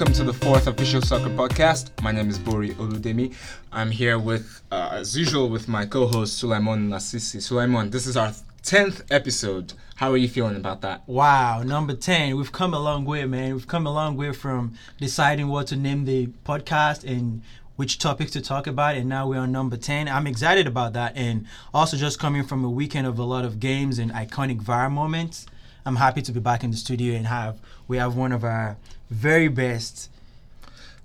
welcome 0.00 0.14
to 0.14 0.24
the 0.24 0.32
fourth 0.32 0.66
official 0.66 1.02
soccer 1.02 1.28
podcast. 1.28 1.90
My 2.02 2.10
name 2.10 2.30
is 2.30 2.38
Bori 2.38 2.70
Oludemi. 2.70 3.34
I'm 3.70 3.90
here 3.90 4.18
with, 4.18 4.62
uh, 4.70 4.88
as 4.92 5.14
usual, 5.14 5.50
with 5.50 5.68
my 5.68 5.84
co-host 5.84 6.42
Sulaimon 6.42 6.88
Nasisi. 6.88 7.36
Sulaimon, 7.36 7.90
this 7.90 8.06
is 8.06 8.16
our 8.16 8.32
tenth 8.62 9.02
episode. 9.10 9.74
How 9.96 10.10
are 10.10 10.16
you 10.16 10.26
feeling 10.26 10.56
about 10.56 10.80
that? 10.80 11.06
Wow, 11.06 11.62
number 11.64 11.92
10. 11.92 12.34
We've 12.34 12.50
come 12.50 12.72
a 12.72 12.78
long 12.78 13.04
way, 13.04 13.26
man. 13.26 13.52
We've 13.52 13.66
come 13.66 13.86
a 13.86 13.92
long 13.92 14.16
way 14.16 14.32
from 14.32 14.72
deciding 14.98 15.48
what 15.48 15.66
to 15.66 15.76
name 15.76 16.06
the 16.06 16.28
podcast 16.46 17.04
and 17.04 17.42
which 17.76 17.98
topics 17.98 18.30
to 18.30 18.40
talk 18.40 18.66
about, 18.66 18.94
and 18.94 19.06
now 19.06 19.28
we're 19.28 19.40
on 19.40 19.52
number 19.52 19.76
10. 19.76 20.08
I'm 20.08 20.26
excited 20.26 20.66
about 20.66 20.94
that, 20.94 21.14
and 21.14 21.44
also 21.74 21.98
just 21.98 22.18
coming 22.18 22.44
from 22.44 22.64
a 22.64 22.70
weekend 22.70 23.06
of 23.06 23.18
a 23.18 23.24
lot 23.24 23.44
of 23.44 23.60
games 23.60 23.98
and 23.98 24.10
iconic 24.12 24.62
VAR 24.62 24.88
moments. 24.88 25.44
I'm 25.84 25.96
happy 25.96 26.22
to 26.22 26.32
be 26.32 26.40
back 26.40 26.64
in 26.64 26.70
the 26.70 26.76
studio 26.76 27.16
and 27.16 27.26
have 27.26 27.58
we 27.88 27.96
have 27.96 28.14
one 28.14 28.32
of 28.32 28.44
our 28.44 28.76
very 29.10 29.48
best. 29.48 30.08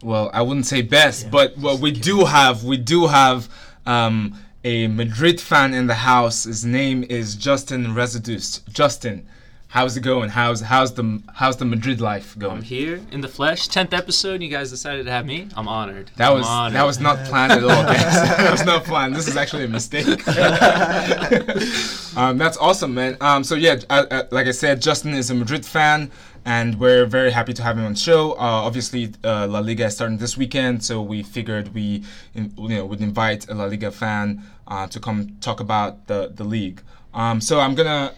Well, 0.03 0.29
I 0.33 0.41
wouldn't 0.41 0.65
say 0.65 0.81
best, 0.81 1.25
Yeah, 1.25 1.29
but 1.31 1.57
what 1.57 1.79
we 1.79 1.91
do 1.91 2.25
have, 2.25 2.63
we 2.63 2.77
do 2.77 3.07
have 3.07 3.49
um, 3.85 4.37
a 4.63 4.87
Madrid 4.87 5.41
fan 5.41 5.73
in 5.73 5.87
the 5.87 5.95
house. 5.95 6.43
His 6.43 6.63
name 6.65 7.03
is 7.09 7.35
Justin 7.35 7.87
Residus. 7.95 8.67
Justin, 8.71 9.25
how's 9.69 9.97
it 9.97 10.01
going? 10.01 10.29
How's 10.29 10.61
how's 10.61 10.93
the 10.93 11.21
how's 11.33 11.57
the 11.57 11.65
Madrid 11.65 12.01
life 12.01 12.37
going? 12.37 12.57
I'm 12.57 12.61
here 12.61 13.01
in 13.11 13.21
the 13.21 13.27
flesh. 13.27 13.67
Tenth 13.67 13.93
episode. 13.93 14.41
You 14.41 14.49
guys 14.49 14.69
decided 14.69 15.05
to 15.05 15.11
have 15.11 15.25
me. 15.25 15.47
I'm 15.55 15.67
honored. 15.67 16.11
That 16.17 16.29
I'm 16.31 16.37
was 16.37 16.47
honored. 16.47 16.73
that 16.75 16.85
was 16.85 16.99
not 16.99 17.17
planned 17.25 17.53
at 17.53 17.63
all. 17.63 17.69
guys. 17.83 18.37
that 18.37 18.51
was 18.51 18.65
not 18.65 18.83
planned. 18.83 19.15
This 19.15 19.27
is 19.27 19.37
actually 19.37 19.63
a 19.65 19.67
mistake. 19.67 20.05
um, 22.17 22.37
that's 22.37 22.57
awesome, 22.57 22.93
man. 22.93 23.17
Um, 23.21 23.43
so 23.43 23.55
yeah, 23.55 23.79
uh, 23.89 24.05
uh, 24.11 24.23
like 24.31 24.47
I 24.47 24.51
said, 24.51 24.81
Justin 24.81 25.13
is 25.13 25.29
a 25.31 25.33
Madrid 25.35 25.65
fan, 25.65 26.11
and 26.45 26.79
we're 26.79 27.05
very 27.07 27.31
happy 27.31 27.53
to 27.53 27.63
have 27.63 27.77
him 27.77 27.85
on 27.85 27.93
the 27.93 27.99
show. 27.99 28.33
Uh, 28.33 28.61
obviously, 28.67 29.11
uh, 29.23 29.47
La 29.47 29.59
Liga 29.59 29.85
is 29.85 29.95
starting 29.95 30.19
this 30.19 30.37
weekend, 30.37 30.83
so 30.83 31.01
we 31.01 31.23
figured 31.23 31.73
we, 31.73 32.03
in, 32.35 32.53
you 32.57 32.69
know, 32.69 32.85
would 32.85 33.01
invite 33.01 33.49
a 33.49 33.55
La 33.55 33.65
Liga 33.65 33.91
fan 33.91 34.43
uh, 34.67 34.85
to 34.87 34.99
come 34.99 35.37
talk 35.41 35.59
about 35.59 36.05
the 36.07 36.31
the 36.33 36.43
league. 36.43 36.81
Um, 37.13 37.41
so 37.41 37.59
I'm 37.59 37.73
gonna 37.73 38.13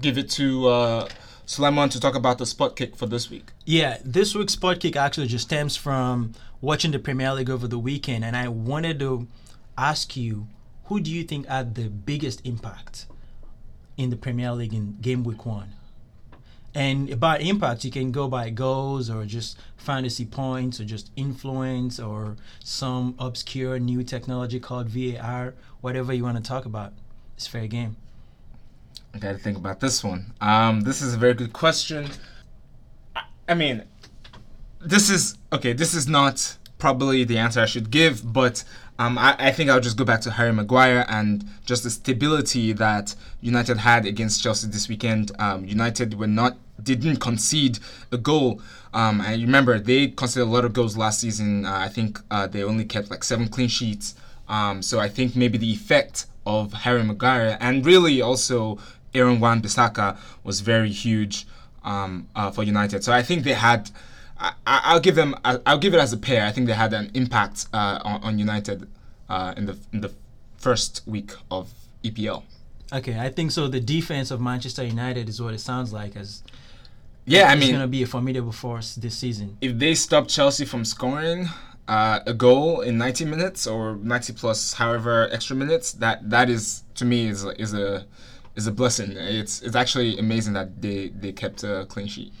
give 0.00 0.16
it 0.16 0.30
to 0.30 0.68
uh, 0.68 1.08
Sulaimon 1.46 1.90
to 1.90 2.00
talk 2.00 2.14
about 2.14 2.38
the 2.38 2.46
spot 2.46 2.76
kick 2.76 2.96
for 2.96 3.06
this 3.06 3.28
week. 3.28 3.50
Yeah, 3.66 3.98
this 4.04 4.34
week's 4.34 4.54
spot 4.54 4.80
kick 4.80 4.96
actually 4.96 5.26
just 5.26 5.44
stems 5.44 5.76
from 5.76 6.32
watching 6.62 6.92
the 6.92 6.98
Premier 6.98 7.34
League 7.34 7.50
over 7.50 7.68
the 7.68 7.78
weekend, 7.78 8.24
and 8.24 8.36
I 8.36 8.48
wanted 8.48 8.98
to 9.00 9.28
ask 9.76 10.16
you, 10.16 10.46
who 10.84 11.00
do 11.00 11.10
you 11.10 11.24
think 11.24 11.46
had 11.46 11.74
the 11.74 11.88
biggest 11.88 12.44
impact 12.46 13.06
in 13.98 14.08
the 14.08 14.16
Premier 14.16 14.52
League 14.52 14.72
in 14.72 14.96
game 15.00 15.24
week 15.24 15.44
one? 15.44 15.74
And 16.74 17.18
by 17.18 17.38
impact, 17.38 17.84
you 17.84 17.90
can 17.90 18.12
go 18.12 18.28
by 18.28 18.50
goals 18.50 19.10
or 19.10 19.24
just 19.24 19.58
fantasy 19.76 20.24
points 20.24 20.80
or 20.80 20.84
just 20.84 21.10
influence 21.16 21.98
or 21.98 22.36
some 22.62 23.14
obscure 23.18 23.78
new 23.78 24.04
technology 24.04 24.60
called 24.60 24.88
VAR, 24.88 25.54
whatever 25.80 26.12
you 26.12 26.22
want 26.22 26.36
to 26.36 26.42
talk 26.42 26.66
about. 26.66 26.92
It's 27.36 27.46
fair 27.46 27.66
game. 27.66 27.96
I 29.12 29.18
got 29.18 29.32
to 29.32 29.38
think 29.38 29.56
about 29.56 29.80
this 29.80 30.04
one. 30.04 30.32
Um, 30.40 30.82
this 30.82 31.02
is 31.02 31.14
a 31.14 31.18
very 31.18 31.34
good 31.34 31.52
question. 31.52 32.08
I, 33.16 33.22
I 33.48 33.54
mean, 33.54 33.82
this 34.80 35.10
is 35.10 35.36
okay. 35.52 35.72
This 35.72 35.94
is 35.94 36.06
not 36.06 36.56
probably 36.78 37.24
the 37.24 37.38
answer 37.38 37.60
I 37.60 37.66
should 37.66 37.90
give, 37.90 38.32
but 38.32 38.62
um, 39.00 39.16
I, 39.16 39.34
I 39.38 39.50
think 39.50 39.70
I'll 39.70 39.80
just 39.80 39.96
go 39.96 40.04
back 40.04 40.20
to 40.22 40.30
Harry 40.32 40.52
Maguire 40.52 41.06
and 41.08 41.42
just 41.64 41.84
the 41.84 41.90
stability 41.90 42.74
that 42.74 43.14
United 43.40 43.78
had 43.78 44.04
against 44.04 44.42
Chelsea 44.42 44.68
this 44.68 44.90
weekend. 44.90 45.32
Um, 45.38 45.64
United 45.64 46.18
were 46.18 46.26
not 46.26 46.58
didn't 46.82 47.16
concede 47.16 47.78
a 48.12 48.18
goal. 48.18 48.60
Um, 48.92 49.22
and 49.22 49.40
remember 49.40 49.78
they 49.78 50.08
conceded 50.08 50.46
a 50.46 50.50
lot 50.50 50.66
of 50.66 50.74
goals 50.74 50.98
last 50.98 51.18
season. 51.18 51.64
Uh, 51.64 51.78
I 51.78 51.88
think 51.88 52.20
uh, 52.30 52.46
they 52.46 52.62
only 52.62 52.84
kept 52.84 53.10
like 53.10 53.24
seven 53.24 53.48
clean 53.48 53.68
sheets. 53.68 54.16
Um, 54.50 54.82
so 54.82 55.00
I 55.00 55.08
think 55.08 55.34
maybe 55.34 55.56
the 55.56 55.72
effect 55.72 56.26
of 56.44 56.74
Harry 56.74 57.02
Maguire 57.02 57.56
and 57.58 57.86
really 57.86 58.20
also 58.20 58.78
Aaron 59.14 59.40
Wan 59.40 59.62
Bissaka 59.62 60.18
was 60.44 60.60
very 60.60 60.90
huge 60.90 61.46
um, 61.84 62.28
uh, 62.36 62.50
for 62.50 62.64
United. 62.64 63.02
So 63.02 63.14
I 63.14 63.22
think 63.22 63.44
they 63.44 63.54
had. 63.54 63.90
I, 64.40 64.52
I- 64.66 64.80
I'll 64.84 65.00
give 65.00 65.14
them. 65.16 65.34
I'll 65.44 65.78
give 65.78 65.92
it 65.94 66.00
as 66.00 66.12
a 66.12 66.16
pair. 66.16 66.46
I 66.46 66.52
think 66.52 66.66
they 66.66 66.72
had 66.72 66.92
an 66.92 67.10
impact 67.14 67.66
uh, 67.72 68.00
on, 68.04 68.22
on 68.22 68.38
United 68.38 68.88
uh, 69.28 69.54
in 69.56 69.66
the 69.66 69.76
in 69.92 70.00
the 70.00 70.12
first 70.56 71.02
week 71.06 71.32
of 71.50 71.72
EPL. 72.04 72.42
Okay, 72.92 73.18
I 73.18 73.28
think 73.28 73.50
so. 73.52 73.68
The 73.68 73.80
defense 73.80 74.30
of 74.30 74.40
Manchester 74.40 74.84
United 74.84 75.28
is 75.28 75.40
what 75.40 75.54
it 75.54 75.60
sounds 75.60 75.92
like 75.92 76.16
as 76.16 76.42
Yeah, 77.24 77.44
I 77.48 77.54
mean, 77.54 77.62
it's 77.62 77.70
going 77.70 77.80
to 77.82 77.86
be 77.86 78.02
a 78.02 78.06
formidable 78.06 78.52
force 78.52 78.94
this 78.96 79.16
season. 79.16 79.56
if 79.60 79.78
they 79.78 79.94
stop 79.94 80.26
Chelsea 80.26 80.64
from 80.64 80.84
scoring 80.84 81.48
uh, 81.86 82.20
a 82.26 82.34
goal 82.34 82.80
in 82.80 82.98
90 82.98 83.24
minutes 83.26 83.66
or 83.66 83.96
90 83.96 84.32
plus 84.32 84.74
however 84.74 85.28
extra 85.30 85.54
minutes, 85.56 85.92
that 85.92 86.28
that 86.30 86.48
is 86.50 86.82
to 86.96 87.04
me 87.04 87.28
is 87.28 87.44
a- 87.44 87.60
is 87.60 87.74
a 87.74 88.06
is 88.56 88.66
a 88.66 88.72
blessing. 88.72 89.12
It's 89.12 89.62
it's 89.62 89.76
actually 89.76 90.18
amazing 90.18 90.54
that 90.54 90.80
they 90.82 91.08
they 91.08 91.32
kept 91.32 91.62
a 91.62 91.86
clean 91.88 92.08
sheet. 92.08 92.32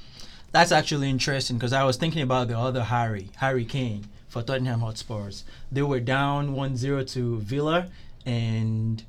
That's 0.52 0.72
actually 0.72 1.08
interesting 1.08 1.58
because 1.58 1.72
I 1.72 1.84
was 1.84 1.96
thinking 1.96 2.22
about 2.22 2.48
the 2.48 2.58
other 2.58 2.82
Harry, 2.82 3.30
Harry 3.36 3.64
Kane 3.64 4.06
for 4.28 4.42
Tottenham 4.42 4.80
Hotspurs. 4.80 5.44
They 5.70 5.82
were 5.82 6.00
down 6.00 6.56
1-0 6.56 7.12
to 7.12 7.38
Villa 7.38 7.88
and 8.26 9.04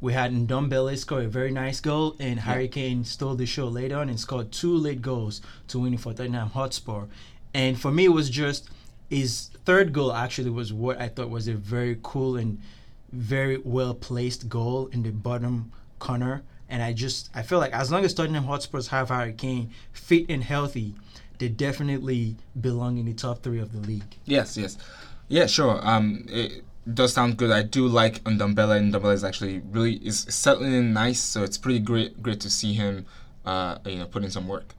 we 0.00 0.14
had 0.14 0.32
Ndombele 0.32 0.96
score 0.96 1.22
a 1.22 1.28
very 1.28 1.50
nice 1.50 1.80
goal 1.80 2.16
and 2.18 2.40
Harry 2.40 2.68
Kane 2.68 3.04
stole 3.04 3.34
the 3.34 3.44
show 3.44 3.66
later 3.66 3.98
on 3.98 4.08
and 4.08 4.18
scored 4.18 4.50
two 4.50 4.74
late 4.74 5.02
goals 5.02 5.42
to 5.68 5.80
win 5.80 5.98
for 5.98 6.14
Tottenham 6.14 6.48
Hotspur. 6.48 7.04
And 7.52 7.78
for 7.78 7.90
me 7.90 8.06
it 8.06 8.12
was 8.12 8.30
just 8.30 8.70
his 9.10 9.50
third 9.66 9.92
goal 9.92 10.14
actually 10.14 10.50
was 10.50 10.72
what 10.72 10.98
I 10.98 11.08
thought 11.08 11.28
was 11.28 11.48
a 11.48 11.54
very 11.54 11.98
cool 12.02 12.36
and 12.36 12.58
very 13.12 13.58
well 13.58 13.92
placed 13.92 14.48
goal 14.48 14.86
in 14.86 15.02
the 15.02 15.10
bottom 15.10 15.72
corner. 15.98 16.44
And 16.68 16.82
I 16.82 16.92
just 16.92 17.30
I 17.34 17.42
feel 17.42 17.58
like 17.58 17.72
as 17.72 17.90
long 17.90 18.04
as 18.04 18.14
Tottenham 18.14 18.44
Hotspurs 18.44 18.88
have 18.88 19.08
Harry 19.08 19.32
Kane 19.32 19.70
fit 19.92 20.26
and 20.28 20.42
healthy, 20.42 20.94
they 21.38 21.48
definitely 21.48 22.36
belong 22.60 22.98
in 22.98 23.06
the 23.06 23.14
top 23.14 23.42
three 23.42 23.60
of 23.60 23.72
the 23.72 23.86
league. 23.86 24.16
Yes, 24.24 24.56
yes, 24.56 24.76
yeah, 25.28 25.46
sure. 25.46 25.80
Um, 25.86 26.26
it 26.28 26.64
does 26.92 27.12
sound 27.12 27.36
good. 27.36 27.50
I 27.50 27.62
do 27.62 27.86
like 27.86 28.22
Ndombele. 28.24 28.90
Ndombele 28.90 29.14
is 29.14 29.24
actually 29.24 29.60
really 29.70 29.94
is 29.96 30.26
settling 30.28 30.72
in 30.72 30.92
nice, 30.92 31.20
so 31.20 31.42
it's 31.42 31.58
pretty 31.58 31.78
great 31.78 32.22
great 32.22 32.40
to 32.40 32.50
see 32.50 32.74
him, 32.74 33.06
uh, 33.44 33.78
you 33.86 33.98
know, 33.98 34.06
put 34.06 34.24
in 34.24 34.30
some 34.30 34.48
work. 34.48 34.74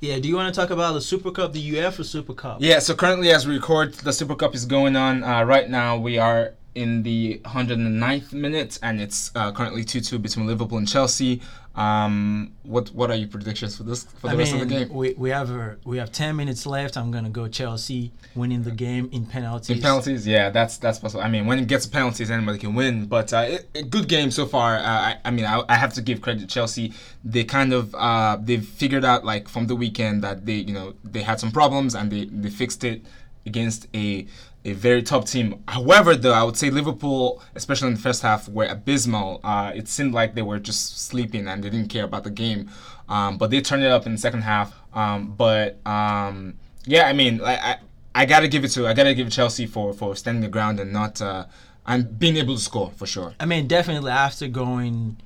Yeah, 0.00 0.18
do 0.18 0.28
you 0.28 0.34
want 0.34 0.52
to 0.52 0.60
talk 0.60 0.70
about 0.70 0.94
the 0.94 1.00
Super 1.00 1.30
Cup, 1.30 1.52
the 1.52 1.74
UEFA 1.74 2.04
Super 2.04 2.34
Cup? 2.34 2.58
Yeah, 2.60 2.80
so 2.80 2.92
currently 2.92 3.30
as 3.30 3.46
we 3.46 3.54
record, 3.54 3.94
the 3.94 4.12
Super 4.12 4.34
Cup 4.34 4.52
is 4.52 4.66
going 4.66 4.96
on. 4.96 5.22
Uh, 5.22 5.44
right 5.44 5.70
now 5.70 5.96
we 5.96 6.18
are 6.18 6.54
in 6.74 7.02
the 7.02 7.40
109th 7.44 8.32
minute, 8.32 8.78
and 8.82 9.00
it's 9.00 9.30
uh, 9.34 9.52
currently 9.52 9.84
2-2 9.84 10.20
between 10.22 10.46
Liverpool 10.46 10.78
and 10.78 10.88
Chelsea. 10.88 11.40
Um, 11.74 12.52
what 12.64 12.90
what 12.90 13.10
are 13.10 13.16
your 13.16 13.28
predictions 13.28 13.78
for 13.78 13.84
this 13.84 14.04
for 14.04 14.28
the 14.28 14.34
I 14.34 14.36
rest 14.36 14.52
mean, 14.52 14.62
of 14.62 14.68
the 14.68 14.74
game? 14.74 14.88
we 14.94 15.14
we 15.14 15.30
have 15.30 15.50
a, 15.50 15.78
we 15.84 15.96
have 15.96 16.12
ten 16.12 16.36
minutes 16.36 16.66
left. 16.66 16.98
I'm 16.98 17.10
gonna 17.10 17.30
go 17.30 17.48
Chelsea 17.48 18.12
winning 18.34 18.62
the 18.62 18.70
game 18.70 19.08
in 19.10 19.24
penalties. 19.24 19.74
In 19.74 19.82
penalties, 19.82 20.26
yeah, 20.26 20.50
that's 20.50 20.76
that's 20.76 20.98
possible. 20.98 21.24
I 21.24 21.30
mean, 21.30 21.46
when 21.46 21.58
it 21.58 21.68
gets 21.68 21.86
penalties, 21.86 22.30
anybody 22.30 22.58
can 22.58 22.74
win. 22.74 23.06
But 23.06 23.32
uh, 23.32 23.46
it, 23.48 23.68
a 23.74 23.82
good 23.84 24.06
game 24.06 24.30
so 24.30 24.44
far. 24.44 24.76
Uh, 24.76 24.82
I, 24.82 25.16
I 25.24 25.30
mean, 25.30 25.46
I, 25.46 25.62
I 25.66 25.76
have 25.76 25.94
to 25.94 26.02
give 26.02 26.20
credit 26.20 26.40
to 26.40 26.46
Chelsea. 26.46 26.92
They 27.24 27.44
kind 27.44 27.72
of 27.72 27.94
uh, 27.94 28.36
they've 28.38 28.64
figured 28.66 29.06
out 29.06 29.24
like 29.24 29.48
from 29.48 29.66
the 29.66 29.74
weekend 29.74 30.22
that 30.24 30.44
they 30.44 30.56
you 30.56 30.74
know 30.74 30.92
they 31.02 31.22
had 31.22 31.40
some 31.40 31.52
problems 31.52 31.94
and 31.94 32.12
they, 32.12 32.26
they 32.26 32.50
fixed 32.50 32.84
it 32.84 33.00
against 33.46 33.86
a 33.94 34.26
a 34.64 34.72
very 34.72 35.02
top 35.02 35.26
team. 35.26 35.62
However, 35.66 36.14
though, 36.14 36.32
I 36.32 36.42
would 36.42 36.56
say 36.56 36.70
Liverpool, 36.70 37.42
especially 37.54 37.88
in 37.88 37.94
the 37.94 38.00
first 38.00 38.22
half, 38.22 38.48
were 38.48 38.66
abysmal. 38.66 39.40
Uh, 39.42 39.72
it 39.74 39.88
seemed 39.88 40.14
like 40.14 40.34
they 40.34 40.42
were 40.42 40.58
just 40.58 41.00
sleeping 41.00 41.48
and 41.48 41.64
they 41.64 41.70
didn't 41.70 41.88
care 41.88 42.04
about 42.04 42.24
the 42.24 42.30
game. 42.30 42.70
Um, 43.08 43.38
but 43.38 43.50
they 43.50 43.60
turned 43.60 43.82
it 43.82 43.90
up 43.90 44.06
in 44.06 44.12
the 44.12 44.18
second 44.18 44.42
half. 44.42 44.72
Um, 44.94 45.32
but 45.32 45.84
um, 45.86 46.54
yeah, 46.84 47.06
I 47.06 47.12
mean, 47.12 47.40
I, 47.40 47.56
I 47.56 47.76
I 48.14 48.26
gotta 48.26 48.48
give 48.48 48.64
it 48.64 48.68
to 48.68 48.86
I 48.86 48.94
gotta 48.94 49.14
give 49.14 49.30
Chelsea 49.30 49.66
for 49.66 49.92
for 49.92 50.14
standing 50.14 50.42
the 50.42 50.48
ground 50.48 50.78
and 50.78 50.92
not 50.92 51.20
uh, 51.20 51.46
and 51.86 52.18
being 52.18 52.36
able 52.36 52.54
to 52.54 52.60
score 52.60 52.90
for 52.96 53.06
sure. 53.06 53.34
I 53.40 53.46
mean, 53.46 53.66
definitely 53.66 54.12
after 54.12 54.48
going, 54.48 55.16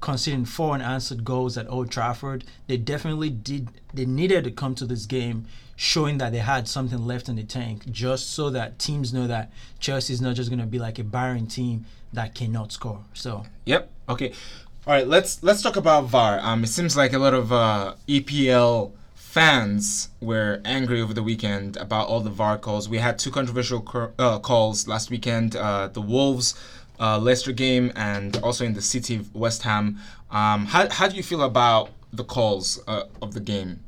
conceding 0.00 0.44
four 0.44 0.74
unanswered 0.74 1.24
goals 1.24 1.56
at 1.56 1.68
Old 1.68 1.90
Trafford, 1.90 2.44
they 2.66 2.76
definitely 2.76 3.30
did. 3.30 3.68
They 3.92 4.06
needed 4.06 4.44
to 4.44 4.50
come 4.50 4.74
to 4.76 4.86
this 4.86 5.06
game 5.06 5.46
showing 5.80 6.18
that 6.18 6.30
they 6.30 6.38
had 6.38 6.68
something 6.68 7.06
left 7.06 7.26
in 7.26 7.36
the 7.36 7.42
tank, 7.42 7.90
just 7.90 8.34
so 8.34 8.50
that 8.50 8.78
teams 8.78 9.14
know 9.14 9.26
that 9.26 9.50
Chelsea 9.78 10.12
is 10.12 10.20
not 10.20 10.36
just 10.36 10.50
going 10.50 10.60
to 10.60 10.66
be 10.66 10.78
like 10.78 10.98
a 10.98 11.02
barren 11.02 11.46
team 11.46 11.86
that 12.12 12.34
cannot 12.34 12.70
score. 12.70 13.02
So 13.14 13.46
Yep. 13.64 13.90
Okay. 14.10 14.32
All 14.86 14.92
right. 14.92 15.08
Let's 15.08 15.42
let's 15.42 15.62
talk 15.62 15.76
about 15.76 16.04
VAR. 16.04 16.38
Um, 16.40 16.64
it 16.64 16.66
seems 16.66 16.98
like 16.98 17.14
a 17.14 17.18
lot 17.18 17.32
of 17.32 17.50
uh, 17.50 17.94
EPL 18.06 18.92
fans 19.14 20.10
were 20.20 20.60
angry 20.66 21.00
over 21.00 21.14
the 21.14 21.22
weekend 21.22 21.78
about 21.78 22.08
all 22.08 22.20
the 22.20 22.28
VAR 22.28 22.58
calls. 22.58 22.86
We 22.86 22.98
had 22.98 23.18
two 23.18 23.30
controversial 23.30 23.82
uh, 24.18 24.38
calls 24.38 24.86
last 24.86 25.08
weekend: 25.08 25.56
uh, 25.56 25.88
the 25.88 26.02
Wolves, 26.02 26.60
uh, 27.00 27.18
Leicester 27.18 27.52
game, 27.52 27.90
and 27.96 28.36
also 28.42 28.66
in 28.66 28.74
the 28.74 28.82
City 28.82 29.16
of 29.16 29.34
West 29.34 29.62
Ham. 29.62 29.98
Um, 30.30 30.66
how 30.66 30.90
how 30.90 31.08
do 31.08 31.16
you 31.16 31.22
feel 31.22 31.42
about 31.42 31.88
the 32.12 32.24
calls 32.24 32.82
uh, 32.86 33.04
of 33.22 33.32
the 33.32 33.40
game? 33.40 33.80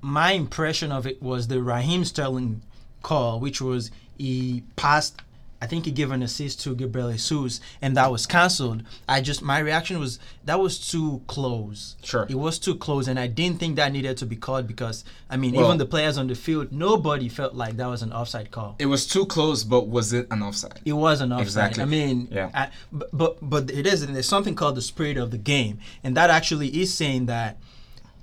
My 0.00 0.32
impression 0.32 0.92
of 0.92 1.06
it 1.06 1.22
was 1.22 1.48
the 1.48 1.62
Raheem 1.62 2.04
Sterling 2.04 2.62
call, 3.02 3.40
which 3.40 3.60
was 3.60 3.90
he 4.16 4.62
passed. 4.76 5.22
I 5.60 5.66
think 5.66 5.86
he 5.86 5.90
gave 5.90 6.12
an 6.12 6.22
assist 6.22 6.60
to 6.62 6.74
Gabriel 6.76 7.10
Jesus, 7.10 7.60
and 7.82 7.96
that 7.96 8.12
was 8.12 8.26
cancelled. 8.26 8.84
I 9.08 9.20
just 9.20 9.42
my 9.42 9.58
reaction 9.58 9.98
was 9.98 10.20
that 10.44 10.60
was 10.60 10.78
too 10.78 11.20
close. 11.26 11.96
Sure. 12.04 12.26
it 12.30 12.36
was 12.36 12.60
too 12.60 12.76
close, 12.76 13.08
and 13.08 13.18
I 13.18 13.26
didn't 13.26 13.58
think 13.58 13.74
that 13.74 13.90
needed 13.90 14.16
to 14.18 14.26
be 14.26 14.36
called 14.36 14.68
because 14.68 15.04
I 15.28 15.36
mean, 15.36 15.54
Well- 15.54 15.66
even 15.66 15.78
the 15.78 15.86
players 15.86 16.16
on 16.16 16.28
the 16.28 16.36
field, 16.36 16.70
nobody 16.70 17.28
felt 17.28 17.54
like 17.54 17.76
that 17.78 17.88
was 17.88 18.02
an 18.02 18.12
offside 18.12 18.52
call. 18.52 18.76
It 18.78 18.86
was 18.86 19.04
too 19.04 19.26
close, 19.26 19.64
but 19.64 19.88
was 19.88 20.12
it 20.12 20.28
an 20.30 20.44
offside? 20.44 20.78
It 20.84 20.92
was 20.92 21.20
an 21.20 21.32
offside. 21.32 21.46
Exactly. 21.46 21.82
I 21.82 21.86
mean, 21.86 22.28
Yeah. 22.30 22.50
I, 22.54 22.68
but, 22.92 23.38
but 23.42 23.68
it 23.68 23.84
is. 23.84 24.06
There's 24.06 24.28
something 24.28 24.54
called 24.54 24.76
the 24.76 24.82
spirit 24.82 25.16
of 25.16 25.32
the 25.32 25.38
game, 25.38 25.80
and 26.04 26.16
that 26.16 26.30
actually 26.30 26.68
is 26.80 26.94
saying 26.94 27.26
that 27.26 27.58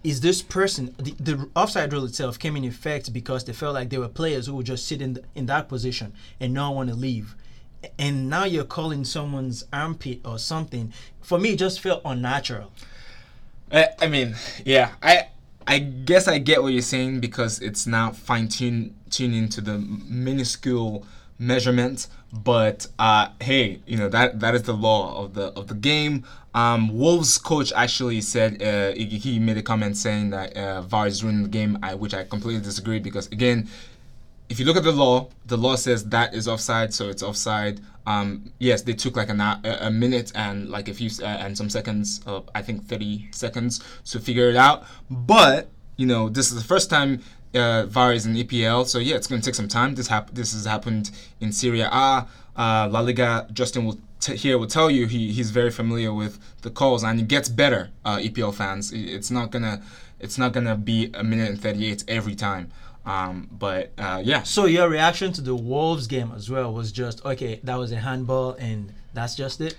is 0.05 0.21
this 0.21 0.41
person 0.41 0.93
the, 0.97 1.11
the 1.19 1.49
offside 1.55 1.91
rule 1.91 2.05
itself 2.05 2.37
came 2.37 2.55
in 2.55 2.63
effect 2.63 3.11
because 3.11 3.43
they 3.45 3.53
felt 3.53 3.73
like 3.73 3.89
there 3.89 3.99
were 3.99 4.07
players 4.07 4.45
who 4.45 4.55
would 4.55 4.67
just 4.67 4.87
sit 4.87 5.01
in 5.01 5.13
the, 5.13 5.23
in 5.33 5.47
that 5.47 5.67
position 5.67 6.13
and 6.39 6.53
not 6.53 6.75
want 6.75 6.89
to 6.89 6.95
leave, 6.95 7.35
and 7.97 8.29
now 8.29 8.43
you're 8.43 8.63
calling 8.63 9.03
someone's 9.03 9.65
armpit 9.73 10.19
or 10.23 10.37
something. 10.37 10.93
For 11.21 11.39
me, 11.39 11.53
it 11.53 11.59
just 11.59 11.81
felt 11.81 12.01
unnatural. 12.05 12.71
I, 13.71 13.87
I 13.99 14.07
mean, 14.07 14.35
yeah, 14.63 14.91
I 15.01 15.27
I 15.67 15.79
guess 15.79 16.27
I 16.27 16.37
get 16.37 16.61
what 16.61 16.73
you're 16.73 16.81
saying 16.83 17.19
because 17.19 17.59
it's 17.59 17.87
now 17.87 18.11
fine 18.11 18.47
tune 18.47 18.95
tuning 19.09 19.49
to 19.49 19.61
the 19.61 19.79
minuscule 19.79 21.05
measurement. 21.39 22.07
But 22.43 22.87
uh, 22.99 23.29
hey, 23.41 23.79
you 23.85 23.97
know 23.97 24.09
that 24.09 24.41
that 24.41 24.55
is 24.55 24.63
the 24.63 24.73
law 24.73 25.23
of 25.23 25.35
the 25.35 25.47
of 25.53 25.67
the 25.67 25.73
game. 25.73 26.25
Um, 26.53 26.97
Wolves 26.97 27.37
coach 27.37 27.71
actually 27.73 28.21
said 28.21 28.61
uh, 28.61 28.93
he, 28.93 29.39
made 29.39 29.57
a 29.57 29.61
comment 29.61 29.97
saying 29.97 30.29
that 30.29 30.55
uh, 30.55 30.81
VAR 30.81 31.07
is 31.07 31.21
ruining 31.21 31.43
the 31.43 31.49
game, 31.49 31.77
I, 31.83 31.95
which 31.95 32.13
I 32.13 32.23
completely 32.23 32.61
disagree 32.61 32.99
because 32.99 33.27
again, 33.27 33.67
if 34.47 34.59
you 34.59 34.65
look 34.65 34.77
at 34.77 34.83
the 34.83 34.91
law, 34.91 35.29
the 35.45 35.57
law 35.57 35.75
says 35.75 36.05
that 36.09 36.33
is 36.33 36.47
offside, 36.47 36.93
so 36.93 37.09
it's 37.09 37.23
offside. 37.23 37.81
Um, 38.05 38.51
yes, 38.59 38.81
they 38.83 38.93
took 38.93 39.15
like 39.15 39.29
an, 39.29 39.41
a 39.41 39.89
minute 39.89 40.31
and 40.35 40.69
like 40.69 40.87
a 40.87 40.93
few 40.93 41.09
uh, 41.21 41.25
and 41.25 41.57
some 41.57 41.69
seconds, 41.69 42.21
uh, 42.27 42.41
I 42.53 42.61
think 42.61 42.85
30 42.85 43.29
seconds 43.31 43.81
to 44.11 44.19
figure 44.19 44.49
it 44.49 44.55
out. 44.55 44.85
But 45.09 45.69
you 45.97 46.05
know, 46.05 46.29
this 46.29 46.51
is 46.51 46.61
the 46.61 46.67
first 46.67 46.89
time 46.89 47.21
uh, 47.55 47.85
VAR 47.87 48.13
is 48.13 48.25
in 48.25 48.35
EPL, 48.35 48.85
so 48.85 48.99
yeah, 48.99 49.15
it's 49.15 49.27
going 49.27 49.41
to 49.41 49.45
take 49.45 49.55
some 49.55 49.67
time. 49.67 49.95
This 49.95 50.07
hap- 50.07 50.31
this 50.31 50.53
has 50.53 50.65
happened 50.65 51.11
in 51.39 51.51
Serie 51.51 51.81
A, 51.81 51.87
uh, 51.87 52.27
La 52.55 52.99
Liga. 52.99 53.47
Justin 53.53 53.85
will 53.85 53.99
t- 54.19 54.35
here 54.35 54.57
will 54.57 54.67
tell 54.67 54.89
you 54.89 55.05
he, 55.07 55.31
he's 55.31 55.51
very 55.51 55.71
familiar 55.71 56.13
with 56.13 56.39
the 56.61 56.69
calls, 56.69 57.03
and 57.03 57.19
it 57.19 57.27
gets 57.27 57.49
better. 57.49 57.89
Uh, 58.03 58.17
EPL 58.17 58.53
fans, 58.53 58.91
it's 58.93 59.31
not 59.31 59.51
gonna 59.51 59.81
it's 60.19 60.37
not 60.37 60.53
gonna 60.53 60.75
be 60.75 61.11
a 61.13 61.23
minute 61.23 61.49
and 61.49 61.61
38 61.61 62.03
every 62.07 62.35
time. 62.35 62.71
Um, 63.05 63.47
but 63.51 63.91
uh, 63.97 64.21
yeah, 64.23 64.41
So 64.43 64.65
your 64.65 64.89
reaction 64.89 65.31
to 65.33 65.41
the 65.41 65.55
Wolves 65.55 66.07
game 66.07 66.31
as 66.35 66.49
well 66.49 66.73
was 66.73 66.91
just 66.91 67.23
okay. 67.23 67.59
That 67.63 67.75
was 67.75 67.91
a 67.91 67.97
handball, 67.97 68.53
and 68.53 68.91
that's 69.13 69.35
just 69.35 69.61
it. 69.61 69.75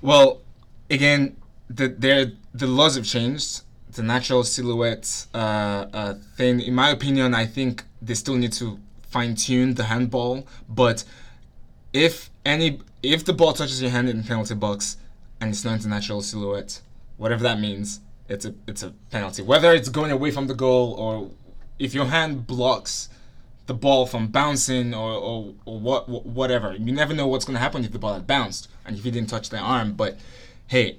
Well, 0.00 0.40
again, 0.88 1.36
the 1.68 1.88
there 1.88 2.32
the 2.54 2.66
laws 2.66 2.96
have 2.96 3.04
changed. 3.04 3.62
The 3.92 4.02
natural 4.02 4.44
silhouette 4.44 5.26
uh, 5.34 5.86
uh, 5.92 6.14
thing, 6.36 6.60
in 6.60 6.74
my 6.74 6.90
opinion, 6.90 7.34
I 7.34 7.46
think 7.46 7.84
they 8.00 8.14
still 8.14 8.36
need 8.36 8.52
to 8.54 8.78
fine 9.02 9.34
tune 9.34 9.74
the 9.74 9.84
handball. 9.84 10.46
But 10.68 11.04
if 11.92 12.30
any 12.44 12.80
if 13.02 13.24
the 13.24 13.32
ball 13.32 13.52
touches 13.52 13.80
your 13.82 13.90
hand 13.90 14.08
in 14.08 14.18
the 14.18 14.22
penalty 14.22 14.54
box 14.54 14.96
and 15.40 15.50
it's 15.50 15.64
not 15.64 15.80
the 15.80 15.88
natural 15.88 16.22
silhouette, 16.22 16.80
whatever 17.16 17.42
that 17.42 17.58
means, 17.58 18.00
it's 18.28 18.44
a 18.44 18.54
it's 18.66 18.82
a 18.82 18.90
penalty. 19.10 19.42
Whether 19.42 19.72
it's 19.72 19.88
going 19.88 20.12
away 20.12 20.30
from 20.30 20.46
the 20.46 20.54
goal 20.54 20.94
or 20.94 21.30
if 21.78 21.94
your 21.94 22.06
hand 22.06 22.46
blocks 22.46 23.08
the 23.70 23.74
ball 23.74 24.04
from 24.04 24.26
bouncing 24.26 24.92
or, 24.92 25.12
or, 25.12 25.54
or 25.64 25.78
what 25.78 26.08
whatever. 26.08 26.74
You 26.74 26.92
never 26.92 27.14
know 27.14 27.28
what's 27.28 27.44
going 27.44 27.54
to 27.54 27.60
happen 27.60 27.84
if 27.84 27.92
the 27.92 28.00
ball 28.00 28.14
had 28.14 28.26
bounced 28.26 28.66
and 28.84 28.96
if 28.98 29.04
you 29.04 29.12
didn't 29.12 29.28
touch 29.28 29.48
the 29.48 29.58
arm. 29.58 29.92
But 29.92 30.18
hey, 30.66 30.98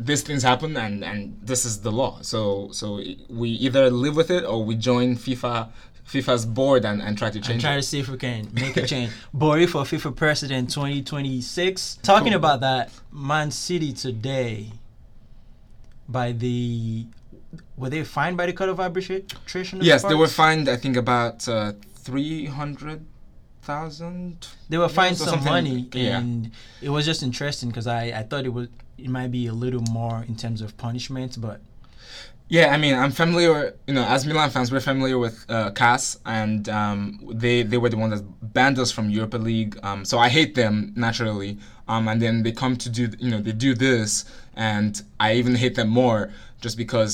these 0.00 0.22
things 0.22 0.42
happen 0.42 0.76
and, 0.76 1.02
and 1.04 1.38
this 1.42 1.64
is 1.64 1.80
the 1.80 1.90
law. 1.92 2.18
So 2.22 2.70
so 2.72 3.00
we 3.28 3.50
either 3.50 3.90
live 3.90 4.16
with 4.16 4.30
it 4.30 4.44
or 4.44 4.64
we 4.64 4.74
join 4.76 5.16
FIFA 5.16 5.68
FIFA's 6.06 6.46
board 6.46 6.84
and, 6.86 7.02
and 7.02 7.18
try 7.18 7.28
to 7.30 7.40
change 7.40 7.62
try 7.62 7.74
it. 7.74 7.76
to 7.76 7.82
see 7.82 8.00
if 8.00 8.08
we 8.08 8.16
can 8.16 8.48
make 8.52 8.76
a 8.76 8.86
change. 8.86 9.12
Bori 9.34 9.66
for 9.66 9.82
FIFA 9.82 10.16
President 10.16 10.70
2026. 10.70 11.98
Talking 12.02 12.28
Cool. 12.28 12.36
about 12.36 12.60
that, 12.60 12.90
Man 13.12 13.50
City 13.50 13.92
today, 13.92 14.72
by 16.08 16.32
the 16.32 17.06
were 17.76 17.90
they 17.90 18.04
fined 18.04 18.36
by 18.36 18.46
the 18.46 18.52
Court 18.52 18.70
of 18.70 18.80
Arbitration? 18.80 19.80
Yes, 19.82 20.02
they 20.02 20.14
were 20.14 20.28
fined. 20.28 20.68
I 20.68 20.76
think 20.76 20.96
about 20.96 21.46
uh, 21.48 21.72
three 21.94 22.46
hundred 22.46 23.04
thousand. 23.72 24.48
They 24.70 24.78
were 24.82 24.88
fined 25.00 25.16
some 25.28 25.42
money, 25.54 25.78
Yeah. 25.92 26.18
and 26.18 26.50
it 26.86 26.90
was 26.96 27.04
just 27.10 27.20
interesting 27.28 27.68
because 27.70 27.86
I, 28.00 28.02
I 28.20 28.22
thought 28.28 28.44
it 28.48 28.52
would 28.58 28.70
it 29.04 29.10
might 29.18 29.30
be 29.40 29.44
a 29.54 29.56
little 29.64 29.84
more 30.00 30.18
in 30.30 30.34
terms 30.44 30.60
of 30.64 30.68
punishment, 30.86 31.32
but 31.46 31.58
Yeah, 32.56 32.66
I 32.74 32.78
mean, 32.84 32.94
I'm 33.02 33.12
familiar. 33.24 33.56
You 33.88 33.94
know, 33.96 34.06
as 34.14 34.20
Milan 34.28 34.50
fans, 34.54 34.68
we're 34.72 34.86
familiar 34.92 35.18
with 35.26 35.36
uh, 35.56 35.70
CAS, 35.80 36.02
and 36.24 36.62
um, 36.80 36.98
they 37.42 37.56
they 37.70 37.78
were 37.82 37.90
the 37.94 38.00
ones 38.04 38.12
that 38.16 38.24
banned 38.56 38.78
us 38.84 38.90
from 38.96 39.04
Europa 39.16 39.38
League. 39.50 39.72
Um, 39.88 40.00
so 40.10 40.14
I 40.26 40.28
hate 40.38 40.52
them 40.62 40.74
naturally. 41.06 41.52
Um, 41.92 42.04
and 42.10 42.18
then 42.24 42.34
they 42.44 42.52
come 42.62 42.74
to 42.84 42.88
do, 42.98 43.04
you 43.24 43.30
know, 43.32 43.40
they 43.46 43.52
do 43.68 43.72
this, 43.86 44.10
and 44.72 44.92
I 45.24 45.28
even 45.40 45.54
hate 45.62 45.74
them 45.80 45.88
more 46.02 46.20
just 46.64 46.76
because 46.84 47.12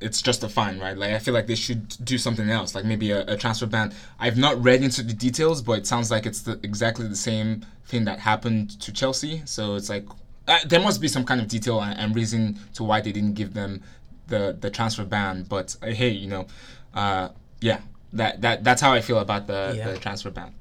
it's 0.00 0.22
just 0.22 0.42
a 0.44 0.48
fine, 0.48 0.78
right? 0.78 0.96
Like 0.96 1.12
I 1.12 1.18
feel 1.18 1.34
like 1.34 1.46
they 1.46 1.54
should 1.54 1.88
do 2.04 2.16
something 2.18 2.48
else, 2.48 2.74
like 2.74 2.84
maybe 2.84 3.10
a, 3.10 3.24
a 3.26 3.36
transfer 3.36 3.66
ban. 3.66 3.92
I've 4.18 4.38
not 4.38 4.62
read 4.62 4.82
into 4.82 5.02
the 5.02 5.12
details, 5.12 5.60
but 5.62 5.72
it 5.78 5.86
sounds 5.86 6.10
like 6.10 6.26
it's 6.26 6.42
the, 6.42 6.58
exactly 6.62 7.06
the 7.06 7.16
same 7.16 7.66
thing 7.86 8.04
that 8.06 8.18
happened 8.18 8.80
to 8.80 8.92
Chelsea. 8.92 9.42
So 9.44 9.74
it's 9.74 9.88
like 9.90 10.06
uh, 10.48 10.58
there 10.66 10.80
must 10.80 11.00
be 11.00 11.08
some 11.08 11.24
kind 11.24 11.40
of 11.40 11.48
detail 11.48 11.80
and, 11.82 11.98
and 11.98 12.16
reason 12.16 12.58
to 12.74 12.84
why 12.84 13.00
they 13.00 13.12
didn't 13.12 13.34
give 13.34 13.52
them 13.54 13.82
the 14.28 14.56
the 14.60 14.70
transfer 14.70 15.04
ban. 15.04 15.44
But 15.48 15.76
uh, 15.82 15.86
hey, 15.88 16.10
you 16.10 16.28
know, 16.28 16.46
uh, 16.94 17.28
yeah, 17.60 17.80
that 18.14 18.40
that 18.40 18.64
that's 18.64 18.80
how 18.80 18.92
I 18.92 19.00
feel 19.02 19.18
about 19.18 19.46
the, 19.46 19.74
Yeah. 19.76 19.92
the 19.92 19.98
transfer 19.98 20.30
ban. 20.30 20.54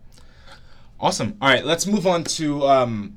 Awesome. 1.00 1.38
All 1.42 1.48
right, 1.50 1.64
let's 1.64 1.88
move 1.88 2.06
on 2.06 2.26
to 2.26 2.68
um, 2.68 3.16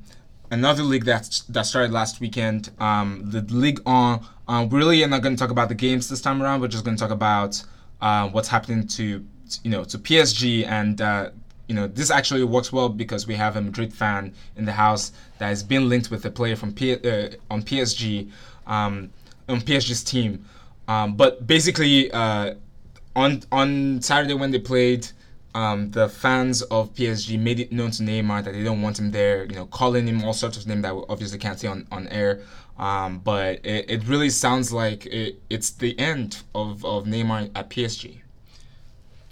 another 0.49 0.83
league 0.83 1.03
that 1.05 1.41
that 1.49 1.65
started 1.65 1.91
last 1.91 2.21
weekend. 2.21 2.69
Um, 2.79 3.23
the 3.25 3.41
Ligue 3.41 3.81
1. 3.85 4.21
Um, 4.47 4.69
we 4.69 4.77
really 4.77 5.03
are 5.03 5.07
not 5.07 5.21
going 5.21 5.35
to 5.35 5.39
talk 5.39 5.51
about 5.51 5.69
the 5.69 5.75
games 5.75 6.09
this 6.09 6.21
time 6.21 6.41
around. 6.41 6.61
We're 6.61 6.67
just 6.67 6.83
going 6.83 6.97
to 6.97 7.01
talk 7.01 7.11
about 7.11 7.63
uh, 8.01 8.29
what's 8.29 8.47
happening 8.49 8.87
to 8.87 9.25
you 9.63 9.71
know 9.71 9.83
to 9.85 9.97
PSG 9.97 10.65
and. 10.65 11.01
Uh, 11.01 11.29
you 11.67 11.75
know, 11.75 11.87
this 11.87 12.11
actually 12.11 12.43
works 12.43 12.73
well 12.73 12.89
because 12.89 13.25
we 13.25 13.35
have 13.35 13.55
a 13.55 13.61
Madrid 13.61 13.93
fan 13.93 14.33
in 14.57 14.65
the 14.65 14.71
house 14.73 15.13
that 15.37 15.47
has 15.47 15.63
been 15.63 15.87
linked 15.87 16.11
with 16.11 16.25
a 16.25 16.29
player 16.29 16.57
from 16.57 16.73
P- 16.73 16.93
uh, 16.93 17.29
on 17.49 17.63
PSG, 17.63 18.29
um, 18.67 19.09
on 19.47 19.61
PSG's 19.61 20.03
team. 20.03 20.45
Um, 20.87 21.15
but 21.15 21.47
basically, 21.47 22.11
uh, 22.11 22.55
on 23.15 23.43
on 23.51 24.01
Saturday 24.01 24.33
when 24.33 24.51
they 24.51 24.59
played, 24.59 25.07
um, 25.55 25.91
the 25.91 26.09
fans 26.09 26.61
of 26.63 26.93
PSG 26.93 27.39
made 27.39 27.59
it 27.59 27.71
known 27.71 27.91
to 27.91 28.03
Neymar 28.03 28.43
that 28.43 28.53
they 28.53 28.63
don't 28.63 28.81
want 28.81 28.99
him 28.99 29.11
there. 29.11 29.45
You 29.45 29.55
know, 29.55 29.65
calling 29.65 30.07
him 30.07 30.23
all 30.23 30.33
sorts 30.33 30.57
of 30.57 30.67
names 30.67 30.81
that 30.81 30.95
we 30.95 31.03
obviously 31.09 31.37
can't 31.37 31.59
say 31.59 31.67
on 31.67 31.87
on 31.91 32.07
air. 32.09 32.41
Um, 32.77 33.19
but 33.19 33.65
it, 33.65 33.89
it 33.89 34.07
really 34.07 34.29
sounds 34.29 34.73
like 34.73 35.05
it, 35.05 35.41
it's 35.49 35.69
the 35.69 35.97
end 35.99 36.41
of, 36.55 36.83
of 36.83 37.05
Neymar 37.05 37.51
at 37.55 37.69
PSG. 37.69 38.19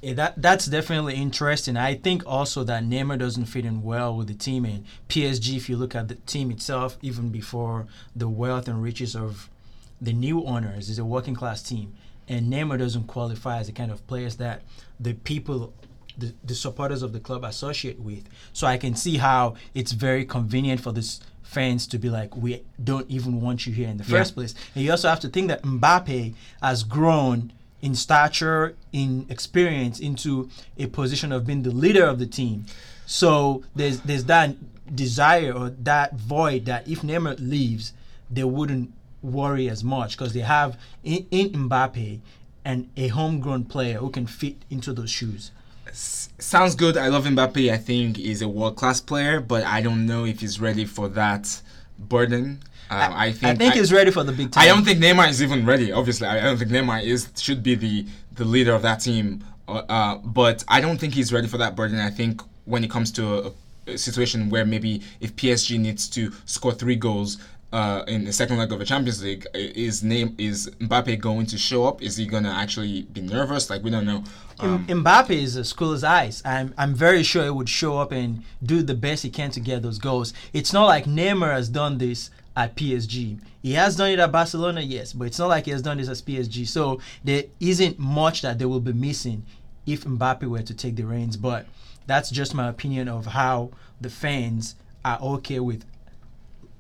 Yeah, 0.02 0.14
that 0.14 0.42
that's 0.42 0.66
definitely 0.66 1.16
interesting. 1.16 1.78
I 1.78 1.94
think 1.94 2.24
also 2.26 2.64
that 2.64 2.84
Neymar 2.84 3.20
doesn't 3.20 3.46
fit 3.46 3.66
in 3.66 3.84
well 3.84 4.16
with 4.16 4.28
the 4.28 4.34
team 4.34 4.66
and 4.66 4.84
PSG. 5.08 5.56
If 5.56 5.70
you 5.70 5.78
look 5.78 5.94
at 5.94 6.08
the 6.08 6.16
team 6.16 6.50
itself, 6.50 6.98
even 7.04 7.30
before 7.30 7.86
the 8.16 8.28
wealth 8.28 8.68
and 8.68 8.82
riches 8.82 9.16
of 9.16 9.48
the 10.02 10.12
new 10.12 10.44
owners, 10.44 10.90
is 10.90 10.98
a 10.98 11.06
working 11.06 11.36
class 11.36 11.62
team, 11.62 11.94
and 12.28 12.52
Neymar 12.52 12.80
doesn't 12.80 13.06
qualify 13.06 13.60
as 13.60 13.68
the 13.68 13.74
kind 13.74 13.92
of 13.92 14.06
players 14.08 14.38
that 14.38 14.64
the 15.00 15.14
people. 15.14 15.74
The, 16.18 16.34
the 16.44 16.54
supporters 16.54 17.04
of 17.04 17.14
the 17.14 17.22
club 17.22 17.46
associate 17.46 17.98
with 17.98 18.26
so 18.52 18.68
i 18.68 18.78
can 18.78 18.96
see 18.96 19.16
how 19.16 19.56
it's 19.74 19.94
very 19.94 20.26
convenient 20.26 20.82
for 20.82 20.92
this 20.92 21.22
fans 21.56 21.86
to 21.86 21.98
be 21.98 22.10
like 22.10 22.32
we 22.36 22.64
don't 22.82 23.10
even 23.10 23.42
want 23.42 23.68
you 23.68 23.74
here 23.74 23.90
in 23.90 23.98
the 23.98 24.04
Yeah. 24.06 24.18
first 24.18 24.36
place 24.36 24.54
and 24.74 24.84
you 24.84 24.92
also 24.92 25.10
have 25.10 25.20
to 25.20 25.28
think 25.30 25.50
that 25.50 25.62
mbappe 25.64 26.34
has 26.62 26.84
grown 26.84 27.52
in 27.82 27.96
stature, 27.96 28.76
in 28.94 29.26
experience, 29.28 30.00
into 30.00 30.48
a 30.78 30.86
position 30.86 31.32
of 31.32 31.48
being 31.48 31.64
the 31.64 31.72
leader 31.72 32.06
of 32.06 32.20
the 32.20 32.28
team. 32.28 32.58
So 33.08 33.64
there's 33.76 34.02
there's 34.02 34.26
that 34.26 34.50
desire 34.96 35.52
or 35.52 35.72
that 35.92 36.14
void 36.14 36.66
that 36.66 36.88
if 36.88 37.02
Neymar 37.02 37.38
leaves, 37.40 37.94
they 38.30 38.44
wouldn't 38.44 38.94
worry 39.24 39.68
as 39.68 39.84
much 39.84 40.16
because 40.16 40.34
they 40.34 40.42
have 40.42 40.78
in, 41.04 41.26
in 41.32 41.50
Mbappe 41.68 42.20
and 42.64 42.88
a 42.96 43.08
homegrown 43.08 43.66
player 43.66 43.98
who 43.98 44.12
can 44.12 44.28
fit 44.28 44.58
into 44.70 44.94
those 44.94 45.10
shoes. 45.10 45.50
Sounds 45.94 46.76
good. 46.76 46.98
I 46.98 47.08
love 47.08 47.26
Mbappe. 47.26 47.72
I 47.72 47.78
think 47.78 48.18
he's 48.18 48.42
a 48.42 48.48
world 48.48 48.76
class 48.76 49.00
player, 49.00 49.40
but 49.40 49.64
I 49.64 49.82
don't 49.82 50.06
know 50.06 50.26
if 50.26 50.40
he's 50.40 50.60
ready 50.60 50.86
for 50.86 51.08
that 51.10 51.62
burden. 52.00 52.64
Um, 52.90 53.14
I 53.14 53.32
think 53.32 53.44
I 53.44 53.56
think 53.56 53.74
he's 53.76 53.94
ready 53.94 54.12
for 54.12 54.24
the 54.24 54.34
big 54.34 54.52
time. 54.52 54.64
I 54.64 54.68
don't 54.68 54.84
think 54.84 55.00
Neymar 55.00 55.30
is 55.30 55.42
even 55.42 55.66
ready. 55.66 55.92
Obviously, 55.94 56.28
I 56.28 56.42
don't 56.42 56.58
think 56.58 56.72
Neymar 56.72 57.04
is 57.04 57.30
should 57.38 57.64
be 57.64 57.76
the 57.76 58.06
the 58.34 58.44
leader 58.44 58.74
of 58.74 58.82
that 58.82 59.00
team. 59.00 59.46
Uh, 59.68 59.84
uh, 59.88 60.18
but 60.18 60.66
I 60.68 60.82
don't 60.82 60.98
think 60.98 61.14
he's 61.14 61.32
ready 61.32 61.48
for 61.48 61.58
that 61.58 61.76
burden. 61.76 62.00
I 62.00 62.10
think 62.10 62.42
when 62.66 62.84
it 62.84 62.90
comes 62.90 63.12
to 63.14 63.54
a, 63.88 63.92
a 63.94 63.98
situation 63.98 64.50
where 64.50 64.66
maybe 64.66 65.02
if 65.22 65.36
PSG 65.38 65.80
needs 65.80 66.10
to 66.10 66.34
score 66.46 66.74
three 66.74 66.98
goals. 66.98 67.38
Uh, 67.72 68.04
in 68.08 68.26
the 68.26 68.34
second 68.34 68.58
leg 68.58 68.70
of 68.74 68.80
the 68.80 68.86
Champions 68.86 69.24
League, 69.24 69.48
is 69.54 70.04
name 70.04 70.36
is 70.38 70.70
Mbappe 70.82 71.18
going 71.22 71.46
to 71.46 71.58
show 71.58 71.86
up? 71.86 72.02
Is 72.02 72.18
he 72.18 72.26
gonna 72.26 72.52
actually 72.52 73.04
be 73.04 73.22
nervous? 73.22 73.70
Like 73.70 73.82
we 73.82 73.90
don't 73.90 74.06
know. 74.06 74.26
Um, 74.60 74.86
Mbappe 74.88 75.30
is 75.30 75.56
as 75.56 75.72
cool 75.72 75.94
as 75.94 76.04
ice. 76.04 76.42
I'm 76.44 76.74
I'm 76.78 76.94
very 76.94 77.24
sure 77.24 77.46
he 77.46 77.50
would 77.50 77.70
show 77.70 77.98
up 77.98 78.12
and 78.12 78.44
do 78.62 78.82
the 78.82 78.94
best 78.94 79.24
he 79.24 79.30
can 79.30 79.52
to 79.52 79.62
get 79.62 79.84
those 79.84 80.00
goals. 80.00 80.34
It's 80.52 80.74
not 80.74 80.86
like 80.88 81.06
Neymar 81.06 81.54
has 81.54 81.70
done 81.70 81.98
this 81.98 82.30
at 82.58 82.76
PSG. 82.76 83.40
He 83.62 83.74
has 83.74 83.96
done 83.96 84.10
it 84.10 84.20
at 84.20 84.32
Barcelona, 84.32 84.82
yes, 84.82 85.14
but 85.14 85.26
it's 85.26 85.40
not 85.40 85.48
like 85.48 85.66
he 85.66 85.72
has 85.72 85.82
done 85.82 85.98
this 85.98 86.10
at 86.10 86.18
PSG. 86.18 86.68
So 86.68 87.00
there 87.24 87.46
isn't 87.60 87.98
much 87.98 88.42
that 88.42 88.60
they 88.60 88.66
will 88.66 88.82
be 88.82 88.94
missing 88.94 89.46
if 89.86 90.04
Mbappe 90.04 90.44
were 90.44 90.62
to 90.62 90.74
take 90.74 90.96
the 90.96 91.04
reins. 91.04 91.38
But 91.38 91.66
that's 92.06 92.30
just 92.30 92.54
my 92.54 92.68
opinion 92.68 93.08
of 93.08 93.28
how 93.28 93.72
the 94.00 94.10
fans 94.10 94.76
are 95.06 95.20
okay 95.22 95.60
with 95.60 95.86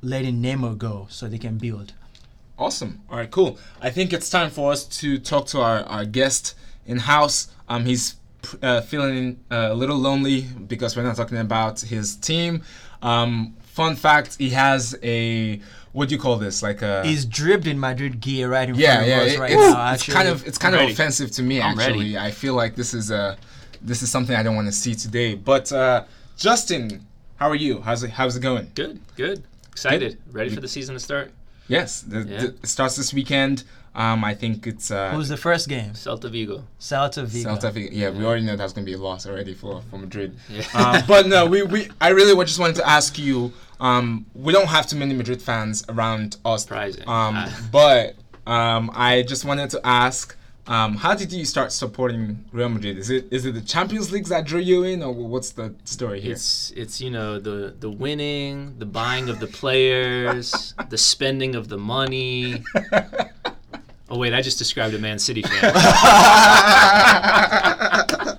letting 0.01 0.41
Neymar 0.41 0.77
go 0.77 1.08
so 1.10 1.27
they 1.27 1.38
can 1.38 1.58
build. 1.58 1.93
Awesome. 2.58 3.01
All 3.10 3.17
right, 3.17 3.29
cool. 3.31 3.58
I 3.81 3.89
think 3.89 4.13
it's 4.13 4.29
time 4.29 4.50
for 4.50 4.72
us 4.72 4.84
to 5.00 5.17
talk 5.17 5.48
to 5.48 5.62
our, 5.62 5.79
our 5.84 6.05
guest 6.05 6.55
in 6.86 6.98
house. 7.00 7.48
Um, 7.67 7.86
he's 7.86 8.15
uh, 8.62 8.81
feeling 8.81 9.39
uh, 9.51 9.70
a 9.72 9.74
little 9.74 9.98
lonely 9.98 10.41
because 10.67 10.96
we're 10.96 11.03
not 11.03 11.15
talking 11.15 11.38
about 11.38 11.79
his 11.81 12.15
team. 12.15 12.62
Um, 13.01 13.55
fun 13.63 13.96
fact: 13.96 14.38
he 14.38 14.50
has 14.51 14.98
a 15.01 15.60
what 15.93 16.08
do 16.10 16.15
you 16.15 16.22
call 16.22 16.38
this? 16.38 16.62
Like 16.62 16.81
a 16.81 17.03
He's 17.05 17.25
dripped 17.25 17.65
in 17.67 17.79
Madrid 17.79 18.20
gear 18.22 18.50
right 18.50 18.70
in 18.70 18.75
yeah, 18.75 18.96
front 18.98 19.08
yeah. 19.08 19.17
of 19.22 19.27
us 19.27 19.34
it- 19.34 19.39
right 19.39 19.51
it's, 19.51 19.60
now. 19.60 19.93
it's 19.93 20.01
Actually, 20.01 20.13
kind 20.13 20.27
of 20.29 20.48
it's 20.48 20.58
kind 20.58 20.75
I'm 20.75 20.79
of 20.81 20.84
ready. 20.84 20.93
offensive 20.93 21.31
to 21.31 21.43
me. 21.43 21.62
I'm 21.62 21.79
actually, 21.79 22.13
ready. 22.13 22.17
I 22.17 22.31
feel 22.31 22.53
like 22.53 22.75
this 22.75 22.93
is 22.93 23.12
a 23.12 23.38
this 23.81 24.01
is 24.03 24.12
something 24.12 24.36
I 24.36 24.43
don't 24.43 24.55
want 24.55 24.67
to 24.67 24.72
see 24.74 24.93
today. 24.93 25.34
But 25.36 25.72
uh, 25.72 26.03
Justin, 26.38 27.05
how 27.38 27.50
are 27.50 27.55
you? 27.55 27.81
How's 27.81 28.03
it 28.03 28.12
How's 28.12 28.36
it 28.36 28.41
going? 28.41 28.72
Good, 28.75 29.00
good. 29.15 29.43
Excited. 29.72 30.18
Ready 30.32 30.50
for 30.50 30.62
the 30.62 30.68
season 30.68 30.94
to 30.96 31.00
start? 31.00 31.32
Yes, 31.68 32.01
the, 32.01 32.20
Yeah. 32.22 32.42
the, 32.42 32.48
it 32.48 32.68
starts 32.68 32.96
this 32.96 33.13
weekend. 33.13 33.63
Um, 33.94 34.24
I 34.24 34.34
think 34.34 34.68
it's 34.68 34.90
uh, 34.90 35.12
Who's 35.12 35.28
the 35.30 35.36
first 35.38 35.68
game? 35.68 35.92
Celta 35.92 36.30
Vigo. 36.32 36.63
Celta 36.80 37.25
Vigo. 37.25 37.50
Celta 37.56 37.72
Vigo. 37.74 37.90
Yeah, 37.92 38.10
we 38.12 38.24
already 38.25 38.46
know 38.46 38.56
that's 38.56 38.72
going 38.74 38.86
to 38.86 38.90
be 38.90 38.96
a 38.96 39.01
loss 39.01 39.25
already 39.28 39.54
for, 39.54 39.82
for 39.90 39.98
Madrid. 39.98 40.38
Yeah. 40.50 40.63
Um, 40.74 41.04
but 41.08 41.28
no, 41.28 41.46
we, 41.46 41.63
we 41.63 41.90
I 42.00 42.10
really 42.10 42.34
just 42.46 42.60
wanted 42.60 42.78
to 42.78 42.88
ask 42.88 43.18
you. 43.20 43.51
Um, 43.82 44.25
we 44.36 44.54
don't 44.54 44.68
have 44.68 44.88
too 44.88 44.96
many 44.96 45.13
Madrid 45.13 45.42
fans 45.42 45.84
around 45.90 46.38
us. 46.46 46.62
Surprising. 46.63 47.01
Um, 47.04 47.36
Ah. 47.36 47.68
but 47.72 48.16
um, 48.48 48.92
I 48.94 49.24
just 49.24 49.44
wanted 49.44 49.70
to 49.72 49.82
ask. 49.86 50.38
Um, 50.68 50.96
how 50.96 51.15
did 51.15 51.34
you 51.34 51.44
start 51.44 51.72
supporting 51.72 52.46
Real 52.51 52.70
Madrid? 52.70 52.98
Is 52.98 53.10
it 53.10 53.27
is 53.32 53.46
it 53.46 53.53
the 53.56 53.62
Champions 53.62 54.12
Leagues 54.12 54.30
that 54.30 54.46
drew 54.46 54.60
you 54.60 54.84
in, 54.84 55.01
or 55.01 55.12
what's 55.12 55.51
the 55.51 55.74
story 55.86 56.22
here? 56.22 56.34
It's 56.34 56.72
it's 56.72 57.01
you 57.01 57.10
know 57.10 57.39
the 57.39 57.74
the 57.80 57.89
winning, 57.89 58.75
the 58.77 58.86
buying 58.86 59.27
of 59.30 59.39
the 59.39 59.48
players, 59.48 60.74
the 60.89 60.98
spending 60.98 61.56
of 61.56 61.68
the 61.70 61.77
money. 61.77 62.63
Oh 64.13 64.18
wait, 64.18 64.34
I 64.34 64.41
just 64.41 64.58
described 64.58 64.94
a 64.94 65.00
Man 65.00 65.18
City 65.18 65.41
fan. 65.41 65.74
that 65.74 68.38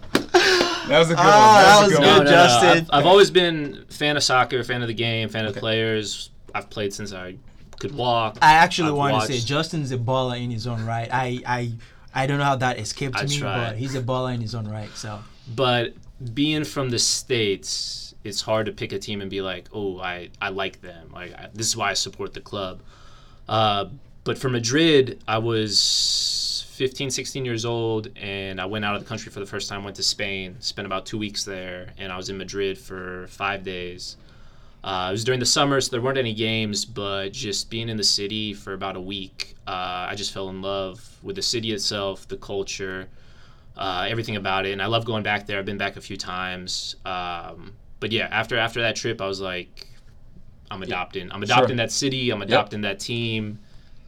was 0.91 1.11
a 1.11 1.15
good 1.15 1.19
Ah, 1.19 1.25
one. 1.25 1.65
That 1.65 1.81
was, 1.81 1.81
that 1.81 1.81
was 1.81 1.93
a 1.93 1.97
good 1.97 2.03
good, 2.03 2.17
one. 2.19 2.27
Justin. 2.27 2.69
I've, 2.69 2.91
I've 3.01 3.07
always 3.07 3.31
been 3.31 3.87
fan 3.89 4.19
of 4.19 4.23
soccer, 4.23 4.63
fan 4.65 4.83
of 4.83 4.89
the 4.89 4.93
game, 4.95 5.31
fan 5.31 5.47
of 5.47 5.55
the 5.55 5.61
players. 5.61 6.29
I've 6.55 6.69
played 6.69 6.93
since 6.93 7.15
I 7.15 7.37
could 7.81 7.95
walk. 7.95 8.37
I 8.43 8.53
actually 8.53 8.91
I've 8.91 8.97
want 8.97 9.27
to 9.27 9.33
say 9.33 9.39
Justin's 9.41 9.93
a 9.93 9.97
baller 9.97 10.39
in 10.43 10.51
his 10.51 10.67
own 10.67 10.85
right. 10.85 11.09
I 11.11 11.41
I 11.47 11.73
I 12.15 12.27
don't 12.27 12.39
know 12.39 12.45
how 12.45 12.57
that 12.57 12.79
escaped 12.79 13.17
I 13.17 13.25
me, 13.25 13.39
tried. 13.39 13.71
but 13.71 13.77
he's 13.77 13.95
a 13.95 14.03
baller 14.03 14.35
in 14.35 14.41
his 14.41 14.55
own 14.55 14.69
right. 14.69 14.91
So 14.95 15.21
but 15.55 15.95
being 16.35 16.65
from 16.65 16.91
the 16.91 16.99
states, 16.99 18.15
it's 18.25 18.41
hard 18.41 18.67
to 18.67 18.73
pick 18.73 18.93
a 18.93 18.99
team 18.99 19.21
and 19.21 19.31
be 19.31 19.43
like, 19.43 19.69
oh, 19.73 19.99
I, 19.99 20.31
I 20.41 20.51
like 20.51 20.81
them. 20.81 21.11
Like 21.13 21.33
I, 21.35 21.49
this 21.53 21.67
is 21.67 21.77
why 21.77 21.91
I 21.91 21.95
support 21.95 22.35
the 22.35 22.41
club. 22.41 22.81
Uh, 23.49 23.87
but 24.25 24.39
for 24.39 24.49
Madrid, 24.49 25.21
I 25.27 25.39
was 25.39 26.65
15, 26.71 27.11
16 27.11 27.45
years 27.45 27.65
old, 27.65 28.09
and 28.17 28.61
I 28.61 28.67
went 28.67 28.85
out 28.85 28.95
of 28.95 29.03
the 29.03 29.09
country 29.09 29.33
for 29.33 29.41
the 29.41 29.47
first 29.47 29.69
time. 29.69 29.83
Went 29.83 29.97
to 29.97 30.03
Spain, 30.03 30.57
spent 30.61 30.87
about 30.87 31.07
two 31.07 31.19
weeks 31.19 31.45
there, 31.45 31.89
and 31.99 32.13
I 32.13 32.17
was 32.17 32.29
in 32.29 32.39
Madrid 32.39 32.79
for 32.79 33.27
five 33.29 33.65
days. 33.65 34.17
Uh, 34.85 35.07
it 35.11 35.13
was 35.13 35.23
during 35.25 35.39
the 35.39 35.47
summer, 35.47 35.81
so 35.81 35.91
there 35.93 36.01
weren't 36.01 36.19
any 36.19 36.35
games, 36.35 36.85
but 36.85 37.33
just 37.33 37.71
being 37.71 37.89
in 37.89 37.97
the 37.97 38.03
city 38.05 38.53
for 38.53 38.73
about 38.75 38.97
a 38.97 39.01
week, 39.01 39.55
uh, 39.69 40.07
I 40.11 40.15
just 40.17 40.33
fell 40.33 40.49
in 40.49 40.61
love 40.61 41.19
with 41.23 41.37
the 41.37 41.43
city 41.43 41.73
itself, 41.73 42.27
the 42.27 42.37
culture, 42.37 43.07
uh, 43.77 44.07
everything 44.09 44.35
about 44.37 44.67
it. 44.67 44.73
And 44.73 44.83
I 44.83 44.87
love 44.87 45.05
going 45.05 45.23
back 45.23 45.47
there. 45.47 45.59
I've 45.61 45.65
been 45.65 45.79
back 45.79 45.97
a 45.97 46.01
few 46.01 46.17
times. 46.17 46.97
Um, 47.05 47.75
but 48.01 48.11
yeah, 48.11 48.27
after 48.33 48.59
after 48.59 48.81
that 48.83 48.97
trip, 48.97 49.21
I 49.21 49.29
was 49.29 49.41
like, 49.41 49.87
I'm 50.71 50.83
adopting. 50.83 51.31
I'm 51.31 51.43
adopting 51.45 51.77
that 51.77 51.93
city. 51.93 52.31
I'm 52.31 52.43
adopting 52.43 52.81
that 52.81 52.99
team. 52.99 53.61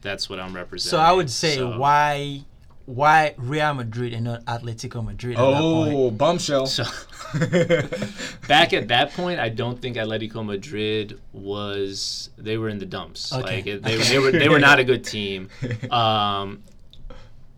That's 0.03 0.29
what 0.29 0.41
I'm 0.41 0.55
representing. 0.55 0.91
so 0.91 0.99
I 0.99 1.13
would 1.13 1.31
say 1.31 1.55
So- 1.57 1.79
why 1.79 2.43
why 2.87 3.35
Real 3.39 3.73
Madrid 3.75 4.13
and 4.13 4.25
not 4.25 4.45
Atletico 4.45 5.03
Madrid 5.03 5.39
at 5.39 5.41
that 5.41 5.61
point? 5.61 5.95
Oh, 5.95 6.11
bombshell. 6.11 6.67
So 6.67 6.85
back 8.49 8.73
at 8.73 8.89
that 8.89 9.13
point, 9.13 9.41
I 9.41 9.49
don't 9.49 9.81
think 9.81 9.97
Atletico 9.97 10.45
Madrid 10.45 11.21
was. 11.33 12.31
They 12.37 12.57
were 12.59 12.69
in 12.69 12.79
the 12.79 12.87
dumps. 12.87 13.33
Okay. 13.33 13.57
Like 13.57 13.83
they, 13.83 13.97
they 13.97 14.19
were 14.19 14.31
they 14.31 14.49
were 14.49 14.59
not 14.59 14.79
a 14.79 14.85
good 14.85 15.05
team. 15.05 15.49
Um, 15.91 16.63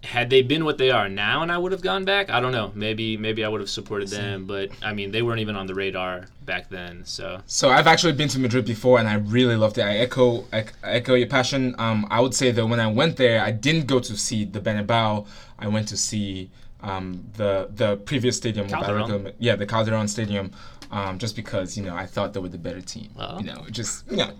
had 0.06 0.30
they 0.30 0.42
been 0.42 0.64
what 0.64 0.78
they 0.78 0.90
are 0.90 1.08
now, 1.08 1.42
and 1.42 1.50
I 1.50 1.58
would 1.58 1.72
have 1.72 1.82
gone 1.82 2.04
back, 2.04 2.30
I 2.30 2.40
don't 2.40 2.52
know. 2.52 2.70
Maybe 2.74 3.16
maybe 3.16 3.44
I 3.44 3.48
would 3.48 3.60
have 3.60 3.68
supported 3.68 4.08
them, 4.08 4.46
but 4.46 4.70
I 4.82 4.92
mean 4.92 5.10
they 5.10 5.22
weren't 5.22 5.40
even 5.40 5.56
on 5.56 5.66
the 5.66 5.74
radar 5.74 6.26
back 6.44 6.68
then. 6.70 7.04
So 7.04 7.40
So 7.46 7.70
I've 7.70 7.86
actually 7.86 8.12
been 8.12 8.28
to 8.28 8.38
Madrid 8.38 8.64
before, 8.64 8.98
and 8.98 9.08
I 9.08 9.14
really 9.14 9.56
loved 9.56 9.78
it. 9.78 9.82
I 9.82 9.96
echo 9.98 10.44
I 10.52 10.66
echo 10.84 11.14
your 11.14 11.28
passion. 11.28 11.74
Um, 11.78 12.06
I 12.10 12.20
would 12.20 12.34
say 12.34 12.50
that 12.52 12.66
when 12.66 12.80
I 12.80 12.86
went 12.86 13.16
there, 13.16 13.42
I 13.42 13.50
didn't 13.50 13.86
go 13.86 13.98
to 13.98 14.16
see 14.16 14.44
the 14.44 14.60
Bernabeu. 14.60 15.26
I 15.58 15.68
went 15.68 15.88
to 15.88 15.96
see 15.96 16.50
um, 16.86 17.24
the 17.36 17.68
the 17.74 17.96
previous 17.98 18.36
stadium. 18.36 18.68
Calderon. 18.68 19.32
Yeah, 19.38 19.56
the 19.56 19.66
Calderon 19.66 20.08
Stadium. 20.08 20.52
Um, 20.90 21.18
just 21.18 21.34
because 21.34 21.76
you 21.76 21.82
know 21.82 21.96
I 21.96 22.06
thought 22.06 22.32
they 22.32 22.40
were 22.40 22.48
the 22.48 22.58
better 22.58 22.80
team. 22.80 23.10
Well. 23.16 23.40
You 23.40 23.52
know, 23.52 23.64
just 23.70 24.08
you 24.10 24.18
know, 24.18 24.30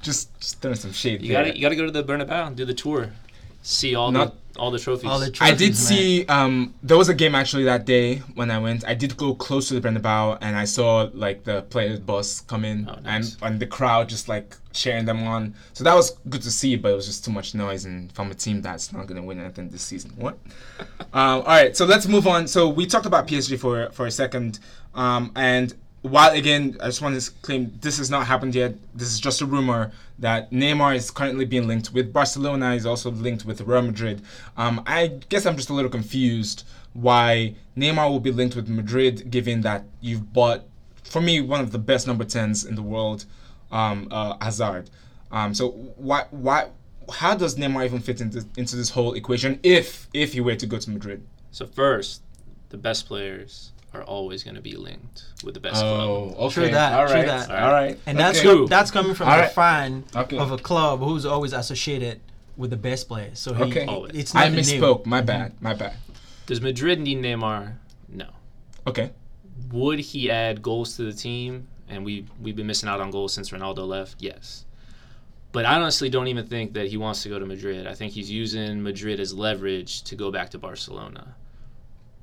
just, 0.00 0.38
just 0.40 0.60
throwing 0.60 0.76
some 0.76 0.92
shade 0.92 1.22
you 1.22 1.32
there. 1.32 1.44
got 1.44 1.50
to 1.50 1.56
you 1.56 1.62
got 1.62 1.68
to 1.68 1.76
go 1.76 1.86
to 1.86 1.92
the 1.92 2.02
Bernabeu 2.02 2.48
and 2.48 2.56
do 2.56 2.64
the 2.64 2.74
tour, 2.74 3.12
see 3.62 3.94
all 3.94 4.10
Not- 4.12 4.34
the 4.34 4.42
all 4.58 4.70
the 4.70 4.78
trophies. 4.78 5.08
All 5.08 5.18
the 5.18 5.34
I 5.40 5.52
did 5.52 5.68
man. 5.70 5.74
see. 5.74 6.26
Um, 6.26 6.74
there 6.82 6.98
was 6.98 7.08
a 7.08 7.14
game 7.14 7.34
actually 7.34 7.64
that 7.64 7.86
day 7.86 8.16
when 8.34 8.50
I 8.50 8.58
went. 8.58 8.86
I 8.86 8.92
did 8.92 9.16
go 9.16 9.34
close 9.34 9.68
to 9.68 9.80
the 9.80 9.88
Bernabeu, 9.88 10.36
and 10.42 10.54
I 10.54 10.66
saw 10.66 11.08
like 11.14 11.44
the 11.44 11.62
players' 11.62 11.98
bus 11.98 12.42
come 12.42 12.66
in, 12.66 12.86
Oh, 12.86 12.98
nice. 13.00 13.32
and 13.34 13.42
and 13.52 13.60
the 13.60 13.66
crowd 13.66 14.10
just 14.10 14.28
like 14.28 14.54
cheering 14.74 15.06
them 15.06 15.26
on. 15.26 15.54
So 15.72 15.84
that 15.84 15.94
was 15.94 16.18
good 16.28 16.42
to 16.42 16.50
see, 16.50 16.76
but 16.76 16.92
it 16.92 16.96
was 16.96 17.06
just 17.06 17.24
too 17.24 17.30
much 17.32 17.54
noise, 17.54 17.86
and 17.86 18.12
from 18.12 18.30
a 18.30 18.34
team 18.34 18.60
that's 18.60 18.92
not 18.92 19.06
gonna 19.06 19.22
win 19.22 19.40
anything 19.40 19.70
this 19.70 19.82
season. 19.82 20.12
What? 20.16 20.36
um, 20.78 20.86
all 21.14 21.42
right, 21.44 21.74
so 21.74 21.86
let's 21.86 22.06
move 22.06 22.26
on. 22.26 22.46
So 22.46 22.68
we 22.68 22.84
talked 22.86 23.06
about 23.06 23.26
PSG 23.26 23.58
for 23.58 23.88
for 23.92 24.04
a 24.04 24.10
second, 24.10 24.58
um, 24.94 25.32
and 25.34 25.74
while 26.02 26.32
again, 26.32 26.76
I 26.80 26.86
just 26.86 27.00
want 27.00 27.20
to 27.20 27.30
claim 27.42 27.72
this 27.80 27.98
has 27.98 28.10
not 28.10 28.26
happened 28.26 28.54
yet. 28.54 28.74
This 28.94 29.12
is 29.12 29.20
just 29.20 29.40
a 29.40 29.46
rumor 29.46 29.92
that 30.18 30.50
Neymar 30.50 30.96
is 30.96 31.10
currently 31.10 31.44
being 31.44 31.66
linked 31.68 31.92
with 31.92 32.12
Barcelona. 32.12 32.74
He's 32.74 32.86
also 32.86 33.10
linked 33.10 33.44
with 33.44 33.60
Real 33.60 33.82
Madrid. 33.82 34.22
Um, 34.56 34.82
I 34.86 35.18
guess 35.28 35.46
I'm 35.46 35.56
just 35.56 35.70
a 35.70 35.74
little 35.74 35.90
confused 35.90 36.64
why 36.92 37.54
Neymar 37.76 38.10
will 38.10 38.20
be 38.20 38.32
linked 38.32 38.56
with 38.56 38.68
Madrid, 38.68 39.30
given 39.30 39.62
that 39.62 39.84
you've 40.00 40.32
bought, 40.32 40.64
for 41.04 41.20
me, 41.20 41.40
one 41.40 41.60
of 41.60 41.72
the 41.72 41.78
best 41.78 42.06
number 42.06 42.24
tens 42.24 42.64
in 42.64 42.74
the 42.74 42.82
world, 42.82 43.24
um, 43.70 44.08
uh, 44.10 44.36
Hazard. 44.40 44.90
Um, 45.30 45.54
so 45.54 45.70
why 45.96 46.26
why 46.30 46.68
how 47.10 47.34
does 47.34 47.56
Neymar 47.56 47.84
even 47.86 48.00
fit 48.00 48.20
into 48.20 48.44
into 48.56 48.76
this 48.76 48.90
whole 48.90 49.14
equation 49.14 49.58
if 49.62 50.08
if 50.12 50.34
he 50.34 50.40
were 50.40 50.56
to 50.56 50.66
go 50.66 50.78
to 50.78 50.90
Madrid? 50.90 51.26
So 51.50 51.66
first, 51.66 52.22
the 52.68 52.76
best 52.76 53.06
players 53.06 53.71
are 53.94 54.02
always 54.02 54.42
going 54.42 54.54
to 54.54 54.60
be 54.62 54.74
linked 54.76 55.24
with 55.44 55.54
the 55.54 55.60
best 55.60 55.76
club. 55.80 56.00
Oh, 56.00 56.34
okay. 56.46 56.54
True 56.54 56.68
that, 56.70 56.92
All 56.98 57.06
true 57.06 57.16
right. 57.16 57.26
that. 57.26 57.50
All 57.50 57.70
right. 57.72 57.98
And 58.06 58.18
that's 58.18 58.38
Okay. 58.40 58.48
com- 58.48 58.66
that's 58.66 58.90
coming 58.90 59.14
from 59.14 59.28
All 59.28 59.34
a 59.34 59.40
right. 59.42 59.52
fan 59.52 60.04
Okay. 60.16 60.38
of 60.38 60.50
a 60.50 60.58
club 60.58 61.00
who's 61.00 61.26
always 61.26 61.52
associated 61.52 62.20
with 62.56 62.70
the 62.70 62.76
best 62.76 63.08
players. 63.08 63.38
So 63.38 63.52
he, 63.54 63.62
Okay. 63.64 63.86
Always. 63.86 64.12
it's 64.14 64.34
I 64.34 64.44
not 64.48 64.52
new. 64.52 64.60
misspoke. 64.60 65.04
My 65.06 65.20
bad. 65.20 65.52
Mm-hmm. 65.54 65.64
My 65.64 65.74
bad. 65.74 65.94
Does 66.46 66.60
Madrid 66.60 67.00
need 67.00 67.18
Neymar? 67.18 67.74
No. 68.08 68.26
Okay. 68.86 69.10
Would 69.70 70.00
he 70.00 70.30
add 70.30 70.62
goals 70.62 70.96
to 70.96 71.02
the 71.04 71.12
team? 71.12 71.68
And 71.88 72.04
we 72.04 72.24
we've 72.40 72.56
been 72.56 72.66
missing 72.66 72.88
out 72.88 73.00
on 73.00 73.10
goals 73.10 73.34
since 73.34 73.50
Ronaldo 73.50 73.86
left. 73.86 74.16
Yes. 74.20 74.64
But 75.52 75.66
I 75.66 75.74
honestly 75.74 76.08
don't 76.08 76.28
even 76.28 76.46
think 76.46 76.72
that 76.72 76.86
he 76.88 76.96
wants 76.96 77.22
to 77.24 77.28
go 77.28 77.38
to 77.38 77.44
Madrid. 77.44 77.86
I 77.86 77.92
think 77.94 78.12
he's 78.14 78.30
using 78.30 78.82
Madrid 78.82 79.20
as 79.20 79.34
leverage 79.34 80.02
to 80.04 80.16
go 80.16 80.30
back 80.30 80.48
to 80.50 80.58
Barcelona. 80.58 81.34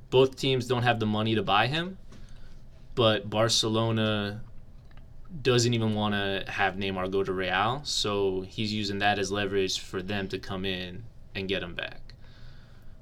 Both 0.09 0.35
teams 0.35 0.67
don't 0.67 0.83
have 0.83 0.99
the 0.99 1.05
money 1.05 1.35
to 1.35 1.43
buy 1.43 1.67
him, 1.67 1.97
but 2.95 3.29
Barcelona 3.29 4.41
doesn't 5.41 5.73
even 5.73 5.93
want 5.93 6.15
to 6.15 6.51
have 6.51 6.75
Neymar 6.75 7.11
go 7.11 7.23
to 7.23 7.31
Real, 7.31 7.81
so 7.83 8.41
he's 8.41 8.73
using 8.73 8.99
that 8.99 9.19
as 9.19 9.31
leverage 9.31 9.79
for 9.79 10.01
them 10.01 10.27
to 10.29 10.39
come 10.39 10.65
in 10.65 11.03
and 11.35 11.47
get 11.47 11.61
him 11.61 11.75
back. 11.75 12.01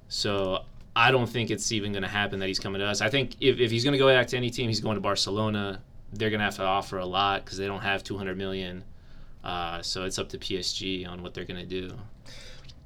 So 0.09 0.63
I 0.95 1.11
don't 1.11 1.27
think 1.27 1.51
it's 1.51 1.71
even 1.71 1.91
going 1.91 2.03
to 2.03 2.09
happen 2.09 2.39
that 2.39 2.47
he's 2.47 2.59
coming 2.59 2.79
to 2.79 2.85
us. 2.85 3.01
I 3.01 3.09
think 3.09 3.35
if, 3.39 3.59
if 3.59 3.71
he's 3.71 3.83
going 3.83 3.93
to 3.93 3.97
go 3.97 4.07
back 4.07 4.27
to 4.27 4.37
any 4.37 4.49
team, 4.49 4.67
he's 4.67 4.79
going 4.79 4.95
to 4.95 5.01
Barcelona. 5.01 5.81
They're 6.13 6.29
going 6.29 6.39
to 6.39 6.45
have 6.45 6.55
to 6.55 6.63
offer 6.63 6.97
a 6.97 7.05
lot 7.05 7.45
because 7.45 7.57
they 7.57 7.67
don't 7.67 7.81
have 7.81 8.03
200 8.03 8.37
million. 8.37 8.83
Uh, 9.43 9.81
so 9.81 10.03
it's 10.03 10.19
up 10.19 10.29
to 10.29 10.37
PSG 10.37 11.07
on 11.07 11.23
what 11.23 11.33
they're 11.33 11.45
going 11.45 11.59
to 11.59 11.65
do. 11.65 11.95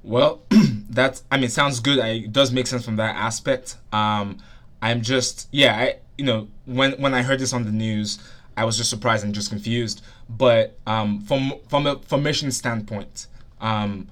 Well, 0.02 0.42
that's 0.90 1.22
I 1.30 1.38
mean, 1.38 1.48
sounds 1.48 1.80
good. 1.80 1.98
I, 1.98 2.08
it 2.08 2.32
does 2.32 2.52
make 2.52 2.66
sense 2.66 2.84
from 2.84 2.96
that 2.96 3.16
aspect. 3.16 3.76
Um, 3.92 4.38
I'm 4.80 5.02
just 5.02 5.48
yeah, 5.52 5.76
I 5.76 5.96
you 6.18 6.24
know 6.24 6.48
when 6.66 6.92
when 6.92 7.14
I 7.14 7.22
heard 7.22 7.38
this 7.38 7.52
on 7.52 7.64
the 7.64 7.72
news, 7.72 8.18
I 8.56 8.64
was 8.64 8.76
just 8.76 8.90
surprised 8.90 9.24
and 9.24 9.34
just 9.34 9.50
confused. 9.50 10.02
But 10.28 10.78
um, 10.86 11.20
from 11.20 11.54
from 11.68 11.86
a 11.86 11.98
formation 12.00 12.50
standpoint, 12.50 13.26
um, 13.60 14.08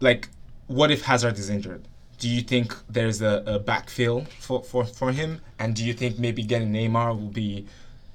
like 0.00 0.28
what 0.68 0.90
if 0.90 1.02
Hazard 1.02 1.38
is 1.38 1.50
injured? 1.50 1.88
Do 2.18 2.28
you 2.28 2.42
think 2.42 2.74
there's 2.88 3.22
a, 3.22 3.42
a 3.46 3.60
backfill 3.60 4.28
for, 4.40 4.62
for, 4.62 4.84
for 4.84 5.12
him? 5.12 5.40
And 5.58 5.74
do 5.74 5.84
you 5.84 5.94
think 5.94 6.18
maybe 6.18 6.42
getting 6.42 6.72
Neymar 6.72 7.18
will 7.18 7.28
be 7.28 7.66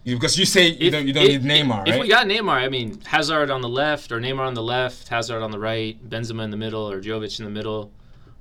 because 0.06 0.38
you 0.38 0.46
say 0.46 0.68
you 0.70 0.88
If- 0.88 0.92
don't 0.94 1.08
you 1.08 1.14
don't 1.14 1.26
if- 1.26 1.44
need 1.44 1.50
Neymar, 1.52 1.88
If 1.88 1.94
right? 1.94 2.02
we 2.02 2.08
got 2.08 2.28
Neymar, 2.28 2.50
I 2.54 2.70
mean 2.70 3.00
Hazard 3.06 3.50
on 3.50 3.62
the 3.62 3.70
left 3.70 4.12
or 4.12 4.20
Neymar 4.20 4.46
on 4.48 4.54
the 4.54 4.64
left, 4.64 5.08
Hazard 5.08 5.42
on 5.42 5.52
the 5.52 5.60
right, 5.60 5.98
Benzema 6.10 6.44
in 6.44 6.52
the 6.52 6.58
middle 6.58 6.90
or 6.90 7.02
Jovic 7.02 7.40
in 7.40 7.46
the 7.46 7.52
middle. 7.52 7.92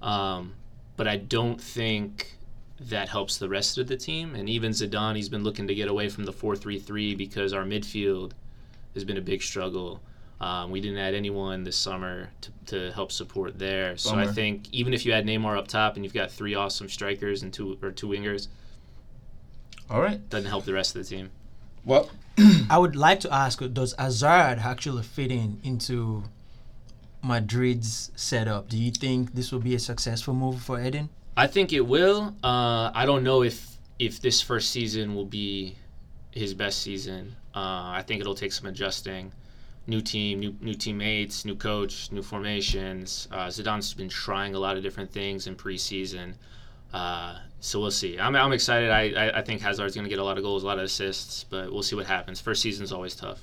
Um, 0.01 0.55
but 0.97 1.07
I 1.07 1.17
don't 1.17 1.61
think 1.61 2.37
that 2.81 3.09
helps 3.09 3.39
the 3.39 3.49
rest 3.49 3.79
of 3.79 3.87
the 3.87 3.97
team. 3.97 4.35
And 4.35 4.49
even 4.49 4.73
Zidane, 4.73 5.15
he's 5.15 5.29
been 5.29 5.45
looking 5.45 5.69
to 5.69 5.75
get 5.75 5.89
away 5.89 6.09
from 6.09 6.25
the 6.25 6.33
4-3-3 6.33 7.17
because 7.17 7.53
our 7.53 7.63
midfield 7.65 8.33
has 8.95 9.05
been 9.05 9.17
a 9.17 9.21
big 9.23 9.43
struggle. 9.43 10.01
Um, 10.41 10.73
we 10.73 10.81
didn't 10.81 10.99
add 10.99 11.15
anyone 11.15 11.63
this 11.63 11.77
summer 11.77 12.31
to, 12.41 12.51
to 12.67 12.93
help 12.93 13.13
support 13.13 13.57
there. 13.61 13.97
So 13.97 14.17
I 14.17 14.27
think 14.27 14.67
even 14.73 14.93
if 14.93 15.07
you 15.07 15.13
add 15.13 15.25
Neymar 15.25 15.57
up 15.57 15.69
top 15.69 15.95
and 15.95 16.05
you've 16.05 16.13
got 16.15 16.33
three 16.33 16.57
awesome 16.57 16.89
strikers 16.89 17.45
and 17.45 17.53
two 17.53 17.79
or 17.81 17.93
two 17.93 18.09
wingers, 18.09 18.49
All 19.89 20.01
right. 20.01 20.29
doesn't 20.31 20.49
help 20.51 20.65
the 20.65 20.73
rest 20.73 20.97
of 20.97 21.05
the 21.05 21.09
team. 21.09 21.31
Well, 21.85 22.11
I 22.71 22.79
would 22.79 22.97
like 22.97 23.21
to 23.21 23.33
ask, 23.33 23.61
does 23.73 23.95
Hazard 23.99 24.59
actually 24.61 25.03
fit 25.03 25.31
in 25.31 25.61
into 25.63 26.25
Madrid's 27.23 28.11
setup? 28.17 28.69
Do 28.69 28.77
you 28.77 28.91
think 28.91 29.35
this 29.35 29.53
will 29.53 29.61
be 29.61 29.75
a 29.75 29.79
successful 29.79 30.35
move 30.35 30.61
for 30.63 30.81
Eden? 30.83 31.11
I 31.37 31.47
think 31.47 31.73
it 31.73 31.81
will. 31.81 32.35
Uh, 32.43 32.91
I 32.95 33.05
don't 33.07 33.25
know 33.25 33.43
if 33.43 33.69
if 33.99 34.21
this 34.21 34.41
first 34.41 34.71
season 34.71 35.15
will 35.15 35.27
be 35.27 35.77
his 36.33 36.55
best 36.55 36.83
season. 36.83 37.37
Uh, 37.55 37.93
I 37.99 38.03
think 38.07 38.21
it'll 38.21 38.35
take 38.35 38.53
some 38.53 38.67
adjusting. 38.67 39.33
New 39.87 40.01
team, 40.01 40.41
new 40.41 40.55
new 40.61 40.75
teammates, 40.75 41.45
new 41.45 41.55
coach, 41.55 42.11
new 42.13 42.23
formations. 42.23 43.29
Uh, 43.31 43.47
Zidane's 43.49 43.95
been 43.95 44.09
trying 44.09 44.55
a 44.55 44.59
lot 44.59 44.77
of 44.77 44.83
different 44.83 45.11
things 45.11 45.47
in 45.47 45.57
preseason. 45.57 46.35
Uh, 46.93 47.39
so 47.63 47.79
we'll 47.79 47.93
see. 47.93 48.19
I'm, 48.19 48.35
I'm 48.35 48.53
excited. 48.53 48.91
I, 48.91 49.11
I, 49.11 49.39
I 49.39 49.43
think 49.43 49.63
Hazard's 49.63 49.95
going 49.95 50.05
to 50.05 50.11
get 50.11 50.19
a 50.19 50.25
lot 50.25 50.37
of 50.37 50.43
goals, 50.43 50.65
a 50.65 50.67
lot 50.67 50.79
of 50.79 50.85
assists, 50.85 51.45
but 51.45 51.73
we'll 51.73 51.85
see 51.85 51.95
what 51.95 52.07
happens. 52.07 52.41
First 52.41 52.61
season's 52.61 52.91
always 52.91 53.15
tough. 53.15 53.39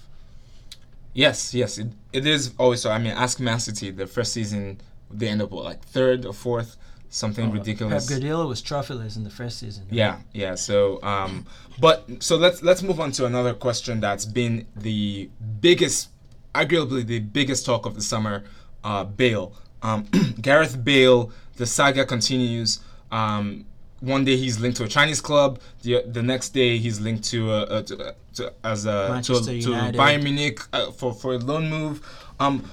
Yes, 1.14 1.54
yes, 1.54 1.78
it, 1.78 1.88
it 2.12 2.28
is 2.28 2.54
always 2.58 2.82
so. 2.82 2.92
I 2.92 3.00
mean, 3.00 3.14
ask 3.14 3.40
Man 3.40 3.62
City. 3.62 3.92
The 3.92 4.06
first 4.06 4.34
season, 4.34 4.82
they 5.10 5.30
end 5.30 5.42
up 5.42 5.52
what, 5.52 5.64
like 5.64 5.82
third 5.86 6.26
or 6.26 6.34
fourth, 6.34 6.76
something 7.08 7.46
Pep 7.46 7.60
ridiculous. 7.60 8.10
Guardiola 8.10 8.46
was 8.46 8.62
trophyless 8.62 9.16
in 9.16 9.24
the 9.24 9.30
first 9.30 9.58
season. 9.58 9.86
Yeah, 9.90 10.20
yeah. 10.34 10.56
So, 10.56 11.02
um, 11.02 11.46
but 11.80 12.06
so 12.20 12.36
let's 12.36 12.62
let's 12.62 12.84
move 12.84 13.00
on 13.00 13.14
to 13.14 13.26
another 13.26 13.54
question 13.54 14.02
that's 14.02 14.26
been 14.26 14.68
the 14.76 15.30
biggest, 15.62 16.10
arguably 16.54 17.06
the 17.06 17.20
biggest 17.22 17.66
talk 17.66 17.86
of 17.86 17.96
the 17.96 18.02
summer. 18.02 18.44
Uh, 18.84 19.06
Bale, 19.06 19.54
um, 19.82 20.04
Gareth 20.42 20.84
Bale. 20.84 21.32
The 21.56 21.66
saga 21.66 22.06
continues. 22.06 22.80
Um, 23.12 23.66
one 24.02 24.24
day 24.26 24.38
he's 24.38 24.60
linked 24.60 24.78
to 24.78 24.84
a 24.84 24.88
Chinese 24.88 25.22
club. 25.22 25.60
The, 25.82 26.04
the 26.06 26.24
next 26.24 26.50
day 26.50 26.78
he's 26.78 27.00
linked 27.00 27.24
to 27.26 27.52
a, 27.52 27.78
a, 27.78 27.84
to, 27.84 28.16
to 28.36 28.54
as 28.64 28.86
a 28.86 29.22
to, 29.24 29.42
to 29.42 29.54
United. 29.54 30.00
Bayern 30.00 30.24
Munich 30.24 30.60
uh, 30.74 30.92
for 30.92 31.14
for 31.14 31.34
a 31.34 31.38
loan 31.38 31.70
move. 31.70 32.02
Um, 32.40 32.70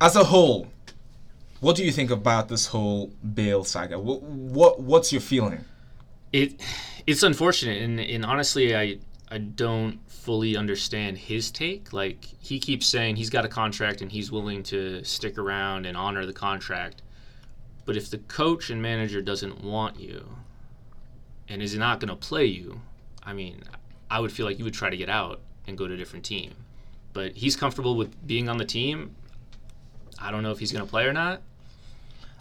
as 0.00 0.14
a 0.14 0.24
whole, 0.24 0.68
what 1.60 1.76
do 1.76 1.84
you 1.84 1.90
think 1.90 2.10
about 2.10 2.48
this 2.48 2.66
whole 2.66 3.10
Bale 3.34 3.64
saga? 3.64 3.98
What, 3.98 4.22
what 4.22 4.80
what's 4.80 5.12
your 5.12 5.20
feeling? 5.20 5.64
it 6.32 6.60
it's 7.06 7.22
unfortunate 7.22 7.82
and, 7.82 7.98
and 8.00 8.24
honestly 8.24 8.76
I 8.76 8.98
I 9.30 9.38
don't 9.38 9.98
fully 10.08 10.56
understand 10.56 11.18
his 11.18 11.50
take. 11.50 11.92
Like 11.92 12.24
he 12.40 12.58
keeps 12.58 12.86
saying 12.86 13.16
he's 13.16 13.30
got 13.30 13.44
a 13.44 13.48
contract 13.48 14.00
and 14.00 14.10
he's 14.10 14.32
willing 14.32 14.62
to 14.64 15.04
stick 15.04 15.38
around 15.38 15.86
and 15.86 15.96
honor 15.96 16.24
the 16.24 16.32
contract. 16.32 17.02
But 17.84 17.96
if 17.96 18.10
the 18.10 18.18
coach 18.18 18.70
and 18.70 18.80
manager 18.80 19.20
doesn't 19.20 19.62
want 19.62 19.98
you 20.00 20.26
and 21.48 21.62
is 21.62 21.72
he 21.72 21.78
not 21.78 22.00
going 22.00 22.08
to 22.08 22.16
play 22.16 22.44
you, 22.44 22.80
I 23.22 23.32
mean, 23.32 23.62
I 24.10 24.20
would 24.20 24.32
feel 24.32 24.46
like 24.46 24.58
you 24.58 24.64
would 24.64 24.74
try 24.74 24.90
to 24.90 24.96
get 24.96 25.08
out 25.08 25.40
and 25.66 25.76
go 25.76 25.86
to 25.86 25.94
a 25.94 25.96
different 25.96 26.24
team. 26.24 26.54
But 27.12 27.32
he's 27.32 27.56
comfortable 27.56 27.96
with 27.96 28.26
being 28.26 28.48
on 28.48 28.58
the 28.58 28.64
team. 28.64 29.14
I 30.20 30.30
don't 30.30 30.42
know 30.42 30.50
if 30.50 30.58
he's 30.58 30.72
going 30.72 30.84
to 30.84 30.90
play 30.90 31.04
or 31.04 31.12
not. 31.12 31.42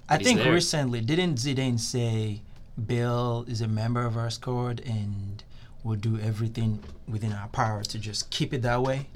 I 0.10 0.18
think 0.18 0.40
there. 0.40 0.54
recently, 0.54 1.02
didn't 1.02 1.36
Zidane 1.36 1.80
say 1.80 2.42
Bill 2.86 3.46
is 3.48 3.62
a 3.62 3.68
member 3.68 4.06
of 4.06 4.16
our 4.18 4.30
squad 4.30 4.82
and 4.86 5.44
we'll 5.84 5.98
do 5.98 6.20
everything 6.20 6.84
within 7.08 7.34
our 7.34 7.48
power 7.50 7.84
to 7.84 8.00
just 8.00 8.30
keep 8.30 8.54
it 8.54 8.62
that 8.62 8.82
way? 8.82 9.08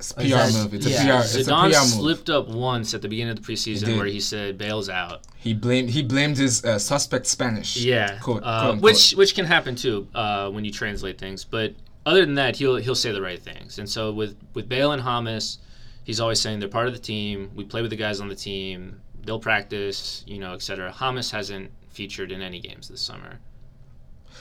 It's 0.00 0.10
a 0.12 0.14
PR 0.14 0.22
that's- 0.28 0.54
move. 0.54 0.74
It's 0.74 0.86
yeah. 0.88 1.02
a 1.02 1.20
PR. 1.20 1.24
It's 1.38 1.46
a 1.48 1.50
PR 1.50 1.66
move. 1.66 1.74
slipped 1.88 2.30
up 2.30 2.48
once 2.48 2.94
at 2.94 3.02
the 3.02 3.08
beginning 3.08 3.36
of 3.36 3.44
the 3.44 3.52
preseason 3.52 3.84
did. 3.86 3.96
where 3.98 4.06
he 4.06 4.18
said 4.20 4.58
Bale's 4.58 4.88
out. 4.88 5.20
He 5.36 5.54
blamed 5.54 5.90
he 5.90 6.02
blamed 6.02 6.36
his 6.38 6.64
uh, 6.64 6.78
suspect 6.78 7.26
Spanish. 7.26 7.76
Yeah, 7.76 8.18
Quote, 8.18 8.42
uh, 8.42 8.60
quote, 8.62 8.74
unquote. 8.74 8.82
which 8.82 9.12
which 9.12 9.34
can 9.34 9.44
happen 9.46 9.76
too 9.76 10.08
uh, 10.14 10.50
when 10.50 10.64
you 10.64 10.72
translate 10.72 11.18
things. 11.18 11.44
But 11.44 11.74
other 12.06 12.24
than 12.24 12.34
that, 12.34 12.56
he'll 12.56 12.76
he'll 12.76 12.94
say 12.94 13.12
the 13.12 13.22
right 13.22 13.40
things. 13.40 13.78
And 13.78 13.88
so 13.88 14.10
with 14.12 14.36
with 14.54 14.68
Bale 14.68 14.92
and 14.92 15.02
James, 15.02 15.58
he's 16.04 16.18
always 16.20 16.40
saying 16.40 16.60
they're 16.60 16.68
part 16.68 16.86
of 16.88 16.94
the 16.94 16.98
team. 16.98 17.50
We 17.54 17.64
play 17.64 17.82
with 17.82 17.90
the 17.90 17.96
guys 17.96 18.20
on 18.20 18.28
the 18.28 18.34
team. 18.34 19.00
They'll 19.24 19.38
practice, 19.40 20.24
you 20.26 20.38
know, 20.38 20.54
etc. 20.54 20.90
James 20.92 21.30
hasn't 21.30 21.70
featured 21.90 22.32
in 22.32 22.40
any 22.40 22.58
games 22.58 22.88
this 22.88 23.02
summer. 23.02 23.38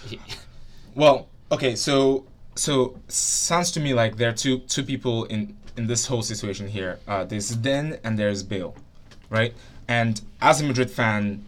He, 0.07 0.19
Well, 0.95 1.27
okay, 1.51 1.75
so 1.75 2.25
so 2.59 2.97
sounds 3.07 3.71
to 3.71 3.79
me 3.79 3.93
like 3.93 4.17
there 4.17 4.29
are 4.29 4.33
two 4.43 4.59
two 4.73 4.83
people 4.83 5.25
in 5.25 5.55
in 5.77 5.87
this 5.87 6.05
whole 6.07 6.21
situation 6.21 6.67
here. 6.67 6.99
Uh, 7.07 7.23
there's 7.23 7.49
Den 7.49 7.97
and 8.03 8.17
there's 8.19 8.43
Bale, 8.43 8.75
right? 9.29 9.53
And 9.87 10.21
as 10.41 10.61
a 10.61 10.65
Madrid 10.65 10.91
fan, 10.91 11.43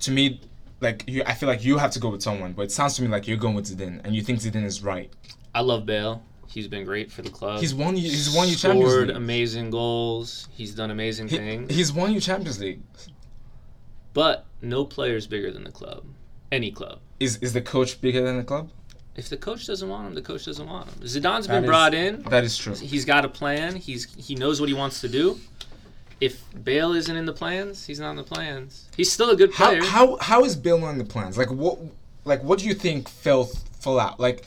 to 0.00 0.10
me, 0.10 0.40
like 0.80 1.04
you, 1.06 1.22
I 1.26 1.34
feel 1.34 1.48
like 1.48 1.64
you 1.64 1.78
have 1.78 1.92
to 1.92 2.00
go 2.00 2.08
with 2.10 2.22
someone. 2.22 2.52
But 2.52 2.62
it 2.62 2.72
sounds 2.72 2.94
to 2.96 3.02
me 3.02 3.08
like 3.08 3.26
you're 3.28 3.36
going 3.46 3.54
with 3.54 3.66
Zidane, 3.66 4.00
and 4.04 4.14
you 4.14 4.22
think 4.22 4.40
Zidane 4.40 4.64
is 4.64 4.82
right. 4.82 5.10
I 5.54 5.60
love 5.60 5.86
Bale. 5.86 6.20
He's 6.48 6.68
been 6.68 6.84
great 6.84 7.10
for 7.10 7.22
the 7.22 7.30
club. 7.30 7.60
He's 7.60 7.74
won. 7.74 7.96
you- 7.96 8.02
He's 8.10 8.34
won 8.34 8.48
you 8.48 8.54
Champions 8.56 8.84
League. 8.92 9.08
scored 9.08 9.10
amazing 9.16 9.70
goals. 9.70 10.48
He's 10.52 10.74
done 10.74 10.90
amazing 10.90 11.28
He, 11.28 11.36
things. 11.36 11.74
he's 11.74 11.92
won 11.92 12.12
you 12.12 12.20
Champions 12.20 12.60
League. 12.60 12.80
But 14.12 14.44
no 14.62 14.84
player 14.84 15.16
is 15.16 15.26
bigger 15.26 15.50
than 15.50 15.64
the 15.64 15.72
club. 15.72 16.04
Any 16.52 16.70
club. 16.70 16.98
Is 17.18 17.36
is 17.38 17.52
the 17.52 17.60
coach 17.60 18.00
bigger 18.00 18.22
than 18.22 18.36
the 18.36 18.44
club? 18.44 18.70
If 19.16 19.28
the 19.28 19.36
coach 19.36 19.66
doesn't 19.66 19.88
want 19.88 20.08
him, 20.08 20.14
the 20.14 20.22
coach 20.22 20.44
doesn't 20.44 20.66
want 20.66 20.88
him. 20.88 20.94
Zidane's 21.02 21.46
That 21.46 21.54
been 21.54 21.64
is- 21.64 21.68
brought 21.68 21.94
in. 21.94 22.22
That 22.24 22.42
is 22.44 22.56
true. 22.58 22.74
He's 22.74 23.04
got 23.04 23.24
a 23.24 23.28
plan. 23.28 23.76
He's 23.76 24.12
he 24.14 24.34
knows 24.34 24.60
what 24.60 24.68
he 24.68 24.74
wants 24.74 25.00
to 25.02 25.08
do. 25.08 25.38
If 26.20 26.42
Bale 26.64 26.92
isn't 26.92 27.14
in 27.16 27.26
the 27.26 27.32
plans, 27.32 27.86
he's 27.86 28.00
not 28.00 28.10
in 28.10 28.16
the 28.16 28.22
plans. 28.24 28.88
He's 28.96 29.10
still 29.12 29.30
a 29.30 29.36
good 29.36 29.52
player. 29.52 29.82
how 29.84 30.16
how 30.20 30.44
is 30.44 30.56
Bale 30.56 30.84
on 30.84 30.98
the 30.98 31.04
plans? 31.04 31.36
Like 31.38 31.50
what 31.50 31.78
like 32.24 32.42
what 32.42 32.58
do 32.58 32.66
you 32.66 32.74
think 32.74 33.08
fell 33.08 33.44
fell 33.80 34.00
out? 34.00 34.18
Like 34.18 34.44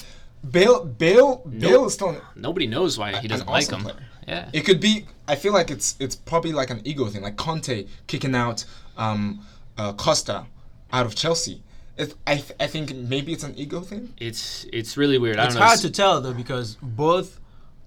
Bale 0.49 0.83
Bale 0.85 1.37
Bale 1.45 1.85
is 1.85 1.93
still. 1.93 2.21
Nobody 2.35 2.67
knows 2.67 2.97
why 2.97 3.17
he 3.19 3.27
doesn't 3.27 3.47
like 3.47 3.69
him. 3.69 3.81
player. 3.81 3.95
Yeah. 4.27 4.49
It 4.51 4.61
could 4.61 4.81
be. 4.81 5.05
I 5.27 5.35
feel 5.35 5.53
like 5.53 5.71
it's 5.71 5.95
it's 5.99 6.15
probably 6.15 6.51
like 6.51 6.69
an 6.69 6.81
ego 6.83 7.05
thing, 7.05 7.21
like 7.21 7.37
Conte 7.37 7.85
kicking 8.07 8.35
out 8.35 8.65
um, 8.97 9.45
uh, 9.77 9.93
Costa 9.93 10.45
out 10.91 11.05
of 11.05 11.15
Chelsea. 11.15 11.61
It, 11.97 12.13
I 12.27 12.35
th- 12.35 12.51
I 12.59 12.67
think 12.67 12.93
maybe 12.95 13.33
it's 13.33 13.43
an 13.43 13.55
ego 13.57 13.81
thing. 13.81 14.13
It's 14.17 14.65
it's 14.71 14.97
really 14.97 15.17
weird. 15.17 15.37
I 15.37 15.45
It's 15.45 15.53
don't 15.55 15.61
know. 15.61 15.67
hard 15.67 15.79
to 15.79 15.89
tell 15.89 16.21
though 16.21 16.33
because 16.33 16.77
both 16.81 17.39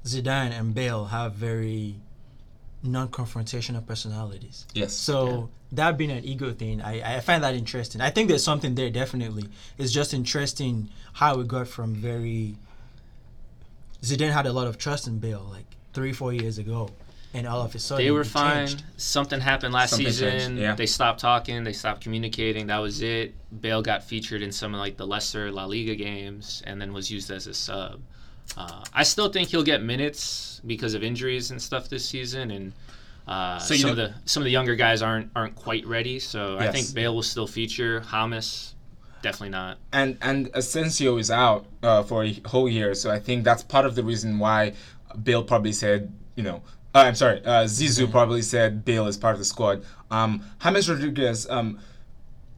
Zidane 0.05 0.51
and 0.59 0.75
Bale 0.75 1.05
have 1.07 1.35
very 1.35 1.97
non-confrontational 2.83 3.87
personalities. 3.87 4.67
Yes. 4.75 4.95
So 4.95 5.51
that 5.73 5.97
being 5.99 6.11
an 6.11 6.25
ego 6.25 6.51
thing, 6.53 6.81
I, 6.81 7.17
I 7.17 7.21
find 7.21 7.45
that 7.45 7.55
interesting. 7.55 8.01
I 8.01 8.11
think 8.11 8.29
there's 8.29 8.43
something 8.43 8.75
there 8.75 8.91
definitely. 8.91 9.45
It's 9.79 9.93
just 9.93 10.15
interesting 10.15 10.89
how 11.13 11.37
we 11.37 11.45
got 11.45 11.69
from 11.69 11.95
very 11.95 12.57
Zidane 14.03 14.33
had 14.33 14.47
a 14.47 14.53
lot 14.53 14.67
of 14.67 14.79
trust 14.79 15.07
in 15.07 15.19
Bale 15.19 15.47
like 15.51 15.67
three, 15.93 16.13
four 16.13 16.33
years 16.33 16.59
ago. 16.59 16.89
And 17.33 17.47
all 17.47 17.63
of 17.63 17.75
a 17.75 17.79
sudden 17.79 18.05
they 18.05 18.11
were 18.11 18.25
fine. 18.25 18.67
changed. 18.67 18.83
Something 18.97 19.41
happened 19.41 19.73
last 19.73 19.91
Something 19.91 20.07
season. 20.09 20.57
yeah. 20.57 20.75
They 20.75 20.87
stopped 20.87 21.21
talking. 21.21 21.63
They 21.63 21.73
stopped 21.73 22.01
communicating. 22.03 22.67
That 22.67 22.79
was 22.79 23.03
it. 23.03 23.35
Bale 23.61 23.83
got 23.83 24.03
featured 24.03 24.43
in 24.43 24.51
some 24.51 24.75
of 24.75 24.81
like 24.81 24.97
the 24.97 25.07
lesser 25.07 25.51
La 25.53 25.65
Liga 25.65 25.95
games, 25.95 26.63
and 26.67 26.81
then 26.81 26.93
was 26.93 27.11
used 27.11 27.31
as 27.31 27.47
a 27.47 27.55
sub. 27.55 28.01
Uh, 28.57 28.83
I 28.93 29.05
still 29.05 29.29
think 29.31 29.51
he'll 29.51 29.63
get 29.63 29.81
minutes 29.83 30.61
because 30.67 30.95
of 30.95 31.05
injuries 31.05 31.53
and 31.53 31.63
stuff 31.63 31.89
this 31.89 32.05
season, 32.05 32.51
and 32.51 32.73
uh, 33.29 33.59
So 33.61 33.75
you 33.75 33.81
some 33.83 33.91
of 33.91 33.97
the 33.97 34.13
some 34.25 34.43
of 34.43 34.45
the 34.45 34.51
younger 34.51 34.75
guys 34.75 35.01
aren't 35.03 35.31
aren't 35.37 35.55
quite 35.55 35.87
ready. 35.87 36.19
So 36.19 36.59
I 36.59 36.73
think 36.73 36.93
Bale 36.95 37.15
will 37.15 37.23
still 37.23 37.47
feature. 37.47 38.03
James, 38.11 38.75
definitely 39.23 39.51
not. 39.51 39.79
and 39.93 40.19
and 40.21 40.51
Asensio 40.55 41.17
is 41.17 41.31
out 41.31 41.67
uh, 41.85 42.03
for 42.03 42.25
a 42.25 42.33
whole 42.47 42.69
year, 42.69 42.95
so 42.95 43.09
I 43.09 43.21
think 43.21 43.45
that's 43.45 43.63
part 43.63 43.87
of 43.87 43.95
the 43.95 44.03
reason 44.03 44.41
why 44.41 44.73
Bill 45.23 45.45
probably 45.45 45.73
said, 45.73 46.13
you 46.35 46.43
know, 46.43 46.63
uh, 46.95 46.99
I'm 46.99 47.15
sorry, 47.15 47.45
uh, 47.45 47.65
Zizou 47.65 48.11
probably 48.11 48.43
said 48.43 48.85
Bale 48.85 49.07
is 49.07 49.17
part 49.17 49.35
of 49.35 49.39
the 49.39 49.45
squad. 49.45 49.85
Um, 50.11 50.43
James 50.63 50.89
Rodriguez, 50.91 51.49
um, 51.49 51.79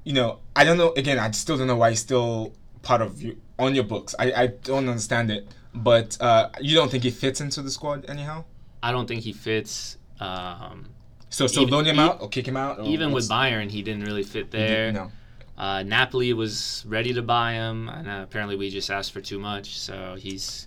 you 0.05 0.13
know, 0.15 0.39
I 0.57 0.65
don't 0.65 0.79
know. 0.79 0.93
Again, 0.97 1.19
I 1.19 1.31
still 1.33 1.57
don't 1.59 1.67
know 1.67 1.77
why 1.77 1.91
he's 1.91 2.01
still 2.01 2.55
part 2.83 3.03
of 3.03 3.21
you 3.23 3.37
on 3.59 3.75
your 3.75 3.85
books. 3.85 4.15
I, 4.19 4.33
I 4.33 4.47
don't 4.49 4.89
understand 4.89 5.31
it, 5.31 5.47
but 5.75 6.17
uh, 6.21 6.49
you 6.61 6.75
don't 6.75 6.91
think 6.91 7.05
he 7.05 7.11
fits 7.11 7.41
into 7.41 7.63
the 7.63 7.71
squad 7.71 8.07
anyhow. 8.09 8.45
I 8.83 8.91
don't 8.91 9.07
think 9.07 9.23
he 9.23 9.33
fits. 9.33 9.99
Um, 10.19 10.89
So 11.31 11.47
so 11.47 11.61
Even- 11.63 11.73
loan 11.75 11.85
him 11.87 11.99
out 11.99 12.21
or 12.21 12.29
kick 12.29 12.47
him 12.47 12.57
out. 12.57 12.79
Or 12.81 12.85
even 12.85 13.13
with 13.13 13.29
Bayern, 13.29 13.71
he 13.71 13.83
didn't 13.83 14.05
really 14.05 14.23
fit 14.25 14.51
there. 14.51 14.93
no. 14.93 15.11
Uh, 15.57 15.83
Napoli 15.83 16.33
was 16.33 16.85
ready 16.89 17.13
to 17.15 17.23
buy 17.23 17.53
him, 17.53 17.89
and 17.89 18.09
uh, 18.09 18.21
apparently 18.25 18.57
we 18.57 18.71
just 18.71 18.91
asked 18.91 19.13
for 19.13 19.21
too 19.21 19.39
much, 19.39 19.79
so 19.79 20.17
he's 20.19 20.67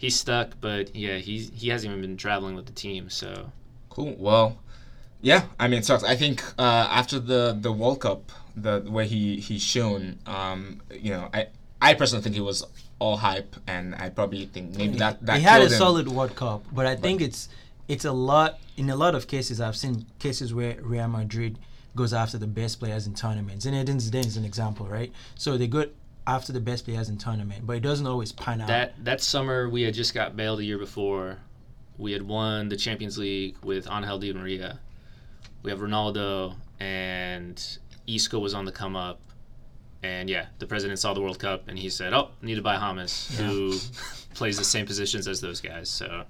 he's 0.00 0.18
stuck. 0.18 0.48
But 0.60 0.96
yeah, 0.96 1.18
he's 1.18 1.50
he 1.54 1.68
hasn't 1.68 1.90
even 1.90 2.00
been 2.00 2.16
traveling 2.16 2.56
with 2.56 2.66
the 2.66 2.72
team, 2.72 3.10
so 3.10 3.52
Cool. 3.90 4.14
Well, 4.18 4.58
yeah. 5.20 5.42
I 5.58 5.68
mean, 5.68 5.80
it 5.80 5.84
sucks. 5.84 6.04
I 6.04 6.16
think 6.16 6.42
uh, 6.58 6.88
after 6.90 7.18
the 7.18 7.56
the 7.60 7.70
World 7.70 8.00
Cup, 8.00 8.32
the, 8.56 8.80
the 8.80 8.90
way 8.90 9.06
he 9.06 9.38
he's 9.38 9.62
shown, 9.62 10.18
um, 10.26 10.80
you 10.90 11.10
know, 11.10 11.28
I 11.34 11.48
I 11.82 11.94
personally 11.94 12.22
think 12.22 12.34
he 12.34 12.40
was 12.40 12.64
all 12.98 13.18
hype, 13.18 13.54
and 13.66 13.94
I 13.94 14.08
probably 14.08 14.46
think 14.46 14.76
maybe 14.76 14.96
that 14.98 15.24
that 15.26 15.38
he 15.38 15.42
had 15.42 15.60
a 15.60 15.64
him. 15.66 15.70
solid 15.72 16.08
World 16.08 16.34
Cup, 16.34 16.64
but 16.72 16.86
I 16.86 16.96
think 16.96 17.20
it's 17.20 17.48
it's 17.88 18.04
a 18.04 18.12
lot. 18.12 18.58
In 18.76 18.88
a 18.88 18.96
lot 18.96 19.14
of 19.14 19.26
cases, 19.26 19.60
I've 19.60 19.76
seen 19.76 20.06
cases 20.18 20.54
where 20.54 20.76
Real 20.80 21.08
Madrid 21.08 21.58
goes 21.96 22.14
after 22.14 22.38
the 22.38 22.46
best 22.46 22.78
players 22.78 23.06
in 23.06 23.14
tournaments. 23.14 23.66
And 23.66 23.74
Zinedine 23.76 24.00
Zidane 24.00 24.26
is 24.26 24.36
an 24.36 24.44
example, 24.44 24.86
right? 24.86 25.12
So 25.34 25.58
they 25.58 25.66
go 25.66 25.86
after 26.30 26.52
the 26.52 26.60
best 26.60 26.84
players 26.84 27.08
in 27.08 27.18
tournament, 27.18 27.66
but 27.66 27.76
it 27.76 27.80
doesn't 27.80 28.06
always 28.06 28.30
pan 28.30 28.60
out. 28.60 28.68
that 28.68 29.04
that 29.04 29.20
summer 29.20 29.68
we 29.68 29.82
had 29.82 29.94
just 29.94 30.14
got 30.14 30.36
bailed 30.36 30.60
the 30.60 30.64
year 30.64 30.78
before. 30.78 31.38
We 31.98 32.12
had 32.12 32.22
won 32.22 32.68
the 32.68 32.76
Champions 32.76 33.18
League 33.18 33.56
with 33.64 33.90
Angel 33.90 34.18
Di 34.18 34.32
Maria. 34.32 34.78
We 35.62 35.70
have 35.70 35.80
Ronaldo 35.80 36.54
and 36.78 37.78
Isco 38.06 38.38
was 38.38 38.54
on 38.54 38.64
the 38.64 38.72
come 38.72 38.96
up. 38.96 39.18
And 40.02 40.30
yeah, 40.30 40.46
the 40.58 40.66
president 40.66 40.98
saw 40.98 41.12
the 41.12 41.20
World 41.20 41.38
Cup 41.38 41.68
and 41.68 41.78
he 41.78 41.90
said, 41.90 42.14
"Oh, 42.14 42.30
need 42.40 42.54
to 42.54 42.62
buy 42.62 42.76
James, 42.78 43.36
who 43.36 43.74
plays 44.34 44.56
the 44.56 44.64
same 44.64 44.86
positions 44.86 45.28
as 45.28 45.40
those 45.40 45.60
guys." 45.60 45.90
So 45.90 46.24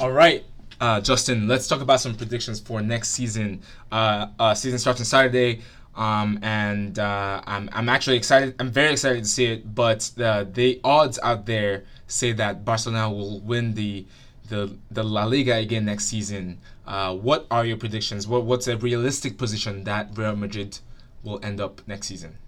All 0.00 0.12
right, 0.12 0.44
uh, 0.80 1.00
Justin. 1.00 1.48
Let's 1.48 1.66
talk 1.66 1.80
about 1.80 2.00
some 2.00 2.14
predictions 2.14 2.60
for 2.60 2.82
next 2.82 3.10
season. 3.10 3.62
Uh, 3.90 4.26
uh, 4.38 4.54
season 4.54 4.78
starts 4.78 5.00
on 5.00 5.06
Saturday, 5.06 5.62
um, 5.98 6.38
and 6.42 6.98
uh, 6.98 7.42
I'm 7.46 7.68
I'm 7.72 7.88
actually 7.88 8.16
excited. 8.16 8.54
I'm 8.58 8.70
very 8.70 8.92
excited 8.92 9.24
to 9.24 9.28
see 9.28 9.46
it. 9.46 9.74
But 9.74 10.10
the 10.16 10.48
the 10.50 10.80
odds 10.82 11.18
out 11.22 11.44
there 11.44 11.84
say 12.06 12.32
that 12.32 12.64
Barcelona 12.64 13.10
will 13.10 13.40
win 13.40 13.74
the 13.74 14.06
the 14.48 14.74
the 14.90 15.02
La 15.02 15.24
Liga 15.24 15.56
again 15.56 15.84
next 15.84 16.06
season. 16.06 16.58
Uh, 16.86 17.14
what 17.14 17.46
are 17.50 17.66
your 17.66 17.76
predictions? 17.76 18.26
What 18.26 18.44
what's 18.44 18.66
a 18.66 18.76
realistic 18.78 19.36
position 19.36 19.84
that 19.84 20.16
Real 20.16 20.36
Madrid 20.36 20.78
will 21.22 21.40
end 21.42 21.60
up 21.60 21.82
next 21.86 22.06
season? 22.06 22.38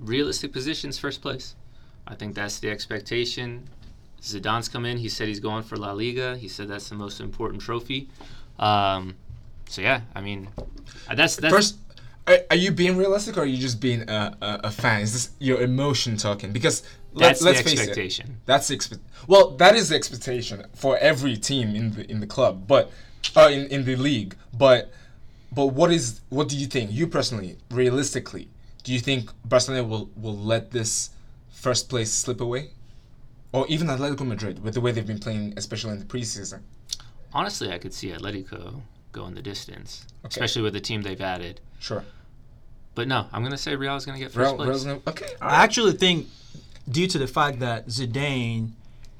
realistic 0.00 0.52
positions, 0.52 0.98
first 0.98 1.22
place. 1.22 1.54
I 2.06 2.14
think 2.14 2.34
that's 2.34 2.58
the 2.58 2.70
expectation. 2.70 3.68
Zidane's 4.20 4.68
come 4.68 4.84
in. 4.84 4.98
He 4.98 5.08
said 5.08 5.28
he's 5.28 5.40
going 5.40 5.62
for 5.62 5.76
La 5.76 5.92
Liga. 5.92 6.36
He 6.36 6.48
said 6.48 6.68
that's 6.68 6.88
the 6.88 6.94
most 6.94 7.20
important 7.20 7.62
trophy. 7.62 8.08
Um, 8.58 9.14
so 9.68 9.82
yeah, 9.82 10.00
I 10.14 10.20
mean, 10.20 10.48
uh, 11.08 11.14
that's 11.14 11.36
that's 11.36 11.54
First, 11.54 11.78
are, 12.26 12.38
are 12.50 12.56
you 12.56 12.70
being 12.70 12.96
realistic 12.96 13.36
or 13.36 13.42
are 13.42 13.46
you 13.46 13.58
just 13.58 13.80
being 13.80 14.08
a, 14.08 14.36
a, 14.40 14.60
a 14.64 14.70
fan? 14.70 15.00
Is 15.00 15.12
this 15.12 15.30
your 15.38 15.60
emotion 15.60 16.16
talking? 16.16 16.52
Because 16.52 16.82
let's, 17.12 17.40
that's 17.40 17.42
let's 17.42 17.62
the 17.62 17.76
face 17.76 18.18
it, 18.18 18.26
that's 18.46 18.68
the 18.68 18.76
expe- 18.76 19.00
well, 19.26 19.50
that 19.56 19.74
is 19.74 19.88
the 19.88 19.96
expectation 19.96 20.64
for 20.74 20.96
every 20.98 21.36
team 21.36 21.74
in 21.74 21.92
the 21.92 22.10
in 22.10 22.20
the 22.20 22.26
club, 22.26 22.66
but 22.66 22.90
uh, 23.36 23.48
in 23.52 23.66
in 23.66 23.84
the 23.84 23.96
league. 23.96 24.36
But 24.56 24.92
but 25.52 25.66
what 25.66 25.90
is 25.90 26.20
what 26.28 26.48
do 26.48 26.56
you 26.56 26.66
think? 26.66 26.92
You 26.92 27.06
personally, 27.06 27.58
realistically, 27.70 28.48
do 28.84 28.92
you 28.92 29.00
think 29.00 29.30
Barcelona 29.44 29.84
will 29.84 30.10
will 30.16 30.36
let 30.36 30.70
this 30.70 31.10
first 31.50 31.88
place 31.88 32.12
slip 32.12 32.40
away, 32.40 32.70
or 33.52 33.66
even 33.68 33.88
Atletico 33.88 34.26
Madrid 34.26 34.62
with 34.62 34.74
the 34.74 34.80
way 34.80 34.92
they've 34.92 35.06
been 35.06 35.18
playing, 35.18 35.54
especially 35.56 35.92
in 35.92 35.98
the 35.98 36.04
preseason? 36.04 36.60
Honestly, 37.32 37.72
I 37.72 37.78
could 37.78 37.94
see 37.94 38.08
Atletico 38.10 38.82
going 39.12 39.34
the 39.34 39.42
distance, 39.42 40.06
Okay. 40.24 40.28
especially 40.28 40.62
with 40.62 40.72
the 40.74 40.80
team 40.80 41.02
they've 41.02 41.20
added. 41.20 41.60
Sure. 41.78 42.04
But 42.94 43.08
no, 43.08 43.26
I'm 43.32 43.42
gonna 43.42 43.56
say 43.58 43.76
Real 43.76 43.96
is 43.96 44.04
gonna 44.04 44.18
get 44.18 44.32
first 44.32 44.36
Real, 44.48 44.56
place. 44.56 44.68
Real's 44.68 44.84
gonna- 44.84 45.00
okay. 45.06 45.26
all 45.40 45.48
I 45.50 45.62
actually 45.64 45.92
think, 45.92 46.28
due 46.88 47.06
to 47.06 47.18
the 47.18 47.26
fact 47.26 47.60
that 47.60 47.88
Zidane 47.88 48.70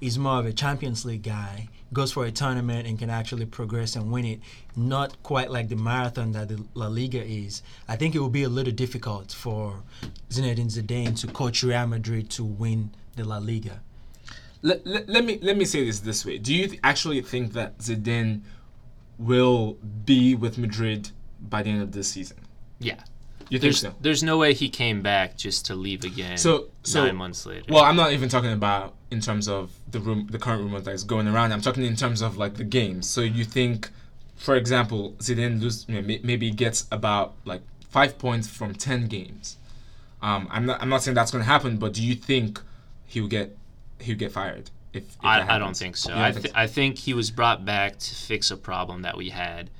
is 0.00 0.18
more 0.18 0.38
of 0.38 0.46
a 0.46 0.53
Champions 0.53 1.05
League 1.05 1.22
guy, 1.22 1.68
goes 1.92 2.12
for 2.12 2.24
a 2.24 2.31
tournament 2.31 2.87
and 2.87 2.98
can 2.98 3.11
actually 3.11 3.44
progress 3.46 3.96
and 3.96 4.11
win 4.12 4.24
it, 4.24 4.40
not 4.76 5.20
quite 5.24 5.50
like 5.50 5.68
the 5.68 5.76
marathon 5.76 6.33
that 6.33 6.48
the 6.48 6.62
La 6.74 6.87
Liga 6.87 7.22
is. 7.22 7.62
I 7.88 7.96
think 7.96 8.14
it 8.14 8.20
will 8.20 8.29
be 8.31 8.44
a 8.44 8.48
little 8.48 8.72
difficult 8.72 9.33
for 9.33 9.83
Zinedine 10.31 10.70
Zidane 10.70 11.18
to 11.20 11.26
coach 11.26 11.62
Real 11.64 11.87
Madrid 11.88 12.31
to 12.31 12.44
win 12.44 12.90
the 13.16 13.24
La 13.24 13.38
Liga. 13.38 13.81
let, 14.62 14.87
let, 14.87 15.09
let 15.09 15.24
me 15.24 15.38
let 15.42 15.57
me 15.57 15.64
say 15.64 15.85
this 15.85 16.00
this 16.00 16.24
way. 16.24 16.38
Do 16.38 16.55
you 16.55 16.68
th- 16.68 16.81
actually 16.85 17.20
think 17.22 17.55
that 17.55 17.79
Zidane 17.79 18.42
will 19.20 19.74
be 20.04 20.35
with 20.35 20.59
Madrid 20.59 21.11
by 21.40 21.62
the 21.62 21.70
end 21.70 21.83
of 21.83 21.92
this 21.92 22.09
season? 22.09 22.38
yeah, 22.78 22.94
You 23.50 23.59
think 23.59 23.62
there's 23.62 23.80
so? 23.80 23.94
there's 24.00 24.22
no 24.22 24.38
way 24.38 24.54
he 24.54 24.68
came 24.68 25.02
back 25.02 25.37
just 25.37 25.66
to 25.66 25.74
leave 25.74 26.02
again. 26.04 26.38
So- 26.38 26.68
so- 26.83 27.04
nine 27.04 27.16
months 27.16 27.44
later. 27.46 27.66
Well, 27.68 27.85
I'm 27.85 27.96
not 27.96 28.12
even 28.12 28.28
talking 28.28 28.52
about 28.52 28.94
in 29.11 29.20
terms 29.20 29.48
of 29.48 29.70
the 29.90 30.00
room, 30.00 30.28
the 30.30 30.38
current 30.38 30.62
rumor 30.62 30.80
that 30.80 30.92
is 30.94 31.04
going 31.04 31.28
around. 31.28 31.52
I'm 31.52 31.61
talking 31.61 31.85
in 31.85 31.96
terms 31.96 32.22
of 32.22 32.37
like 32.38 32.54
the 32.54 32.64
games. 32.64 33.09
So 33.09 33.20
you 33.20 33.44
think, 33.44 33.90
for 34.37 34.56
example, 34.56 35.14
Zidane 35.18 35.61
lose, 35.61 35.85
you 35.88 36.00
know, 36.00 36.18
maybe 36.22 36.50
gets 36.50 36.87
about 36.90 37.35
like 37.44 37.62
five 37.90 38.18
points 38.18 38.48
from 38.48 38.74
ten 38.74 39.06
games. 39.09 39.56
Um, 40.22 40.48
I'm 40.50 40.64
not 40.66 40.80
I'm 40.83 40.88
not 40.88 41.02
saying 41.02 41.14
that's 41.14 41.30
going 41.30 41.42
to 41.44 41.50
happen, 41.50 41.76
but 41.78 41.92
do 41.94 42.02
you 42.06 42.14
think 42.14 42.61
he'll 43.06 43.26
get 43.28 43.56
he'll 44.00 44.16
get 44.16 44.33
fired 44.33 44.70
if, 44.92 45.05
if 45.05 45.16
I, 45.20 45.57
I 45.57 45.59
don't 45.59 45.76
think 45.76 45.96
so. 45.96 46.12
I, 46.14 46.33
think 46.33 46.44
th- 46.46 46.55
I 46.55 46.66
think 46.66 46.98
he 46.98 47.14
was 47.14 47.31
brought 47.31 47.64
back 47.64 47.98
to 47.98 48.14
fix 48.14 48.50
a 48.50 48.57
problem 48.57 49.03
that 49.03 49.16
we 49.16 49.31
had. 49.31 49.70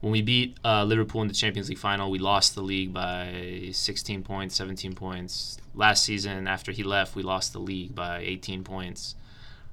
When 0.00 0.10
we 0.10 0.20
beat 0.20 0.56
uh, 0.64 0.82
Liverpool 0.84 1.22
in 1.22 1.28
the 1.28 1.34
Champions 1.34 1.68
League 1.68 1.78
final, 1.78 2.10
we 2.10 2.18
lost 2.18 2.56
the 2.56 2.60
league 2.62 2.92
by 2.92 3.68
16 3.70 4.24
points, 4.24 4.56
17 4.56 4.94
points. 4.94 5.58
Last 5.74 6.02
season, 6.02 6.48
after 6.48 6.72
he 6.72 6.82
left, 6.82 7.14
we 7.14 7.22
lost 7.22 7.52
the 7.52 7.60
league 7.60 7.94
by 7.94 8.18
18 8.18 8.64
points. 8.64 9.14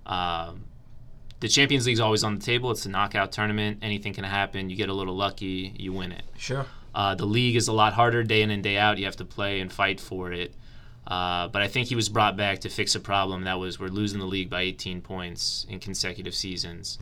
Um, 0.06 0.66
the 1.40 1.48
Champions 1.48 1.88
League's 1.88 2.00
always 2.00 2.24
on 2.24 2.36
the 2.36 2.42
table. 2.42 2.70
It's 2.72 2.86
a 2.86 2.90
knockout 2.90 3.32
tournament. 3.32 3.80
Anything 3.82 4.14
can 4.14 4.24
happen. 4.24 4.70
You 4.70 4.76
get 4.76 4.90
a 4.90 4.94
little 4.94 5.16
lucky, 5.16 5.74
you 5.78 5.94
win 5.94 6.12
it. 6.12 6.24
Sure. 6.38 6.66
Uh, 6.94 7.16
the 7.16 7.26
league 7.26 7.56
is 7.56 7.68
a 7.68 7.74
lot 7.74 7.94
harder 7.94 8.24
day 8.24 8.42
in 8.42 8.52
and 8.52 8.62
day 8.62 8.78
out. 8.78 8.98
You 8.98 9.06
have 9.06 9.16
to 9.18 9.26
play 9.26 9.62
and 9.62 9.72
fight 9.72 10.00
for 10.00 10.32
it. 10.32 10.54
Uh, 11.08 11.48
but 11.48 11.62
I 11.62 11.68
think 11.68 11.88
he 11.88 11.96
was 11.96 12.10
brought 12.10 12.38
back 12.38 12.60
to 12.62 12.70
fix 12.70 12.94
a 12.96 13.00
problem 13.00 13.44
that 13.44 13.60
was 13.60 13.80
we're 13.80 13.88
losing 13.88 14.20
the 14.20 14.26
league 14.26 14.50
by 14.50 14.62
18 14.62 15.02
points 15.02 15.66
in 15.70 15.80
consecutive 15.80 16.36
seasons. 16.36 17.00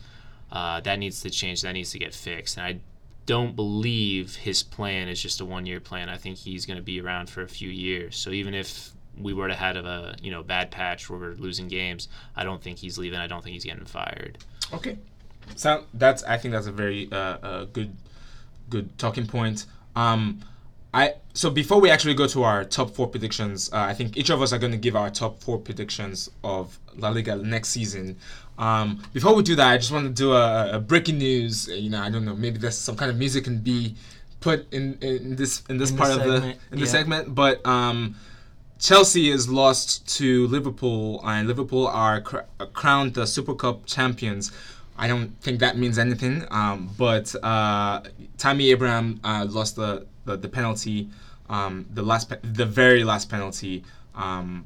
Uh, 0.51 0.79
that 0.81 0.97
needs 0.97 1.21
to 1.21 1.29
change. 1.29 1.61
That 1.61 1.73
needs 1.73 1.91
to 1.91 1.99
get 1.99 2.13
fixed. 2.13 2.57
And 2.57 2.65
I 2.65 2.79
don't 3.25 3.55
believe 3.55 4.35
his 4.37 4.63
plan 4.63 5.09
is 5.09 5.21
just 5.21 5.41
a 5.41 5.45
one-year 5.45 5.81
plan. 5.81 6.07
I 6.07 6.17
think 6.17 6.37
he's 6.37 6.65
going 6.65 6.77
to 6.77 6.83
be 6.83 7.01
around 7.01 7.29
for 7.29 7.41
a 7.41 7.47
few 7.47 7.69
years. 7.69 8.15
So 8.15 8.29
even 8.31 8.53
if 8.53 8.91
we 9.19 9.33
were 9.33 9.47
to 9.47 9.55
have 9.55 9.75
a 9.75 10.15
you 10.21 10.31
know 10.31 10.43
bad 10.43 10.71
patch 10.71 11.09
where 11.09 11.19
we're 11.19 11.35
losing 11.35 11.67
games, 11.67 12.07
I 12.35 12.43
don't 12.43 12.61
think 12.61 12.77
he's 12.77 12.97
leaving. 12.97 13.19
I 13.19 13.27
don't 13.27 13.43
think 13.43 13.53
he's 13.53 13.65
getting 13.65 13.85
fired. 13.85 14.37
Okay, 14.73 14.97
so 15.55 15.83
that's 15.93 16.23
I 16.23 16.37
think 16.37 16.53
that's 16.53 16.67
a 16.67 16.71
very 16.71 17.09
uh, 17.11 17.15
uh, 17.15 17.65
good 17.65 17.95
good 18.69 18.97
talking 18.97 19.27
point. 19.27 19.65
Um, 19.95 20.41
I 20.97 21.13
so 21.33 21.51
before 21.51 21.79
we 21.79 21.89
actually 21.91 22.15
go 22.15 22.27
to 22.35 22.39
our 22.49 22.63
top 22.65 22.89
four 22.95 23.07
predictions, 23.07 23.71
uh, 23.71 23.91
I 23.91 23.93
think 23.93 24.17
each 24.17 24.31
of 24.31 24.41
us 24.41 24.51
are 24.53 24.57
going 24.57 24.71
to 24.71 24.83
give 24.87 24.95
our 24.95 25.11
top 25.11 25.33
four 25.43 25.57
predictions 25.59 26.31
of 26.43 26.79
La 26.95 27.09
Liga 27.09 27.35
next 27.35 27.69
season. 27.69 28.17
Um, 28.57 29.03
before 29.13 29.35
we 29.35 29.43
do 29.43 29.55
that, 29.55 29.67
I 29.67 29.77
just 29.77 29.91
want 29.91 30.05
to 30.07 30.13
do 30.23 30.33
a, 30.33 30.77
a 30.77 30.79
breaking 30.79 31.19
news. 31.19 31.67
You 31.67 31.91
know, 31.91 32.01
I 32.01 32.09
don't 32.09 32.25
know, 32.25 32.35
maybe 32.35 32.57
there's 32.57 32.77
some 32.77 32.95
kind 32.95 33.11
of 33.11 33.17
music 33.17 33.43
can 33.43 33.59
be 33.59 33.95
put 34.39 34.59
in 34.73 34.97
in 35.01 35.35
this 35.35 35.61
in 35.69 35.77
this 35.77 35.91
In 35.91 35.97
part 35.97 36.11
of 36.11 36.23
the 36.23 36.39
segment, 36.39 36.59
in 36.71 36.79
the 36.79 36.87
segment, 36.87 37.35
but 37.35 37.65
um. 37.65 38.15
Chelsea 38.79 39.31
is 39.31 39.49
lost 39.49 40.07
to 40.17 40.45
Liverpool, 40.49 41.19
and 41.25 41.47
Liverpool 41.47 41.87
are 41.87 42.21
cr- 42.21 42.45
crowned 42.73 43.15
the 43.15 43.25
Super 43.25 43.55
Cup 43.55 43.87
champions. 43.87 44.51
I 44.99 45.07
don't 45.07 45.29
think 45.41 45.59
that 45.61 45.77
means 45.77 45.97
anything, 45.97 46.45
um, 46.51 46.89
but 46.95 47.33
uh, 47.43 48.01
Tammy 48.37 48.69
Abraham 48.69 49.19
uh, 49.23 49.47
lost 49.49 49.77
the, 49.77 50.05
the, 50.27 50.37
the 50.37 50.49
penalty, 50.49 51.09
um, 51.49 51.85
the 51.93 52.03
last 52.03 52.29
pe- 52.29 52.39
the 52.43 52.65
very 52.65 53.03
last 53.03 53.29
penalty, 53.29 53.83
um, 54.15 54.65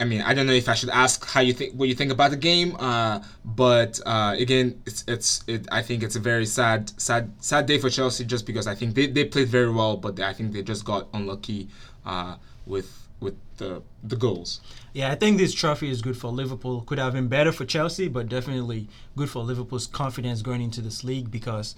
I 0.00 0.04
mean, 0.04 0.20
I 0.22 0.32
don't 0.32 0.46
know 0.46 0.52
if 0.52 0.68
I 0.68 0.74
should 0.74 0.90
ask 0.90 1.26
how 1.26 1.40
you 1.40 1.52
think 1.52 1.74
what 1.74 1.88
you 1.88 1.94
think 1.94 2.12
about 2.12 2.30
the 2.30 2.36
game, 2.36 2.76
uh, 2.78 3.20
but 3.44 4.00
uh, 4.06 4.34
again, 4.38 4.80
it's 4.86 5.04
it's 5.08 5.42
it, 5.48 5.66
I 5.72 5.82
think 5.82 6.02
it's 6.02 6.14
a 6.14 6.20
very 6.20 6.46
sad 6.46 6.92
sad 7.00 7.32
sad 7.40 7.66
day 7.66 7.78
for 7.78 7.90
Chelsea 7.90 8.24
just 8.24 8.46
because 8.46 8.66
I 8.66 8.74
think 8.76 8.94
they, 8.94 9.06
they 9.06 9.24
played 9.24 9.48
very 9.48 9.70
well, 9.70 9.96
but 9.96 10.14
they, 10.16 10.24
I 10.24 10.32
think 10.32 10.52
they 10.52 10.62
just 10.62 10.84
got 10.84 11.08
unlucky 11.12 11.68
uh, 12.06 12.36
with 12.64 13.08
with 13.20 13.34
the 13.56 13.82
the 14.04 14.14
goals. 14.14 14.60
Yeah, 14.92 15.10
I 15.10 15.16
think 15.16 15.38
this 15.38 15.52
trophy 15.52 15.90
is 15.90 16.00
good 16.00 16.16
for 16.16 16.28
Liverpool. 16.28 16.82
Could 16.82 16.98
have 16.98 17.14
been 17.14 17.28
better 17.28 17.50
for 17.50 17.64
Chelsea, 17.64 18.06
but 18.06 18.28
definitely 18.28 18.88
good 19.16 19.30
for 19.30 19.42
Liverpool's 19.42 19.88
confidence 19.88 20.42
going 20.42 20.62
into 20.62 20.80
this 20.80 21.02
league 21.02 21.28
because 21.30 21.74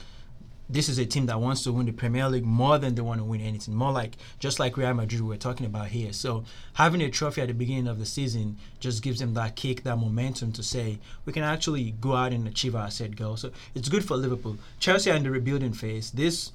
this 0.72 0.88
is 0.88 0.98
a 0.98 1.04
team 1.04 1.26
that 1.26 1.40
wants 1.40 1.64
to 1.64 1.72
win 1.72 1.86
the 1.86 1.92
Premier 1.92 2.28
League 2.28 2.44
more 2.46 2.78
than 2.78 2.94
they 2.94 3.02
want 3.02 3.18
to 3.20 3.24
win 3.24 3.40
anything. 3.40 3.74
More 3.74 3.90
like 3.92 4.16
just 4.38 4.60
like 4.60 4.76
Real 4.76 4.94
Madrid 4.94 5.20
we're 5.20 5.36
talking 5.36 5.66
about 5.66 5.88
here. 5.88 6.12
So 6.12 6.44
having 6.74 7.02
a 7.02 7.10
trophy 7.10 7.40
at 7.42 7.48
the 7.48 7.54
beginning 7.54 7.88
of 7.88 7.98
the 7.98 8.06
season 8.06 8.56
just 8.78 9.02
gives 9.02 9.18
them 9.18 9.34
that 9.34 9.56
kick, 9.56 9.82
that 9.82 9.96
momentum 9.96 10.52
to 10.52 10.62
say 10.62 10.98
we 11.24 11.32
can 11.32 11.42
actually 11.42 11.90
go 12.00 12.14
out 12.14 12.32
and 12.32 12.46
achieve 12.46 12.76
our 12.76 12.90
set 12.90 13.16
goal. 13.16 13.36
So 13.36 13.50
it's 13.74 13.88
good 13.88 14.04
for 14.04 14.16
Liverpool. 14.16 14.58
Chelsea 14.78 15.10
are 15.10 15.16
in 15.16 15.24
the 15.24 15.30
rebuilding 15.30 15.72
phase. 15.72 16.12
This 16.12 16.52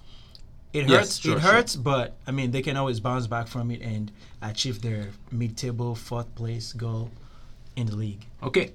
it 0.73 0.89
Yes, 0.89 0.99
hurts. 1.07 1.19
sure, 1.19 1.37
it 1.37 1.41
sure. 1.41 1.51
hurts, 1.51 1.75
but 1.75 2.15
I 2.25 2.31
mean 2.31 2.51
they 2.51 2.61
can 2.61 2.77
always 2.77 2.99
bounce 2.99 3.27
back 3.27 3.47
from 3.47 3.69
it 3.71 3.81
and 3.81 4.11
achieve 4.41 4.81
their 4.81 5.09
mid-table 5.31 5.95
fourth 5.95 6.33
place 6.35 6.73
goal 6.73 7.11
in 7.75 7.87
the 7.87 7.95
league. 7.95 8.25
Okay, 8.43 8.71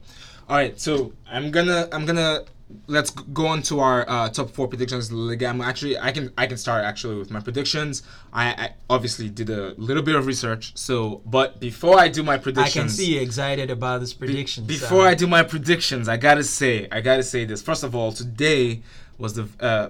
all 0.49 0.57
right. 0.57 0.79
So 0.79 1.13
I'm 1.31 1.51
gonna 1.51 1.89
I'm 1.93 2.05
gonna 2.07 2.45
let's 2.87 3.11
go 3.11 3.47
on 3.47 3.63
to 3.63 3.81
our 3.81 4.09
uh, 4.09 4.29
top 4.29 4.51
four 4.51 4.69
predictions. 4.69 5.11
in 5.11 5.17
the 5.17 5.23
league. 5.23 5.43
I'm 5.43 5.61
actually 5.61 5.99
I 5.99 6.13
can 6.13 6.33
I 6.37 6.47
can 6.47 6.57
start 6.57 6.85
actually 6.85 7.17
with 7.17 7.31
my 7.31 7.41
predictions. 7.41 8.03
I, 8.33 8.47
I 8.49 8.75
obviously 8.89 9.29
did 9.29 9.51
a 9.51 9.75
little 9.77 10.03
bit 10.03 10.15
of 10.15 10.27
research. 10.27 10.73
So, 10.77 11.23
but 11.27 11.61
before 11.61 11.99
I 11.99 12.09
do 12.09 12.23
my 12.23 12.39
predictions, 12.39 12.77
I 12.77 12.81
can 12.81 12.89
see 12.89 13.15
you 13.15 13.21
excited 13.21 13.71
about 13.71 14.01
this 14.01 14.13
Be- 14.13 14.27
prediction. 14.27 14.65
before 14.67 15.07
I 15.07 15.15
do 15.15 15.27
my 15.27 15.43
predictions, 15.43 16.09
I 16.09 16.17
gotta 16.17 16.45
say, 16.45 16.89
I 16.91 17.01
gotta 17.01 17.23
say 17.23 17.45
this. 17.45 17.63
First 17.63 17.83
of 17.83 17.95
all, 17.95 18.13
today 18.13 18.83
was 19.19 19.35
the 19.35 19.49
uh, 19.61 19.89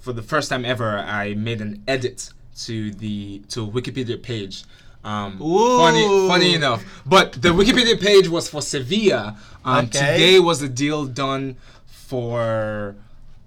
for 0.00 0.12
the 0.12 0.22
first 0.22 0.48
time 0.50 0.64
ever 0.64 0.98
I 0.98 1.34
made 1.34 1.60
an 1.60 1.82
edit 1.86 2.30
to 2.64 2.90
the 2.92 3.40
to 3.50 3.66
Wikipedia 3.66 4.22
page. 4.22 4.64
Um, 5.04 5.38
funny, 5.38 6.02
funny 6.28 6.54
enough, 6.54 6.84
but 7.06 7.34
the 7.40 7.50
Wikipedia 7.50 8.00
page 8.00 8.26
was 8.28 8.48
for 8.48 8.60
Sevilla. 8.60 9.36
Um, 9.64 9.84
Okay. 9.86 9.98
Today 9.98 10.40
was 10.40 10.62
a 10.62 10.68
deal 10.68 11.06
done 11.06 11.56
for 12.08 12.96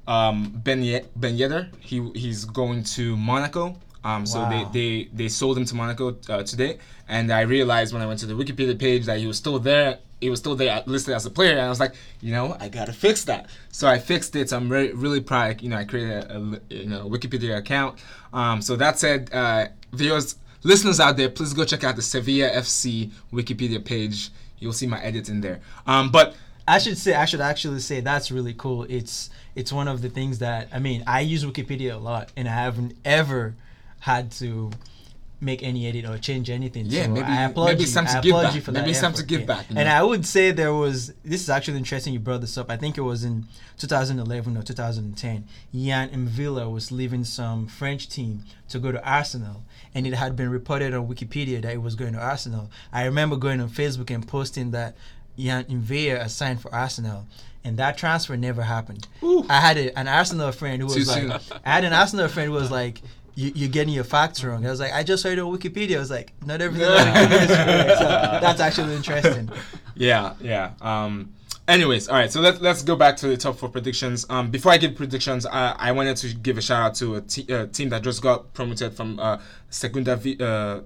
um, 0.08 0.52
Ben 0.64 0.82
Ye- 0.84 1.06
Ben 1.16 1.38
Yedder. 1.38 1.70
He 1.80 2.10
he's 2.16 2.46
going 2.46 2.84
to 2.96 3.16
Monaco. 3.18 3.78
Um, 4.04 4.26
so 4.26 4.40
Wow. 4.40 4.50
they, 4.50 4.80
they 4.80 5.10
they 5.14 5.28
sold 5.30 5.58
him 5.58 5.66
to 5.66 5.76
Monaco 5.76 6.16
uh, 6.30 6.44
today, 6.44 6.78
and 7.10 7.32
I 7.32 7.42
realized 7.42 7.94
when 7.94 8.02
I 8.02 8.06
went 8.06 8.20
to 8.22 8.26
the 8.26 8.34
Wikipedia 8.34 8.78
page 8.80 9.06
that 9.06 9.18
he 9.20 9.28
was 9.28 9.38
still 9.38 9.60
there. 9.60 10.00
He 10.22 10.30
was 10.30 10.40
still 10.40 10.56
there 10.56 10.84
listed 10.86 11.14
as 11.16 11.26
a 11.26 11.30
player, 11.30 11.52
and 11.52 11.62
I 11.62 11.70
was 11.70 11.80
like, 11.80 11.94
you 12.22 12.34
know, 12.34 12.56
I 12.60 12.68
gotta 12.68 12.92
fix 12.94 13.24
that. 13.26 13.50
So 13.72 13.88
I 13.88 14.00
fixed 14.00 14.36
it. 14.36 14.50
So 14.50 14.58
I'm 14.58 14.70
really 14.70 14.94
really 14.94 15.22
proud. 15.22 15.62
You 15.62 15.70
know, 15.70 15.78
I 15.78 15.84
created 15.86 16.24
a, 16.26 16.38
a 16.38 16.74
you 16.74 16.86
know 16.90 17.10
Wikipedia 17.10 17.58
account. 17.58 18.00
Um, 18.34 18.62
so 18.62 18.76
that 18.78 19.00
said, 19.00 19.30
uh, 19.34 19.68
viewers, 19.94 20.36
listeners 20.64 21.00
out 21.00 21.16
there, 21.18 21.30
please 21.30 21.54
go 21.54 21.64
check 21.66 21.84
out 21.84 21.96
the 21.96 22.02
Sevilla 22.02 22.50
FC 22.52 23.12
Wikipedia 23.34 23.84
page. 23.84 24.30
You'll 24.60 24.74
see 24.74 24.88
my 24.88 25.02
edits 25.02 25.30
in 25.30 25.40
there. 25.42 25.60
Um, 25.88 26.10
but 26.12 26.36
I 26.70 26.78
should 26.80 26.98
say 26.98 27.14
I 27.16 27.26
should 27.26 27.42
actually 27.42 27.80
say 27.80 28.00
that's 28.02 28.32
really 28.32 28.54
cool. 28.54 28.84
It's 28.90 29.30
it's 29.56 29.72
one 29.74 29.88
of 29.88 30.02
the 30.02 30.10
things 30.10 30.40
that 30.40 30.68
I 30.72 30.80
mean 30.80 31.04
I 31.08 31.22
use 31.22 31.44
Wikipedia 31.44 31.94
a 31.94 31.98
lot 31.98 32.32
and 32.38 32.48
I 32.48 32.52
haven't 32.52 32.94
ever 33.04 33.56
had 34.02 34.32
to 34.34 34.72
make 35.42 35.64
any 35.64 35.88
edit 35.88 36.06
or 36.06 36.18
change 36.18 36.50
anything. 36.50 36.86
Yeah, 36.88 37.04
so 37.06 37.12
maybe- 37.12 37.26
I 37.26 37.44
applaud 37.46 37.66
maybe 37.68 37.84
you. 37.86 37.92
time 37.92 38.06
to 38.08 38.18
I 38.18 38.22
give 38.22 38.34
back. 38.34 38.56
you 38.56 38.62
for 38.62 38.72
Maybe 38.74 38.92
that 38.92 39.04
it's 39.10 39.20
to 39.22 39.26
give 39.26 39.42
yeah. 39.42 39.46
back, 39.46 39.66
And? 39.70 39.88
I 39.88 40.04
would 40.04 40.26
say 40.26 40.52
there 40.52 40.74
was 40.74 41.14
this 41.24 41.42
is 41.42 41.50
actually 41.50 41.78
interesting. 41.78 42.14
You 42.14 42.20
brought 42.20 42.42
this 42.42 42.58
up. 42.58 42.70
I 42.70 42.78
think 42.78 42.98
it 42.98 43.02
was 43.02 43.24
in 43.24 43.48
2011 43.78 44.58
or 44.58 44.64
2010. 44.64 45.46
Yann 45.72 46.10
M'Vila 46.10 46.72
was 46.72 46.92
leaving 46.92 47.24
some 47.24 47.68
French 47.68 48.10
team 48.10 48.44
to 48.68 48.80
go 48.80 48.92
to 48.92 49.02
Arsenal, 49.10 49.64
and 49.96 50.06
it 50.06 50.14
had 50.14 50.36
been 50.36 50.50
reported 50.50 50.94
on 50.94 51.08
Wikipedia 51.08 51.62
that 51.62 51.72
he 51.72 51.78
was 51.78 51.96
going 51.96 52.14
to 52.14 52.20
Arsenal. 52.20 52.70
I 52.92 53.06
remember 53.06 53.38
going 53.38 53.62
on 53.62 53.70
Facebook 53.70 54.14
and 54.14 54.28
posting 54.28 54.72
that 54.72 54.96
Yann 55.40 55.64
M'Vila 55.66 56.30
signed 56.30 56.62
for 56.62 56.74
Arsenal. 56.74 57.26
And 57.64 57.78
that 57.78 57.98
transfer 57.98 58.38
never 58.38 58.62
happened. 58.64 59.08
Ooh. 59.22 59.46
I 59.50 59.60
had 59.60 59.78
a, 59.78 59.98
an 60.00 60.08
Arsenal 60.08 60.52
friend 60.52 60.82
who 60.82 60.88
was 60.88 61.08
like. 61.08 61.42
I 61.66 61.74
had 61.74 61.84
an 61.84 61.94
Arsenal 61.94 62.28
friend 62.30 62.50
who 62.50 62.56
was 62.56 62.72
like, 62.72 63.02
you, 63.36 63.52
you're 63.54 63.70
getting 63.70 63.94
your 63.94 64.06
facts 64.06 64.44
wrong. 64.44 64.66
I 64.66 64.70
was 64.70 64.80
like, 64.80 64.94
I 64.94 65.04
just 65.04 65.24
heard 65.24 65.38
it 65.38 65.42
on 65.42 65.58
Wikipedia. 65.58 65.98
I 65.98 66.00
was 66.00 66.10
like, 66.10 66.34
not 66.46 66.62
everything 66.62 66.88
on 66.88 66.98
Wikipedia 66.98 67.42
is 67.42 67.48
correct. 67.48 67.98
So 68.00 68.06
that's 68.42 68.60
actually 68.62 68.96
interesting. 68.96 69.50
yeah, 69.96 70.36
yeah. 70.42 70.72
Um, 70.82 71.34
anyways, 71.68 72.08
all 72.08 72.16
right. 72.16 72.32
So 72.32 72.40
let's 72.40 72.62
let's 72.62 72.82
go 72.82 72.96
back 72.96 73.18
to 73.18 73.28
the 73.28 73.38
top 73.38 73.58
four 73.58 73.68
predictions. 73.70 74.26
Um, 74.30 74.50
before 74.52 74.72
I 74.72 74.78
give 74.78 74.96
predictions, 74.96 75.46
I, 75.46 75.76
I 75.78 75.92
wanted 75.92 76.16
to 76.18 76.34
give 76.34 76.58
a 76.58 76.62
shout 76.62 76.82
out 76.82 76.96
to 76.96 77.16
a 77.16 77.22
te- 77.22 77.68
team 77.74 77.90
that 77.90 78.04
just 78.04 78.22
got 78.22 78.54
promoted 78.54 78.94
from 78.94 79.20
uh, 79.20 79.38
Segunda, 79.70 80.16
v- 80.16 80.38
uh, 80.40 80.80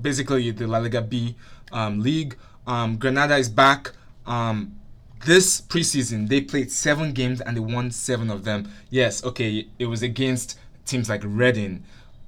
basically 0.00 0.50
the 0.50 0.66
La 0.66 0.78
Liga 0.78 1.00
B 1.00 1.36
um, 1.72 2.00
league. 2.00 2.36
Um, 2.68 2.98
Granada 2.98 3.36
is 3.36 3.48
back. 3.48 3.92
Um, 4.26 4.78
this 5.24 5.60
preseason 5.60 6.28
they 6.28 6.40
played 6.40 6.70
seven 6.70 7.12
games 7.12 7.40
and 7.40 7.56
they 7.56 7.60
won 7.60 7.90
seven 7.90 8.30
of 8.30 8.44
them. 8.44 8.70
Yes, 8.90 9.24
okay, 9.24 9.66
it 9.78 9.86
was 9.86 10.02
against 10.02 10.58
teams 10.84 11.08
like 11.08 11.22
Reading, 11.24 11.82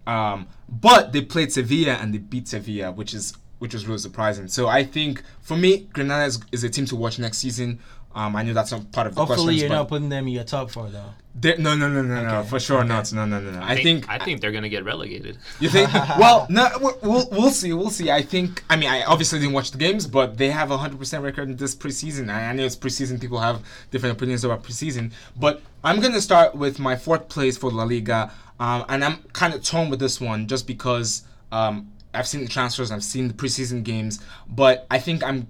um, 0.07 0.49
but 0.69 1.13
they 1.13 1.21
played 1.21 1.53
Sevilla 1.53 1.93
and 1.93 2.13
they 2.13 2.19
beat 2.19 2.49
Sevilla, 2.49 2.91
which 2.91 3.15
is 3.15 3.35
which 3.61 3.73
was 3.73 3.87
really 3.87 3.99
surprising. 3.99 4.49
So 4.49 4.67
I 4.69 4.83
think 4.85 5.23
for 5.41 5.57
me, 5.57 5.87
Granada 5.93 6.25
is, 6.25 6.41
is 6.51 6.65
a 6.65 6.69
team 6.69 6.85
to 6.87 6.97
watch 6.97 7.19
next 7.19 7.39
season. 7.39 7.79
Um, 8.13 8.35
I 8.35 8.43
know 8.43 8.53
that's 8.53 8.73
not 8.73 8.91
part 8.91 9.07
of 9.07 9.15
the 9.15 9.21
Hopefully, 9.21 9.37
questions, 9.55 9.61
you're 9.61 9.69
but 9.69 9.75
not 9.77 9.89
putting 9.89 10.09
them 10.09 10.27
in 10.27 10.33
your 10.35 10.43
top 10.43 10.69
four, 10.73 10.89
though. 10.89 11.11
they- 11.41 11.57
no, 11.59 11.77
no, 11.77 11.89
no, 11.89 12.03
no, 12.03 12.25
no, 12.25 12.43
for 12.43 12.59
sure 12.59 12.81
okay. 12.81 12.89
not. 12.89 13.13
No, 13.13 13.25
no, 13.25 13.41
no, 13.41 13.53
no. 13.53 13.61
I, 13.61 13.75
I 13.75 13.83
think 13.85 14.09
I 14.09 14.19
think 14.19 14.41
they're 14.41 14.51
gonna 14.51 14.69
get 14.69 14.85
relegated. 14.85 15.39
you 15.61 15.69
think? 15.69 15.93
well, 16.19 16.45
no, 16.51 16.69
we'll- 16.81 16.99
we'll 17.03 17.29
we'll 17.31 17.51
see. 17.53 17.73
We'll 17.73 17.89
see. 17.91 18.11
I 18.11 18.23
think. 18.23 18.65
I 18.69 18.75
mean, 18.75 18.89
I 18.91 19.05
obviously 19.05 19.39
didn't 19.39 19.53
watch 19.55 19.71
the 19.71 19.79
games, 19.79 20.09
but 20.09 20.37
they 20.39 20.51
have 20.51 20.73
a 20.73 20.79
hundred 20.79 20.99
percent 20.99 21.23
record 21.23 21.49
in 21.51 21.57
this 21.57 21.77
preseason. 21.77 22.31
I 22.31 22.49
I 22.49 22.53
know 22.53 22.65
it's 22.65 22.75
preseason. 22.75 23.21
People 23.21 23.39
have 23.39 23.63
different 23.93 24.17
opinions 24.17 24.43
about 24.45 24.65
preseason, 24.65 25.13
but 25.39 25.63
I'm 25.85 26.01
gonna 26.01 26.21
start 26.21 26.57
with 26.57 26.81
my 26.81 26.97
fourth 26.97 27.29
place 27.29 27.57
for 27.57 27.71
La 27.71 27.85
Liga, 27.85 28.33
um, 28.59 28.85
and 28.89 29.05
I'm 29.05 29.19
kind 29.35 29.55
of 29.55 29.63
torn 29.63 29.89
with 29.89 30.01
this 30.01 30.21
one 30.21 30.49
just 30.49 30.67
because 30.67 31.23
um, 31.53 31.93
I've 32.13 32.27
seen 32.27 32.43
the 32.43 32.49
transfers, 32.49 32.91
I've 32.91 33.05
seen 33.05 33.29
the 33.29 33.35
preseason 33.35 33.83
games, 33.83 34.21
but 34.49 34.87
I 34.91 34.99
think 34.99 35.23
I'm 35.23 35.47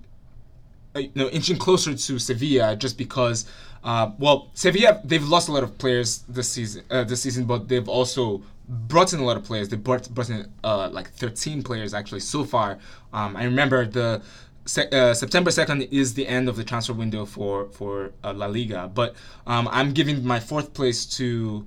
uh, 0.94 1.01
you 1.01 1.11
know 1.14 1.29
inching 1.29 1.57
closer 1.57 1.94
to 1.94 2.18
Sevilla 2.18 2.77
just 2.77 2.99
because 2.99 3.46
uh, 3.85 4.11
well 4.18 4.51
Sevilla 4.55 5.01
they've 5.05 5.27
lost 5.27 5.49
a 5.49 5.53
lot 5.53 5.62
of 5.62 5.79
players 5.79 6.25
this 6.29 6.51
season 6.51 6.85
uh, 6.90 7.05
this 7.05 7.23
season 7.23 7.44
but 7.44 7.68
they've 7.68 7.88
also 7.88 8.42
brought 8.70 9.12
in 9.12 9.20
a 9.20 9.25
lot 9.25 9.37
of 9.37 9.44
players. 9.44 9.68
They 9.68 9.77
brought, 9.77 10.09
brought 10.11 10.31
in 10.31 10.51
uh, 10.62 10.88
like 10.90 11.11
13 11.11 11.62
players 11.62 11.92
actually 11.92 12.20
so 12.20 12.44
far. 12.44 12.79
Um, 13.12 13.37
I 13.37 13.44
remember 13.44 13.87
the 13.87 14.23
uh, 14.92 15.14
September 15.14 15.51
2nd 15.51 15.88
is 15.90 16.14
the 16.14 16.27
end 16.27 16.49
of 16.49 16.57
the 16.57 16.62
transfer 16.62 16.92
window 16.92 17.25
for 17.25 17.68
for 17.70 18.12
uh, 18.23 18.33
La 18.33 18.46
Liga 18.46 18.90
but 18.92 19.16
um, 19.46 19.68
I'm 19.73 19.92
giving 19.92 20.25
my 20.25 20.38
fourth 20.38 20.75
place 20.75 21.07
to 21.16 21.66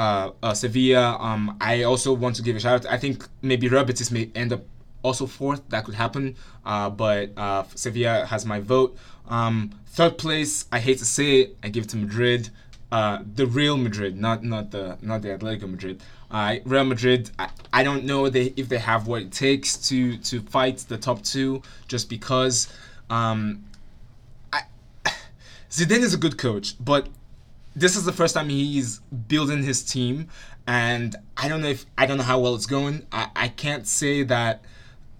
uh, 0.00 0.32
uh, 0.42 0.54
Sevilla. 0.54 1.18
Um, 1.20 1.58
I 1.60 1.82
also 1.82 2.14
want 2.14 2.36
to 2.36 2.42
give 2.42 2.56
a 2.56 2.60
shout 2.60 2.86
out. 2.86 2.92
I 2.92 2.96
think 2.96 3.28
maybe 3.42 3.68
Real 3.68 3.84
Betis 3.84 4.10
may 4.10 4.30
end 4.34 4.52
up 4.52 4.62
also 5.02 5.26
fourth. 5.26 5.68
That 5.68 5.84
could 5.84 5.94
happen. 5.94 6.36
Uh, 6.64 6.88
but 6.88 7.36
uh, 7.36 7.64
Sevilla 7.74 8.24
has 8.24 8.46
my 8.46 8.60
vote. 8.60 8.96
Um, 9.28 9.70
third 9.88 10.16
place, 10.16 10.64
I 10.72 10.78
hate 10.80 10.98
to 10.98 11.04
say 11.04 11.40
it, 11.42 11.56
I 11.62 11.68
give 11.68 11.84
it 11.84 11.90
to 11.90 11.98
Madrid. 11.98 12.48
Uh, 12.90 13.18
the 13.34 13.46
Real 13.46 13.76
Madrid, 13.76 14.16
not 14.18 14.42
not 14.42 14.70
the 14.70 14.96
not 15.02 15.22
the 15.22 15.28
Atletico 15.28 15.70
Madrid. 15.70 16.02
Uh, 16.30 16.56
Real 16.64 16.84
Madrid. 16.84 17.30
I, 17.38 17.50
I 17.72 17.82
don't 17.84 18.04
know 18.04 18.28
they, 18.28 18.54
if 18.56 18.68
they 18.68 18.78
have 18.78 19.06
what 19.06 19.22
it 19.22 19.32
takes 19.32 19.76
to 19.88 20.16
to 20.16 20.40
fight 20.40 20.78
the 20.88 20.96
top 20.96 21.22
two. 21.22 21.62
Just 21.88 22.08
because 22.08 22.72
um, 23.10 23.64
I, 24.52 24.62
Zidane 25.70 26.02
is 26.02 26.14
a 26.14 26.18
good 26.18 26.36
coach, 26.38 26.74
but 26.82 27.06
this 27.74 27.96
is 27.96 28.04
the 28.04 28.12
first 28.12 28.34
time 28.34 28.48
he's 28.48 28.98
building 29.28 29.62
his 29.62 29.82
team 29.82 30.28
and 30.66 31.16
i 31.36 31.48
don't 31.48 31.60
know 31.60 31.68
if 31.68 31.86
i 31.96 32.06
don't 32.06 32.16
know 32.18 32.24
how 32.24 32.38
well 32.38 32.54
it's 32.54 32.66
going. 32.66 33.06
I, 33.12 33.28
I 33.34 33.48
can't 33.48 33.86
say 33.86 34.22
that 34.24 34.64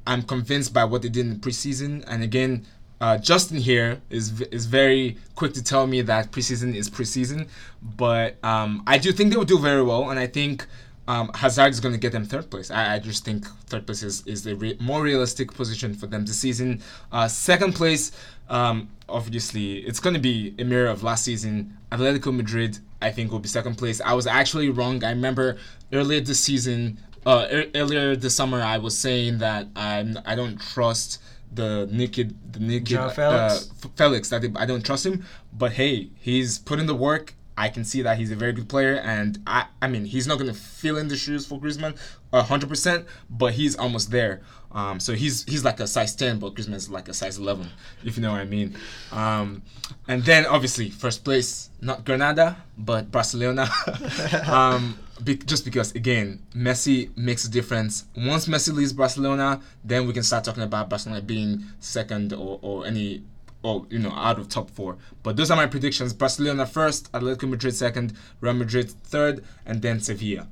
i'm 0.06 0.22
convinced 0.22 0.72
by 0.72 0.84
what 0.84 1.02
they 1.02 1.08
did 1.08 1.26
in 1.26 1.34
the 1.34 1.38
preseason. 1.38 2.04
And 2.06 2.22
again 2.22 2.66
uh, 3.00 3.16
justin 3.16 3.56
here 3.56 4.00
is 4.10 4.40
is 4.42 4.66
very 4.66 5.16
quick 5.34 5.54
to 5.54 5.62
tell 5.62 5.86
me 5.86 6.02
that 6.02 6.32
preseason 6.32 6.74
is 6.74 6.90
preseason 6.90 7.48
but 7.82 8.36
um, 8.44 8.82
i 8.86 8.98
do 8.98 9.10
think 9.12 9.30
they 9.30 9.36
will 9.36 9.44
do 9.44 9.58
very 9.58 9.82
well 9.82 10.10
and 10.10 10.18
i 10.18 10.26
think 10.26 10.66
um, 11.10 11.30
Hazard 11.34 11.72
is 11.72 11.80
going 11.80 11.92
to 11.92 11.98
get 11.98 12.12
them 12.12 12.24
third 12.24 12.48
place. 12.50 12.70
I, 12.70 12.94
I 12.94 12.98
just 13.00 13.24
think 13.24 13.44
third 13.66 13.84
place 13.84 14.04
is, 14.04 14.24
is 14.28 14.44
the 14.44 14.54
re- 14.54 14.76
more 14.78 15.02
realistic 15.02 15.52
position 15.52 15.92
for 15.92 16.06
them 16.06 16.24
this 16.24 16.38
season. 16.38 16.80
Uh, 17.10 17.26
second 17.26 17.72
place, 17.74 18.12
um, 18.48 18.88
obviously, 19.08 19.78
it's 19.78 19.98
going 19.98 20.14
to 20.14 20.20
be 20.20 20.54
a 20.60 20.64
mirror 20.64 20.88
of 20.88 21.02
last 21.02 21.24
season. 21.24 21.76
Atletico 21.90 22.32
Madrid, 22.32 22.78
I 23.02 23.10
think, 23.10 23.32
will 23.32 23.40
be 23.40 23.48
second 23.48 23.76
place. 23.76 24.00
I 24.00 24.12
was 24.12 24.28
actually 24.28 24.70
wrong. 24.70 25.02
I 25.02 25.10
remember 25.10 25.56
earlier 25.92 26.20
this 26.20 26.38
season, 26.38 27.00
uh, 27.26 27.48
ear- 27.50 27.70
earlier 27.74 28.14
this 28.14 28.36
summer, 28.36 28.62
I 28.62 28.78
was 28.78 28.96
saying 28.96 29.38
that 29.38 29.66
I'm, 29.74 30.16
I 30.24 30.36
don't 30.36 30.60
trust 30.60 31.20
the 31.52 31.88
naked 31.90 32.36
the 32.52 32.60
naked 32.60 32.86
Joao 32.86 33.06
uh, 33.06 33.10
Felix? 33.10 33.70
Felix 33.96 34.28
that 34.28 34.44
I 34.54 34.64
don't 34.64 34.86
trust 34.86 35.04
him. 35.06 35.24
But 35.52 35.72
hey, 35.72 36.10
he's 36.20 36.60
put 36.60 36.78
in 36.78 36.86
the 36.86 36.94
work. 36.94 37.34
I 37.60 37.68
can 37.68 37.84
see 37.84 38.00
that 38.00 38.16
he's 38.16 38.32
a 38.32 38.36
very 38.36 38.54
good 38.54 38.70
player, 38.70 38.94
and 38.94 39.38
I 39.46 39.66
I 39.82 39.86
mean 39.86 40.06
he's 40.06 40.26
not 40.26 40.38
gonna 40.38 40.54
fill 40.54 40.96
in 40.96 41.08
the 41.08 41.16
shoes 41.16 41.44
for 41.44 41.60
Griezmann 41.60 41.94
hundred 42.32 42.70
percent, 42.70 43.04
but 43.28 43.52
he's 43.52 43.76
almost 43.76 44.10
there. 44.10 44.40
Um, 44.72 44.98
so 44.98 45.12
he's 45.12 45.44
he's 45.44 45.62
like 45.62 45.78
a 45.78 45.86
size 45.86 46.16
ten, 46.16 46.38
but 46.38 46.54
Griezmann's 46.54 46.88
like 46.88 47.08
a 47.08 47.12
size 47.12 47.36
eleven, 47.36 47.68
if 48.02 48.16
you 48.16 48.22
know 48.22 48.32
what 48.32 48.40
I 48.40 48.46
mean. 48.46 48.76
Um, 49.12 49.60
and 50.08 50.24
then 50.24 50.46
obviously 50.46 50.88
first 50.88 51.22
place, 51.22 51.68
not 51.82 52.06
Granada, 52.06 52.56
but 52.78 53.10
Barcelona. 53.12 53.68
um, 54.46 54.98
be, 55.22 55.36
just 55.36 55.66
because 55.66 55.92
again, 55.94 56.40
Messi 56.54 57.14
makes 57.14 57.44
a 57.44 57.50
difference. 57.50 58.06
Once 58.16 58.48
Messi 58.48 58.72
leaves 58.72 58.94
Barcelona, 58.94 59.60
then 59.84 60.06
we 60.06 60.14
can 60.14 60.22
start 60.22 60.44
talking 60.44 60.62
about 60.62 60.88
Barcelona 60.88 61.20
being 61.20 61.62
second 61.78 62.32
or, 62.32 62.58
or 62.62 62.86
any 62.86 63.22
or 63.62 63.86
you 63.90 63.98
know 63.98 64.12
out 64.12 64.38
of 64.38 64.48
top 64.48 64.70
four. 64.70 64.96
But 65.22 65.36
those 65.36 65.50
are 65.50 65.56
my 65.56 65.66
predictions: 65.66 66.12
Barcelona 66.12 66.66
first, 66.66 67.10
Atletico 67.12 67.48
Madrid 67.48 67.74
second, 67.74 68.14
Real 68.40 68.54
Madrid 68.54 68.90
third, 68.90 69.44
and 69.66 69.82
then 69.82 70.00
Sevilla 70.00 70.46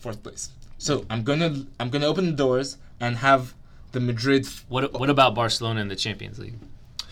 fourth 0.00 0.22
place. 0.22 0.50
So 0.78 1.04
I'm 1.10 1.22
gonna 1.22 1.66
I'm 1.78 1.90
gonna 1.90 2.06
open 2.06 2.26
the 2.26 2.32
doors 2.32 2.78
and 3.00 3.16
have 3.18 3.54
the 3.92 4.00
Madrid. 4.00 4.46
What 4.68 4.92
What 4.98 5.10
about 5.10 5.34
Barcelona 5.34 5.80
in 5.80 5.88
the 5.88 5.96
Champions 5.96 6.38
League? 6.38 6.54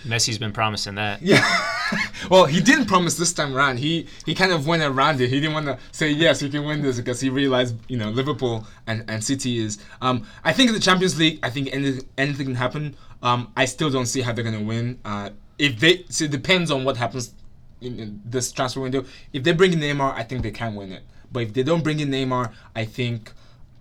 Messi's 0.04 0.38
been 0.38 0.52
promising 0.52 0.94
that. 0.96 1.20
Yeah. 1.28 1.44
well, 2.30 2.44
he 2.44 2.61
didn't 2.61 2.84
promise 2.84 3.16
this 3.16 3.32
time 3.32 3.56
around. 3.56 3.78
He 3.78 4.06
he 4.26 4.34
kind 4.34 4.52
of 4.52 4.66
went 4.66 4.82
around 4.82 5.20
it. 5.22 5.30
He 5.30 5.40
didn't 5.40 5.54
want 5.54 5.66
to 5.66 5.78
say 5.90 6.11
yes, 6.11 6.42
we 6.42 6.50
can 6.50 6.64
win 6.64 6.82
this 6.82 6.98
because 6.98 7.20
he 7.20 7.30
realized 7.30 7.76
you 7.88 7.96
know 7.96 8.11
Liverpool 8.11 8.66
and, 8.87 9.04
and 9.08 9.24
City 9.24 9.58
is. 9.58 9.78
Um, 10.02 10.26
I 10.44 10.52
think 10.52 10.68
in 10.68 10.74
the 10.74 10.80
Champions 10.80 11.18
League, 11.18 11.38
I 11.42 11.48
think 11.50 11.70
anything 11.72 12.06
anything 12.18 12.46
can 12.46 12.54
happen. 12.56 12.94
Um, 13.22 13.52
I 13.57 13.64
still 13.64 13.90
don't 13.90 14.07
see 14.07 14.20
how 14.20 14.33
they're 14.33 14.44
gonna 14.44 14.62
win. 14.62 14.98
Uh, 15.04 15.31
if 15.59 15.78
they 15.81 16.04
so 16.09 16.24
it 16.24 16.31
depends 16.31 16.70
on 16.70 16.85
what 16.85 16.96
happens 16.96 17.35
in, 17.81 17.98
in 17.98 18.22
this 18.24 18.52
transfer 18.52 18.81
window. 18.81 19.04
If 19.33 19.42
they 19.42 19.52
bring 19.52 19.72
in 19.72 19.81
Neymar, 19.81 20.14
I 20.14 20.22
think 20.22 20.42
they 20.42 20.50
can 20.50 20.74
win 20.74 20.92
it. 20.92 21.02
But 21.31 21.40
if 21.40 21.52
they 21.54 21.62
don't 21.62 21.83
bring 21.85 22.00
in 22.00 22.11
Neymar, 22.11 22.52
I 22.74 22.85
think 22.85 23.33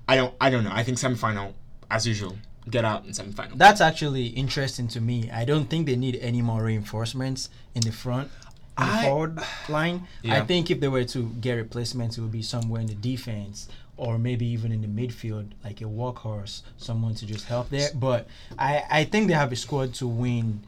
I 0.08 0.16
don't 0.16 0.34
I 0.42 0.50
don't 0.50 0.64
know. 0.64 0.72
I 0.74 0.84
think 0.84 0.98
semifinal 0.98 1.54
as 1.90 2.08
usual. 2.08 2.38
Get 2.70 2.84
out 2.84 3.06
in 3.06 3.12
semifinal. 3.12 3.58
That's 3.58 3.80
actually 3.80 4.28
interesting 4.28 4.88
to 4.90 5.00
me. 5.00 5.30
I 5.32 5.46
don't 5.46 5.70
think 5.70 5.86
they 5.86 5.96
need 5.96 6.18
any 6.18 6.42
more 6.42 6.64
reinforcements 6.64 7.50
in 7.76 7.82
the 7.82 7.94
front, 7.94 8.30
in 8.78 8.86
the 8.86 8.92
I- 8.92 9.04
forward 9.04 9.40
line. 9.70 10.08
I 10.28 10.42
think 10.42 10.70
if 10.70 10.82
they 10.82 10.90
were 10.90 11.06
to 11.06 11.30
get 11.40 11.54
replacements, 11.54 12.18
it 12.18 12.22
would 12.22 12.32
be 12.32 12.42
somewhere 12.42 12.82
in 12.82 12.88
the 12.88 12.96
defense 12.96 13.70
or 13.98 14.18
maybe 14.18 14.46
even 14.46 14.72
in 14.72 14.82
the 14.82 14.88
midfield, 14.88 15.48
like 15.64 15.82
a 15.82 15.86
workhorse, 15.86 16.62
someone 16.78 17.16
to 17.16 17.26
just 17.26 17.46
help 17.46 17.70
there. 17.70 17.90
But 17.96 18.28
I, 18.58 18.84
I 18.90 19.04
think 19.04 19.28
they 19.28 19.34
have 19.34 19.52
a 19.52 19.56
squad 19.56 19.94
to 19.96 20.08
win, 20.08 20.62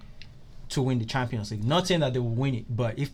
to 0.69 0.81
win 0.81 0.99
the 0.99 1.05
Champions 1.05 1.51
League. 1.51 1.63
Not 1.63 1.87
saying 1.87 2.01
that 2.01 2.13
they 2.13 2.19
will 2.19 2.29
win 2.29 2.55
it, 2.55 2.65
but 2.75 2.97
if 2.99 3.11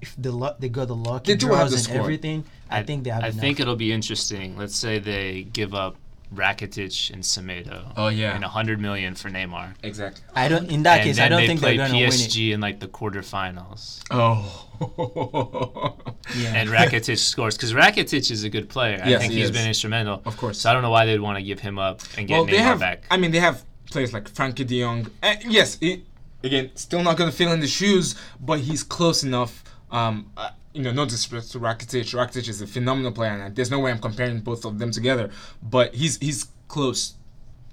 if 0.00 0.14
the 0.16 0.32
luck 0.32 0.56
they 0.60 0.68
got 0.70 0.88
the 0.88 0.94
luck, 0.96 1.24
They 1.24 1.34
do 1.36 1.48
have 1.48 1.56
draws 1.56 1.70
the 1.72 1.76
and 1.76 1.84
squad. 1.84 1.98
everything, 1.98 2.44
I, 2.70 2.82
think 2.82 3.04
they 3.04 3.10
have 3.10 3.22
I 3.22 3.28
enough. 3.28 3.40
think 3.40 3.60
it'll 3.60 3.76
be 3.76 3.92
interesting. 3.92 4.56
Let's 4.56 4.74
say 4.76 4.98
they 4.98 5.42
give 5.42 5.74
up 5.74 5.96
Rakitic 6.34 7.10
and 7.12 7.22
Semedo. 7.22 7.92
Oh, 7.96 8.08
yeah. 8.08 8.34
and 8.34 8.44
a 8.44 8.48
hundred 8.48 8.80
million 8.80 9.14
for 9.14 9.28
Neymar. 9.30 9.74
Exactly. 9.82 10.22
I 10.34 10.48
don't. 10.48 10.70
In 10.70 10.82
that 10.84 11.00
and 11.00 11.04
case, 11.08 11.18
I 11.18 11.28
don't 11.28 11.40
they 11.40 11.46
think 11.48 11.60
play 11.60 11.76
they're 11.76 11.86
gonna 11.88 11.98
win 11.98 12.08
it. 12.08 12.12
PSG 12.12 12.52
in 12.52 12.60
like 12.60 12.78
the 12.80 12.88
quarterfinals, 12.88 14.02
Oh. 14.10 14.66
Yeah. 16.36 16.54
and 16.54 16.68
Rakitic 16.68 17.18
scores 17.18 17.56
because 17.56 17.72
Rakitic 17.74 18.30
is 18.30 18.44
a 18.44 18.48
good 18.48 18.68
player. 18.68 19.02
Yes, 19.04 19.16
I 19.16 19.18
think 19.22 19.32
he 19.32 19.38
he's 19.40 19.50
is. 19.50 19.56
been 19.56 19.66
instrumental. 19.66 20.22
Of 20.24 20.36
course. 20.36 20.60
So 20.60 20.70
I 20.70 20.72
don't 20.72 20.82
know 20.82 20.90
why 20.90 21.04
they'd 21.06 21.18
want 21.20 21.38
to 21.38 21.42
give 21.44 21.58
him 21.60 21.78
up 21.78 22.00
and 22.16 22.28
get 22.28 22.34
well, 22.34 22.46
Neymar 22.46 22.50
they 22.50 22.58
have. 22.58 22.78
back. 22.80 23.02
I 23.10 23.16
mean, 23.16 23.30
they 23.32 23.40
have 23.40 23.64
players 23.90 24.12
like 24.12 24.30
Frenkie 24.32 24.66
De 24.66 24.80
Jong. 24.80 25.08
Uh, 25.22 25.34
yes, 25.48 25.76
he, 25.80 26.04
again, 26.44 26.70
still 26.76 27.02
not 27.02 27.16
gonna 27.16 27.32
fill 27.32 27.52
in 27.52 27.60
the 27.60 27.66
shoes, 27.66 28.14
but 28.40 28.60
he's 28.60 28.82
close 28.84 29.24
enough. 29.24 29.64
Um, 29.90 30.30
uh, 30.36 30.50
you 30.72 30.82
know, 30.82 30.92
no 30.92 31.04
disrespect 31.04 31.50
to 31.52 31.60
Rakitic. 31.60 32.14
Rakitic 32.14 32.48
is 32.48 32.60
a 32.60 32.66
phenomenal 32.66 33.12
player, 33.12 33.32
and 33.32 33.54
there's 33.54 33.70
no 33.70 33.80
way 33.80 33.90
I'm 33.90 33.98
comparing 33.98 34.40
both 34.40 34.64
of 34.64 34.78
them 34.78 34.90
together. 34.90 35.30
But 35.62 35.94
he's 35.94 36.18
he's 36.18 36.48
close. 36.68 37.14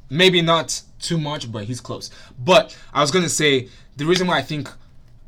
Maybe 0.10 0.42
not 0.42 0.82
too 1.00 1.18
much, 1.18 1.52
but 1.52 1.66
he's 1.66 1.82
close. 1.82 2.10
But 2.40 2.76
I 2.94 3.02
was 3.02 3.12
gonna 3.12 3.30
say 3.30 3.70
the 3.98 4.06
reason 4.06 4.28
why 4.28 4.38
I 4.38 4.42
think 4.42 4.70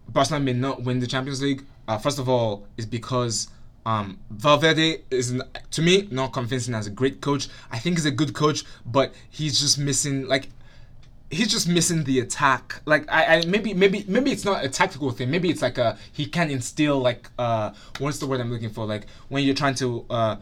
Barcelona 0.07 0.45
may 0.45 0.53
not 0.53 0.83
win 0.83 0.99
the 0.99 1.07
Champions 1.07 1.41
League, 1.41 1.65
uh, 1.87 1.97
first 1.97 2.19
of 2.19 2.27
all, 2.27 2.67
is 2.77 2.85
because 2.85 3.49
um, 3.85 4.19
Valverde 4.29 5.01
is, 5.09 5.39
to 5.71 5.81
me, 5.81 6.07
not 6.11 6.33
convincing 6.33 6.73
as 6.73 6.87
a 6.87 6.89
great 6.89 7.21
coach. 7.21 7.47
I 7.71 7.79
think 7.79 7.97
he's 7.97 8.05
a 8.05 8.11
good 8.11 8.33
coach, 8.33 8.63
but 8.85 9.13
he's 9.29 9.59
just 9.59 9.77
missing, 9.79 10.27
like, 10.27 10.49
he's 11.29 11.47
just 11.47 11.67
missing 11.67 12.03
the 12.03 12.19
attack. 12.19 12.81
Like, 12.85 13.05
I, 13.09 13.37
I 13.37 13.45
maybe, 13.45 13.73
maybe, 13.73 14.05
maybe 14.07 14.31
it's 14.31 14.45
not 14.45 14.63
a 14.63 14.69
tactical 14.69 15.11
thing. 15.11 15.29
Maybe 15.29 15.49
it's 15.49 15.61
like 15.61 15.77
a 15.77 15.97
he 16.11 16.25
can 16.25 16.49
instill 16.49 16.99
like, 16.99 17.29
uh, 17.37 17.71
what's 17.99 18.19
the 18.19 18.27
word 18.27 18.41
I'm 18.41 18.51
looking 18.51 18.69
for? 18.69 18.85
Like 18.85 19.05
when 19.29 19.43
you're 19.43 19.55
trying 19.55 19.75
to 19.75 20.05
uh, 20.09 20.35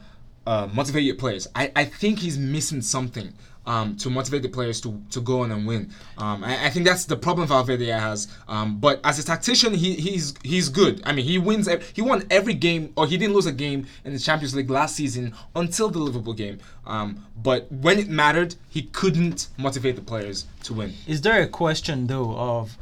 uh, 0.47 0.67
motivate 0.73 1.03
your 1.03 1.15
players. 1.15 1.47
I, 1.55 1.71
I 1.75 1.83
think 1.83 2.19
he's 2.19 2.37
missing 2.37 2.81
something 2.81 3.33
um, 3.67 3.95
to 3.97 4.09
motivate 4.09 4.41
the 4.41 4.49
players 4.49 4.81
to, 4.81 4.99
to 5.11 5.21
go 5.21 5.41
on 5.41 5.51
and 5.51 5.67
win. 5.67 5.91
Um, 6.17 6.43
I, 6.43 6.65
I 6.65 6.69
think 6.69 6.85
that's 6.85 7.05
the 7.05 7.17
problem 7.17 7.47
Valverde 7.47 7.85
has. 7.85 8.27
Um, 8.47 8.79
but 8.79 8.99
as 9.03 9.19
a 9.19 9.23
tactician, 9.23 9.73
he, 9.73 9.93
he's 9.93 10.33
he's 10.41 10.69
good. 10.69 11.01
I 11.05 11.11
mean, 11.11 11.25
he 11.25 11.37
wins. 11.37 11.69
He 11.93 12.01
won 12.01 12.25
every 12.31 12.53
game, 12.53 12.93
or 12.95 13.05
he 13.05 13.17
didn't 13.17 13.35
lose 13.35 13.45
a 13.45 13.51
game 13.51 13.85
in 14.05 14.13
the 14.13 14.19
Champions 14.19 14.55
League 14.55 14.69
last 14.69 14.95
season 14.95 15.33
until 15.55 15.89
the 15.89 15.99
Liverpool 15.99 16.33
game. 16.33 16.59
Um, 16.85 17.25
but 17.35 17.71
when 17.71 17.99
it 17.99 18.07
mattered, 18.07 18.55
he 18.69 18.83
couldn't 18.83 19.49
motivate 19.57 19.95
the 19.97 20.01
players 20.01 20.45
to 20.63 20.73
win. 20.73 20.93
Is 21.05 21.21
there 21.21 21.41
a 21.41 21.47
question 21.47 22.07
though 22.07 22.33
of 22.35 22.77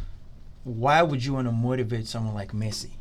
why 0.64 1.02
would 1.02 1.26
you 1.26 1.34
want 1.34 1.48
to 1.48 1.52
motivate 1.52 2.08
someone 2.08 2.36
like 2.36 2.52
Messi? 2.52 2.92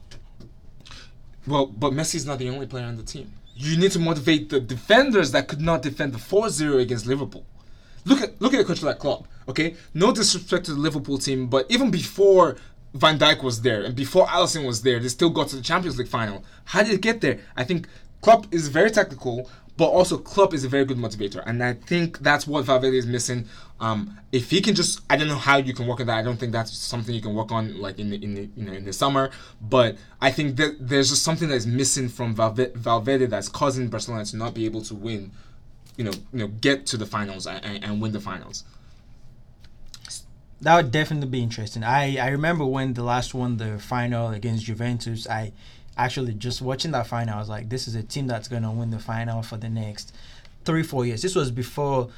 Well, 1.47 1.67
but 1.67 1.93
Messi's 1.93 2.25
not 2.25 2.39
the 2.39 2.49
only 2.49 2.67
player 2.67 2.87
on 2.87 2.97
the 2.97 3.03
team. 3.03 3.31
You 3.57 3.77
need 3.77 3.93
to 3.93 3.99
motivate 3.99 4.49
the 4.49 4.61
defenders 4.61 5.33
that 5.33 5.47
could 5.47 5.61
not 5.61 5.83
defend 5.83 6.13
the 6.13 6.19
4-0 6.19 6.81
against 6.81 7.07
Liverpool. 7.07 7.45
Look 8.05 8.21
at 8.21 8.41
look 8.41 8.55
at 8.55 8.61
a 8.61 8.65
coach 8.65 8.83
like 8.83 8.99
Klopp. 8.99 9.27
Okay, 9.49 9.77
no 9.93 10.13
disrespect 10.13 10.67
to 10.67 10.75
the 10.75 10.81
Liverpool 10.81 11.19
team, 11.19 11.47
but 11.47 11.67
even 11.71 11.91
before 11.91 12.57
Van 12.95 13.19
Dijk 13.19 13.43
was 13.43 13.63
there 13.63 13.83
and 13.83 13.95
before 13.95 14.27
Alisson 14.27 14.67
was 14.67 14.83
there, 14.83 14.99
they 15.01 15.09
still 15.09 15.31
got 15.31 15.49
to 15.49 15.57
the 15.57 15.63
Champions 15.63 15.99
League 15.99 16.09
final. 16.09 16.45
How 16.67 16.83
did 16.83 16.95
it 16.95 17.01
get 17.01 17.21
there? 17.21 17.41
I 17.57 17.65
think 17.65 17.89
Klopp 18.21 18.47
is 18.53 18.69
very 18.69 18.91
technical, 18.91 19.51
but 19.77 19.87
also 19.87 20.17
Klopp 20.17 20.55
is 20.55 20.65
a 20.65 20.69
very 20.69 20.85
good 20.85 20.97
motivator, 20.97 21.43
and 21.47 21.63
I 21.63 21.75
think 21.75 22.21
that's 22.21 22.47
what 22.47 22.65
Valverde 22.65 22.97
is 22.97 23.07
missing. 23.07 23.47
Um, 23.81 24.19
if 24.33 24.51
he 24.51 24.61
can 24.61 24.75
just, 24.75 25.01
I 25.11 25.17
don't 25.17 25.29
know 25.29 25.37
how 25.37 25.57
you 25.57 25.75
can 25.75 25.87
work 25.87 26.01
on 26.01 26.07
that. 26.07 26.17
I 26.17 26.23
don't 26.23 26.39
think 26.39 26.53
that's 26.53 26.77
something 26.77 27.15
you 27.15 27.21
can 27.21 27.35
work 27.35 27.51
on 27.51 27.81
like 27.81 27.99
in 27.99 28.11
the, 28.11 28.23
in 28.23 28.35
the 28.35 28.49
you 28.57 28.65
know 28.65 28.73
in 28.73 28.85
the 28.85 28.93
summer. 28.93 29.31
But 29.61 29.97
I 30.21 30.31
think 30.31 30.57
that 30.57 30.77
there's 30.89 31.11
just 31.11 31.25
something 31.25 31.49
that's 31.49 31.67
missing 31.67 32.09
from 32.09 32.35
Valverde 32.35 33.27
that's 33.27 33.49
causing 33.49 33.89
Barcelona 33.89 34.25
to 34.27 34.37
not 34.37 34.55
be 34.55 34.65
able 34.65 34.83
to 34.83 34.95
win. 34.95 35.33
You 35.97 36.05
know, 36.05 36.13
you 36.33 36.41
know, 36.41 36.49
get 36.49 36.87
to 36.87 36.97
the 36.97 37.07
finals 37.07 37.47
and, 37.47 37.85
and, 37.85 38.01
win 38.01 38.13
the 38.13 38.21
finals. 38.21 38.65
That 40.61 40.77
would 40.77 40.91
definitely 40.91 41.29
be 41.29 41.43
interesting. 41.43 41.85
I, 41.85 42.17
I 42.17 42.29
remember 42.29 42.65
when 42.65 42.95
the 42.95 43.05
last 43.05 43.35
one, 43.35 43.59
the 43.59 43.79
final 43.79 44.29
against 44.31 44.65
Juventus, 44.65 45.29
I 45.29 45.53
actually 45.97 46.35
just 46.35 46.61
watching 46.63 46.91
that 46.93 47.07
final, 47.07 47.37
I 47.37 47.39
was 47.39 47.49
like, 47.49 47.69
this 47.69 47.87
is 47.87 47.95
a 47.95 48.03
team 48.03 48.27
that's 48.27 48.49
going 48.49 48.63
to 48.63 48.71
win 48.71 48.91
the 48.91 48.99
final 48.99 49.43
for 49.43 49.57
the 49.57 49.69
next 49.69 50.15
three, 50.65 50.83
four 50.83 51.07
years. 51.07 51.23
This 51.23 51.35
was 51.35 51.51
before 51.51 52.09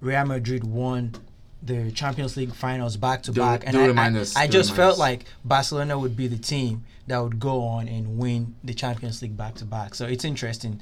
Real 0.00 0.24
Madrid 0.24 0.64
won 0.64 1.14
the 1.62 1.90
Champions 1.92 2.36
League 2.36 2.52
finals 2.54 2.96
back 2.96 3.22
to 3.22 3.32
back. 3.32 3.64
And 3.66 3.76
I, 3.76 4.08
I, 4.08 4.24
I 4.36 4.46
just 4.46 4.74
felt 4.74 4.98
like 4.98 5.24
Barcelona 5.44 5.98
would 5.98 6.16
be 6.16 6.26
the 6.26 6.36
team 6.36 6.84
that 7.06 7.18
would 7.18 7.38
go 7.38 7.62
on 7.62 7.88
and 7.88 8.18
win 8.18 8.54
the 8.62 8.74
Champions 8.74 9.22
League 9.22 9.36
back 9.36 9.54
to 9.56 9.64
back. 9.64 9.94
So 9.94 10.06
it's 10.06 10.24
interesting 10.24 10.80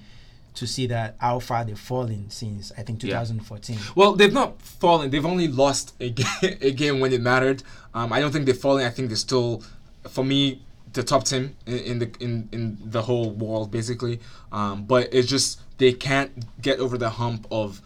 to 0.54 0.66
see 0.66 0.86
that 0.88 1.16
how 1.18 1.38
far 1.38 1.64
they've 1.64 1.78
fallen 1.78 2.28
since, 2.30 2.72
I 2.76 2.82
think, 2.82 3.02
Yeah. 3.02 3.10
2014. 3.20 3.78
Well, 3.94 4.12
they've 4.14 4.32
not 4.32 4.60
fallen. 4.60 5.10
They've 5.10 5.24
only 5.24 5.48
lost 5.48 5.94
a 6.00 6.10
game, 6.10 6.26
a 6.60 6.70
game 6.72 7.00
when 7.00 7.12
it 7.12 7.20
mattered. 7.22 7.62
Um, 7.94 8.12
I 8.12 8.20
don't 8.20 8.32
think 8.32 8.46
they've 8.46 8.56
fallen. 8.56 8.84
I 8.86 8.90
think 8.90 9.08
they're 9.08 9.16
still, 9.16 9.62
for 10.10 10.24
me, 10.24 10.62
the 10.92 11.02
top 11.02 11.24
team 11.24 11.56
in, 11.66 11.78
in 11.78 11.98
the 12.00 12.10
in, 12.20 12.48
in 12.52 12.78
the 12.84 13.02
whole 13.02 13.30
world, 13.30 13.70
basically. 13.70 14.20
Um, 14.52 14.84
but 14.84 15.08
it's 15.12 15.26
just 15.28 15.60
they 15.78 15.92
can't 15.94 16.30
get 16.60 16.78
over 16.80 16.98
the 16.98 17.08
hump 17.10 17.46
of 17.50 17.80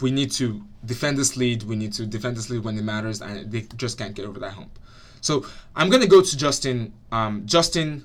we 0.00 0.10
need 0.10 0.30
to 0.32 0.62
defend 0.84 1.16
this 1.16 1.36
lead. 1.36 1.62
We 1.62 1.76
need 1.76 1.94
to 1.94 2.04
defend 2.06 2.36
this 2.36 2.50
lead 2.50 2.62
when 2.64 2.76
it 2.76 2.82
matters, 2.84 3.22
and 3.22 3.50
they 3.50 3.62
just 3.76 3.96
can't 3.96 4.14
get 4.14 4.26
over 4.26 4.38
that 4.40 4.52
hump. 4.52 4.78
So 5.22 5.46
I'm 5.74 5.88
gonna 5.88 6.06
go 6.06 6.20
to 6.20 6.36
Justin. 6.36 6.92
Um, 7.10 7.46
Justin, 7.46 8.04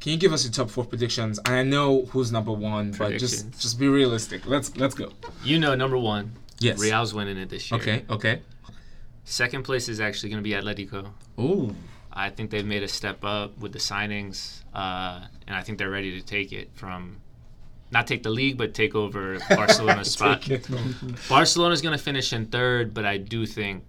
can 0.00 0.12
you 0.12 0.18
give 0.18 0.32
us 0.32 0.44
your 0.44 0.52
top 0.52 0.70
four 0.70 0.84
predictions? 0.84 1.38
And 1.46 1.54
I 1.54 1.62
know 1.62 2.06
who's 2.06 2.32
number 2.32 2.52
one, 2.52 2.92
but 2.92 3.18
just 3.18 3.50
just 3.58 3.78
be 3.78 3.88
realistic. 3.88 4.46
Let's 4.46 4.76
let's 4.76 4.94
go. 4.94 5.12
You 5.44 5.58
know, 5.58 5.74
number 5.74 5.98
one, 5.98 6.32
Yes. 6.60 6.78
Real's 6.78 7.14
winning 7.14 7.38
it 7.38 7.48
this 7.48 7.70
year. 7.70 7.80
Okay. 7.80 8.04
Okay. 8.10 8.42
Second 9.24 9.62
place 9.64 9.88
is 9.88 9.98
actually 10.00 10.28
going 10.30 10.42
to 10.42 10.48
be 10.48 10.54
Atletico. 10.54 11.08
Ooh. 11.38 11.74
I 12.12 12.28
think 12.28 12.50
they've 12.50 12.66
made 12.66 12.82
a 12.82 12.88
step 12.88 13.24
up 13.24 13.56
with 13.58 13.72
the 13.72 13.78
signings, 13.78 14.62
uh, 14.74 15.20
and 15.46 15.56
I 15.56 15.62
think 15.62 15.78
they're 15.78 15.90
ready 15.90 16.20
to 16.20 16.26
take 16.26 16.52
it 16.52 16.70
from, 16.74 17.18
not 17.92 18.06
take 18.06 18.22
the 18.22 18.30
league, 18.30 18.58
but 18.58 18.74
take 18.74 18.94
over 18.94 19.38
Barcelona's 19.50 20.10
spot. 20.10 20.46
Barcelona's 21.28 21.80
going 21.80 21.96
to 21.96 22.02
finish 22.02 22.32
in 22.32 22.46
third, 22.46 22.92
but 22.92 23.06
I 23.06 23.16
do 23.16 23.46
think 23.46 23.84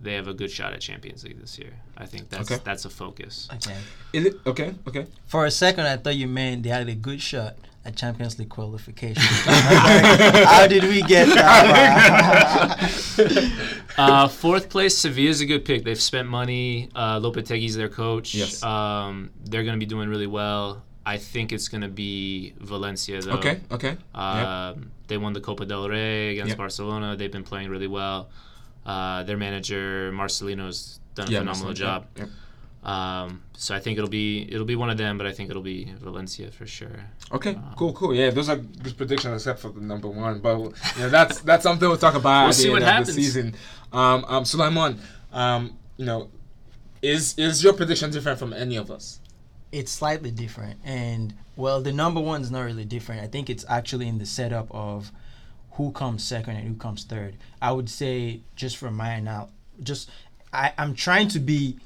they 0.00 0.14
have 0.14 0.28
a 0.28 0.34
good 0.34 0.50
shot 0.50 0.72
at 0.72 0.80
Champions 0.80 1.24
League 1.24 1.38
this 1.40 1.58
year. 1.58 1.72
I 1.96 2.06
think 2.06 2.28
that's 2.30 2.50
Okay. 2.50 2.60
that's 2.64 2.84
a 2.84 2.90
focus. 2.90 3.48
Okay. 3.54 3.76
Is 4.12 4.24
it 4.26 4.36
okay? 4.46 4.74
Okay. 4.88 5.06
For 5.26 5.44
a 5.46 5.50
second, 5.50 5.86
I 5.86 5.96
thought 5.98 6.16
you 6.16 6.26
meant 6.28 6.62
they 6.62 6.70
had 6.70 6.88
a 6.88 6.94
good 6.94 7.20
shot 7.20 7.56
at 7.84 7.96
Champions 7.96 8.38
League 8.38 8.48
qualification. 8.50 9.22
How 9.46 10.66
did 10.66 10.84
we 10.84 11.02
get 11.02 11.28
that? 11.28 12.90
Uh, 13.98 14.28
fourth 14.28 14.70
place, 14.70 14.96
Sevilla 14.96 15.28
is 15.28 15.40
a 15.42 15.46
good 15.46 15.64
pick. 15.64 15.84
They've 15.84 16.00
spent 16.00 16.26
money. 16.28 16.88
Uh, 16.94 17.20
Lopetegui's 17.20 17.76
their 17.76 17.88
coach. 17.90 18.34
Yes. 18.34 18.62
Um, 18.62 19.30
they're 19.44 19.64
going 19.64 19.74
to 19.74 19.78
be 19.78 19.84
doing 19.84 20.08
really 20.08 20.28
well. 20.28 20.82
I 21.04 21.18
think 21.18 21.52
it's 21.52 21.68
going 21.68 21.82
to 21.82 21.88
be 21.88 22.54
Valencia, 22.60 23.20
though. 23.20 23.32
Okay. 23.32 23.60
Okay. 23.70 23.96
Um, 24.14 24.90
They 25.08 25.18
won 25.18 25.32
the 25.34 25.40
Copa 25.40 25.66
del 25.66 25.88
Rey 25.88 26.30
against 26.30 26.50
Yep. 26.50 26.58
Barcelona. 26.58 27.16
They've 27.16 27.32
been 27.32 27.42
playing 27.44 27.68
really 27.68 27.88
well. 27.88 28.30
Uh, 28.86 29.22
their 29.24 29.36
manager 29.36 30.10
Marcelino's 30.12 31.00
done 31.14 31.28
a 31.28 31.30
Yeah, 31.30 31.38
phenomenal 31.40 31.68
Marcelo, 31.68 31.72
job. 31.74 32.06
Yep. 32.16 32.28
Um, 32.82 33.42
so 33.56 33.74
I 33.74 33.78
think 33.80 33.98
it'll 33.98 34.08
be 34.08 34.48
it'll 34.50 34.64
be 34.64 34.74
one 34.76 34.88
of 34.88 34.96
them, 34.96 35.18
but 35.18 35.26
I 35.26 35.32
think 35.32 35.50
it'll 35.50 35.60
be 35.62 35.92
Valencia 36.00 36.50
for 36.50 36.66
sure. 36.66 37.04
Okay, 37.30 37.54
Um, 37.54 37.74
cool, 37.76 37.92
cool. 37.92 38.14
Yeah, 38.14 38.30
those 38.30 38.48
are 38.48 38.56
good 38.56 38.96
predictions 38.96 39.34
except 39.42 39.60
for 39.60 39.68
the 39.70 39.82
number 39.82 40.08
one. 40.08 40.38
But 40.40 40.58
you 40.58 40.72
know, 41.00 41.08
that's 41.10 41.40
that's 41.42 41.62
something 41.62 41.86
we'll 41.86 41.98
talk 41.98 42.14
about 42.14 42.44
We'll 42.44 42.48
at 42.48 42.56
the 42.56 42.62
see 42.62 42.68
end 42.68 42.72
what 42.72 42.82
of 42.82 42.86
the 42.86 42.92
happens. 42.92 43.14
season. 43.14 43.54
Um, 43.92 44.24
um, 44.28 44.44
Sulaimon, 44.44 44.98
um, 45.32 45.76
you 45.98 46.06
know, 46.06 46.30
is 47.02 47.36
is 47.38 47.62
your 47.62 47.74
prediction 47.74 48.10
different 48.10 48.38
from 48.38 48.52
any 48.54 48.76
of 48.76 48.90
us? 48.90 49.20
it's 49.72 49.92
slightly 49.92 50.32
different, 50.32 50.80
and 50.84 51.32
well, 51.54 51.80
the 51.80 51.92
number 51.92 52.18
one 52.20 52.40
is 52.42 52.50
not 52.50 52.62
really 52.62 52.84
different. 52.84 53.20
I 53.22 53.28
think 53.28 53.48
it's 53.48 53.64
actually 53.68 54.08
in 54.08 54.18
the 54.18 54.26
setup 54.26 54.66
of 54.72 55.12
who 55.86 55.92
comes 55.92 56.22
second 56.24 56.56
and 56.56 56.66
who 56.68 56.74
comes 56.74 57.04
third. 57.04 57.36
I 57.62 57.72
would 57.72 57.88
say 57.88 58.40
just 58.56 58.76
from 58.76 58.96
my 58.96 59.14
anal, 59.16 59.50
just 59.82 60.10
I, 60.52 60.72
I'm 60.78 60.94
trying 60.94 61.28
to 61.28 61.38
be 61.40 61.76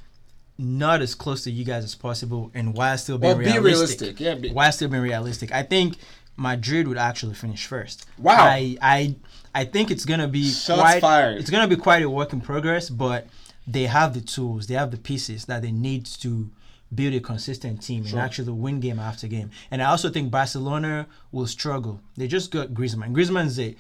not 0.59 1.03
as 1.03 1.15
close 1.15 1.45
to 1.45 1.51
you 1.51 1.65
guys 1.65 1.85
as 1.85 1.95
possible, 1.95 2.51
and 2.55 2.75
while 2.77 2.97
still 2.99 3.19
being 3.19 3.37
Well, 3.37 3.39
be 3.39 3.59
realistic. 3.59 4.01
realistic. 4.01 4.21
Yeah. 4.21 4.35
Be, 4.35 4.51
while 4.51 4.73
still 4.73 4.89
being 4.89 5.03
realistic, 5.03 5.53
I 5.53 5.63
think 5.63 5.97
Madrid 6.37 6.89
would 6.89 6.99
actually 6.99 7.35
finish 7.35 7.67
first. 7.67 8.07
Wow. 8.19 8.37
I 8.39 8.77
I, 8.81 9.15
I 9.55 9.65
think 9.65 9.91
it's 9.91 10.05
gonna 10.05 10.29
be 10.29 10.51
Shots 10.51 10.81
quite. 10.81 11.01
fired. 11.01 11.39
It's 11.39 11.51
gonna 11.51 11.69
be 11.69 11.77
quite 11.77 12.03
a 12.03 12.11
work 12.11 12.33
in 12.33 12.41
progress, 12.41 12.91
but 12.91 13.27
they 13.67 13.85
have 13.87 14.13
the 14.15 14.21
tools, 14.21 14.67
they 14.67 14.75
have 14.75 14.91
the 14.91 14.97
pieces 14.99 15.45
that 15.47 15.63
they 15.63 15.73
need 15.73 16.07
to 16.07 16.51
build 16.95 17.15
a 17.15 17.21
consistent 17.21 17.83
team 17.83 18.05
Sure. 18.05 18.19
and 18.19 18.25
actually 18.25 18.53
win 18.53 18.81
game 18.81 18.99
after 18.99 19.27
game. 19.29 19.51
And 19.71 19.83
I 19.83 19.87
also 19.87 20.11
think 20.11 20.31
Barcelona 20.31 21.07
will 21.33 21.47
struggle. 21.47 22.01
They 22.17 22.27
just 22.29 22.51
got 22.51 22.69
Griezmann. 22.75 23.13
Griezmann's 23.13 23.59
a 23.59 23.75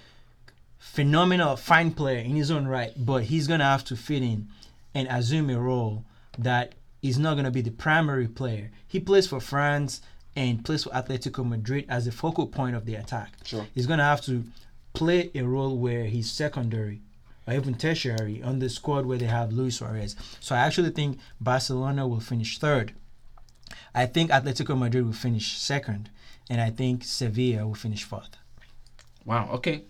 phenomenal, 0.78 1.56
fine 1.56 1.92
player 1.92 2.18
in 2.18 2.36
his 2.36 2.50
own 2.50 2.66
right, 2.66 2.92
but 2.96 3.24
he's 3.24 3.46
gonna 3.46 3.64
have 3.64 3.84
to 3.84 3.96
fit 3.96 4.22
in 4.22 4.48
and 4.94 5.08
assume 5.08 5.50
a 5.50 5.58
role 5.58 6.04
that 6.38 6.74
is 7.02 7.18
not 7.18 7.34
gonna 7.36 7.50
be 7.50 7.60
the 7.62 7.70
primary 7.70 8.28
player. 8.28 8.70
He 8.86 9.00
plays 9.00 9.26
for 9.26 9.40
France 9.40 10.00
and 10.36 10.64
plays 10.64 10.84
for 10.84 10.90
Atletico 10.90 11.46
Madrid 11.46 11.84
as 11.88 12.04
the 12.06 12.12
focal 12.12 12.46
point 12.46 12.76
of 12.76 12.86
the 12.86 12.94
attack. 12.96 13.32
Sure. 13.44 13.66
He's 13.74 13.86
gonna 13.86 14.04
have 14.04 14.20
to 14.22 14.44
play 14.92 15.30
a 15.34 15.42
role 15.42 15.76
where 15.78 16.04
he's 16.04 16.30
secondary 16.30 17.00
or 17.46 17.54
even 17.54 17.74
tertiary 17.74 18.42
on 18.42 18.58
the 18.58 18.68
squad 18.68 19.04
where 19.06 19.18
they 19.18 19.26
have 19.26 19.52
Luis 19.52 19.76
Suarez. 19.78 20.16
So 20.40 20.54
I 20.54 20.60
actually 20.60 20.90
think 20.90 21.18
Barcelona 21.40 22.06
will 22.08 22.20
finish 22.20 22.58
third. 22.58 22.92
I 23.94 24.06
think 24.06 24.30
Atletico 24.30 24.78
Madrid 24.78 25.04
will 25.04 25.12
finish 25.12 25.56
second, 25.58 26.10
and 26.50 26.60
I 26.60 26.70
think 26.70 27.04
Sevilla 27.04 27.66
will 27.66 27.74
finish 27.74 28.04
fourth. 28.04 28.36
Wow. 29.24 29.48
Okay. 29.52 29.82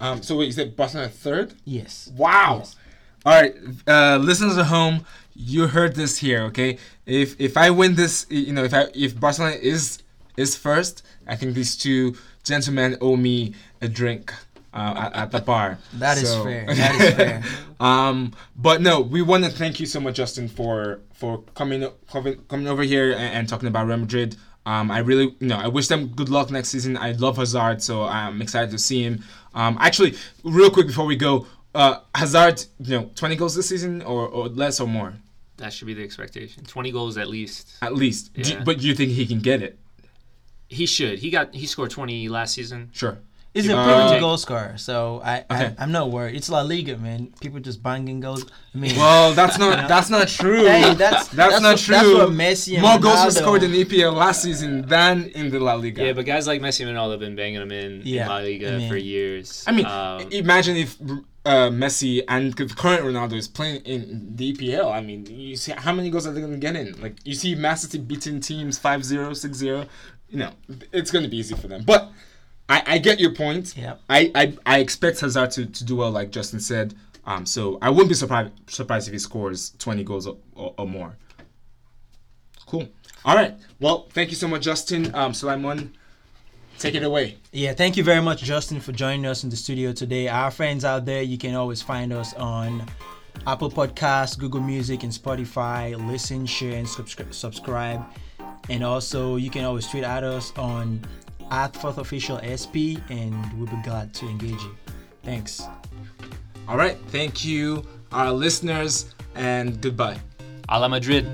Um, 0.00 0.22
so 0.22 0.36
wait, 0.36 0.46
you 0.46 0.52
said 0.52 0.76
Barcelona 0.76 1.08
third? 1.08 1.54
Yes. 1.64 2.10
Wow. 2.14 2.58
Yes. 2.58 2.76
All 3.24 3.32
right, 3.32 3.56
uh, 3.88 4.18
listeners 4.18 4.56
at 4.56 4.66
home, 4.66 5.04
you 5.34 5.66
heard 5.66 5.96
this 5.96 6.18
here, 6.18 6.42
okay? 6.44 6.78
If 7.06 7.34
if 7.40 7.56
I 7.56 7.70
win 7.70 7.96
this, 7.96 8.24
you 8.30 8.52
know, 8.52 8.62
if 8.62 8.72
I 8.72 8.86
if 8.94 9.18
Barcelona 9.18 9.56
is 9.56 9.98
is 10.36 10.54
first, 10.54 11.02
I 11.26 11.34
think 11.34 11.54
these 11.54 11.76
two 11.76 12.16
gentlemen 12.44 12.96
owe 13.00 13.16
me 13.16 13.54
a 13.80 13.88
drink 13.88 14.32
uh, 14.76 14.94
at, 15.04 15.12
at 15.16 15.30
the 15.30 15.40
bar. 15.40 15.78
That 15.94 16.18
is 16.18 16.28
So- 16.30 16.44
fair. 16.44 16.66
That 16.66 16.94
is 17.00 17.14
fair. 17.14 17.42
um, 17.80 18.32
but 18.56 18.80
no, 18.82 19.00
we 19.00 19.22
want 19.22 19.44
to 19.44 19.50
thank 19.50 19.80
you 19.80 19.86
so 19.86 20.00
much, 20.00 20.16
Justin, 20.16 20.48
for 20.48 21.00
for 21.14 21.42
coming 21.54 21.88
coming, 22.12 22.36
coming 22.48 22.68
over 22.68 22.82
here 22.82 23.12
and, 23.12 23.20
and 23.36 23.48
talking 23.48 23.68
about 23.68 23.86
Real 23.86 23.96
Madrid. 23.98 24.36
Um, 24.66 24.90
I 24.90 24.98
really, 24.98 25.26
you 25.40 25.46
know, 25.48 25.56
I 25.56 25.68
wish 25.68 25.86
them 25.88 26.08
good 26.08 26.28
luck 26.28 26.50
next 26.50 26.70
season. 26.70 26.96
I 26.96 27.12
love 27.12 27.36
Hazard, 27.36 27.80
so 27.82 28.02
I'm 28.02 28.42
excited 28.42 28.70
to 28.72 28.78
see 28.78 29.00
him. 29.04 29.22
Um, 29.54 29.78
actually, 29.80 30.14
real 30.42 30.70
quick 30.70 30.88
before 30.88 31.06
we 31.06 31.14
go, 31.16 31.46
uh, 31.72 32.00
Hazard, 32.14 32.64
you 32.80 32.98
know, 32.98 33.10
20 33.14 33.36
goals 33.36 33.54
this 33.54 33.68
season 33.68 34.02
or, 34.02 34.26
or 34.26 34.48
less 34.48 34.80
or 34.80 34.88
more, 34.88 35.12
That 35.58 35.72
should 35.72 35.86
be 35.86 35.94
the 35.94 36.02
expectation. 36.02 36.64
20 36.64 36.90
goals 36.90 37.16
at 37.16 37.28
least. 37.28 37.76
at 37.80 37.94
least. 37.94 38.32
Do- 38.34 38.42
Yeah. 38.50 38.64
but 38.64 38.78
do 38.80 38.88
you 38.88 38.94
think 38.96 39.12
he 39.12 39.24
can 39.24 39.38
get 39.38 39.62
it? 39.62 39.78
He 40.68 40.84
should. 40.86 41.20
He 41.20 41.30
got 41.30 41.54
he 41.54 41.66
scored 41.66 41.90
20 41.90 42.28
last 42.28 42.54
season. 42.54 42.90
Sure. 42.92 43.18
He's 43.56 43.68
a 43.68 43.76
Uh, 43.76 43.84
proven 43.84 44.20
goal 44.20 44.36
scorer, 44.36 44.74
so 44.76 45.20
I, 45.24 45.38
Okay. 45.38 45.46
I 45.50 45.74
I'm 45.82 45.90
not 45.92 46.10
worried. 46.10 46.36
It's 46.36 46.48
La 46.48 46.60
Liga, 46.62 46.96
man. 46.98 47.32
People 47.40 47.58
just 47.60 47.82
banging 47.82 48.20
goals. 48.20 48.44
I 48.74 48.78
mean, 48.78 48.94
Well, 48.96 49.32
that's 49.32 49.58
not 49.64 49.88
that's 49.88 50.10
not 50.10 50.28
true. 50.28 50.64
Hey, 50.66 50.94
that's- 50.94 50.98
that's, 50.98 51.28
that's 51.30 51.60
not 51.62 51.72
what- 51.76 51.78
true. 51.80 51.94
that's 51.96 52.08
what 52.20 52.28
Messi 52.30 52.74
and 52.74 52.82
More 52.82 52.98
goals 52.98 53.24
were 53.24 53.30
scored 53.42 53.62
in 53.62 53.72
EPL 53.72 54.12
last 54.14 54.42
season 54.42 54.82
than 54.86 55.14
in 55.40 55.50
the 55.50 55.58
La 55.58 55.74
Liga. 55.74 56.04
Yeah, 56.04 56.12
but 56.12 56.26
guys 56.26 56.46
like 56.46 56.60
Messi 56.60 56.80
and 56.86 56.90
Ronaldo 56.96 57.12
have 57.12 57.20
been 57.20 57.34
banging 57.36 57.60
them 57.60 57.72
in, 57.72 58.02
Yeah, 58.04 58.22
in 58.24 58.28
La 58.28 58.36
Liga 58.38 58.74
I 58.74 58.78
mean- 58.78 58.88
for 58.90 58.96
years. 58.96 59.64
I 59.66 59.72
mean, 59.72 59.86
Um, 59.86 60.20
imagine 60.30 60.76
if 60.76 60.96
uh, 61.46 61.70
Messi 61.70 62.22
and 62.28 62.52
the 62.54 62.66
current 62.66 63.02
Ronaldo 63.04 63.34
is 63.34 63.48
playing 63.48 63.80
in 63.86 64.32
the 64.34 64.52
EPL. 64.52 64.90
I 64.92 65.00
mean, 65.00 65.24
you 65.26 65.56
see 65.56 65.72
how 65.72 65.92
many 65.92 66.10
goals 66.10 66.26
are 66.26 66.32
they 66.32 66.40
going 66.40 66.52
to 66.52 66.58
get 66.58 66.74
in? 66.76 67.00
Like, 67.00 67.16
you 67.24 67.34
see 67.34 67.54
Man 67.54 67.76
City 67.76 67.98
beating 67.98 68.40
teams 68.40 68.78
5-0, 68.78 69.30
6-0. 69.30 69.86
You 70.28 70.38
know, 70.40 70.50
it's 70.92 71.12
going 71.12 71.22
to 71.24 71.30
be 71.30 71.36
easy 71.38 71.54
for 71.54 71.68
them. 71.68 71.84
But 71.86 72.10
I, 72.68 72.82
I 72.86 72.98
get 72.98 73.20
your 73.20 73.32
point. 73.32 73.76
Yeah. 73.76 73.96
I, 74.08 74.30
I, 74.34 74.56
I 74.66 74.78
expect 74.80 75.20
Hazard 75.20 75.50
to, 75.52 75.66
to 75.66 75.84
do 75.84 75.96
well, 75.96 76.10
like 76.10 76.30
Justin 76.30 76.60
said. 76.60 76.94
Um, 77.24 77.44
so 77.44 77.78
I 77.82 77.90
wouldn't 77.90 78.08
be 78.08 78.14
surprised 78.14 78.52
surprised 78.68 79.08
if 79.08 79.12
he 79.12 79.18
scores 79.18 79.70
20 79.78 80.04
goals 80.04 80.26
or, 80.26 80.36
or, 80.54 80.74
or 80.78 80.86
more. 80.86 81.16
Cool. 82.66 82.88
All 83.24 83.34
right. 83.34 83.54
Well, 83.80 84.06
thank 84.12 84.30
you 84.30 84.36
so 84.36 84.46
much, 84.48 84.62
Justin. 84.62 85.12
Um, 85.14 85.32
Sulaimon, 85.32 85.90
take 86.78 86.94
it 86.94 87.02
away. 87.02 87.38
Yeah, 87.52 87.74
thank 87.74 87.96
you 87.96 88.04
very 88.04 88.22
much, 88.22 88.42
Justin, 88.42 88.80
for 88.80 88.92
joining 88.92 89.26
us 89.26 89.42
in 89.42 89.50
the 89.50 89.56
studio 89.56 89.92
today. 89.92 90.28
Our 90.28 90.50
friends 90.50 90.84
out 90.84 91.04
there, 91.04 91.22
you 91.22 91.38
can 91.38 91.54
always 91.54 91.82
find 91.82 92.12
us 92.12 92.34
on 92.34 92.86
Apple 93.46 93.70
Podcasts, 93.70 94.38
Google 94.38 94.60
Music, 94.60 95.02
and 95.02 95.12
Spotify. 95.12 95.96
Listen, 96.08 96.46
share, 96.46 96.76
and 96.76 96.86
subscri- 96.86 97.34
subscribe. 97.34 98.04
And 98.68 98.84
also, 98.84 99.36
you 99.36 99.50
can 99.50 99.64
always 99.64 99.88
tweet 99.88 100.04
at 100.04 100.22
us 100.22 100.52
on 100.56 101.00
at 101.50 101.76
Fourth 101.76 101.98
Official 101.98 102.40
SP, 102.42 103.00
and 103.10 103.34
we'll 103.54 103.66
be 103.66 103.82
glad 103.82 104.14
to 104.14 104.26
engage 104.26 104.60
you. 104.62 104.76
Thanks. 105.22 105.62
All 106.68 106.76
right. 106.76 106.98
Thank 107.08 107.44
you, 107.44 107.84
our 108.12 108.32
listeners, 108.32 109.14
and 109.34 109.80
goodbye. 109.80 110.18
Hala 110.68 110.88
Madrid. 110.88 111.26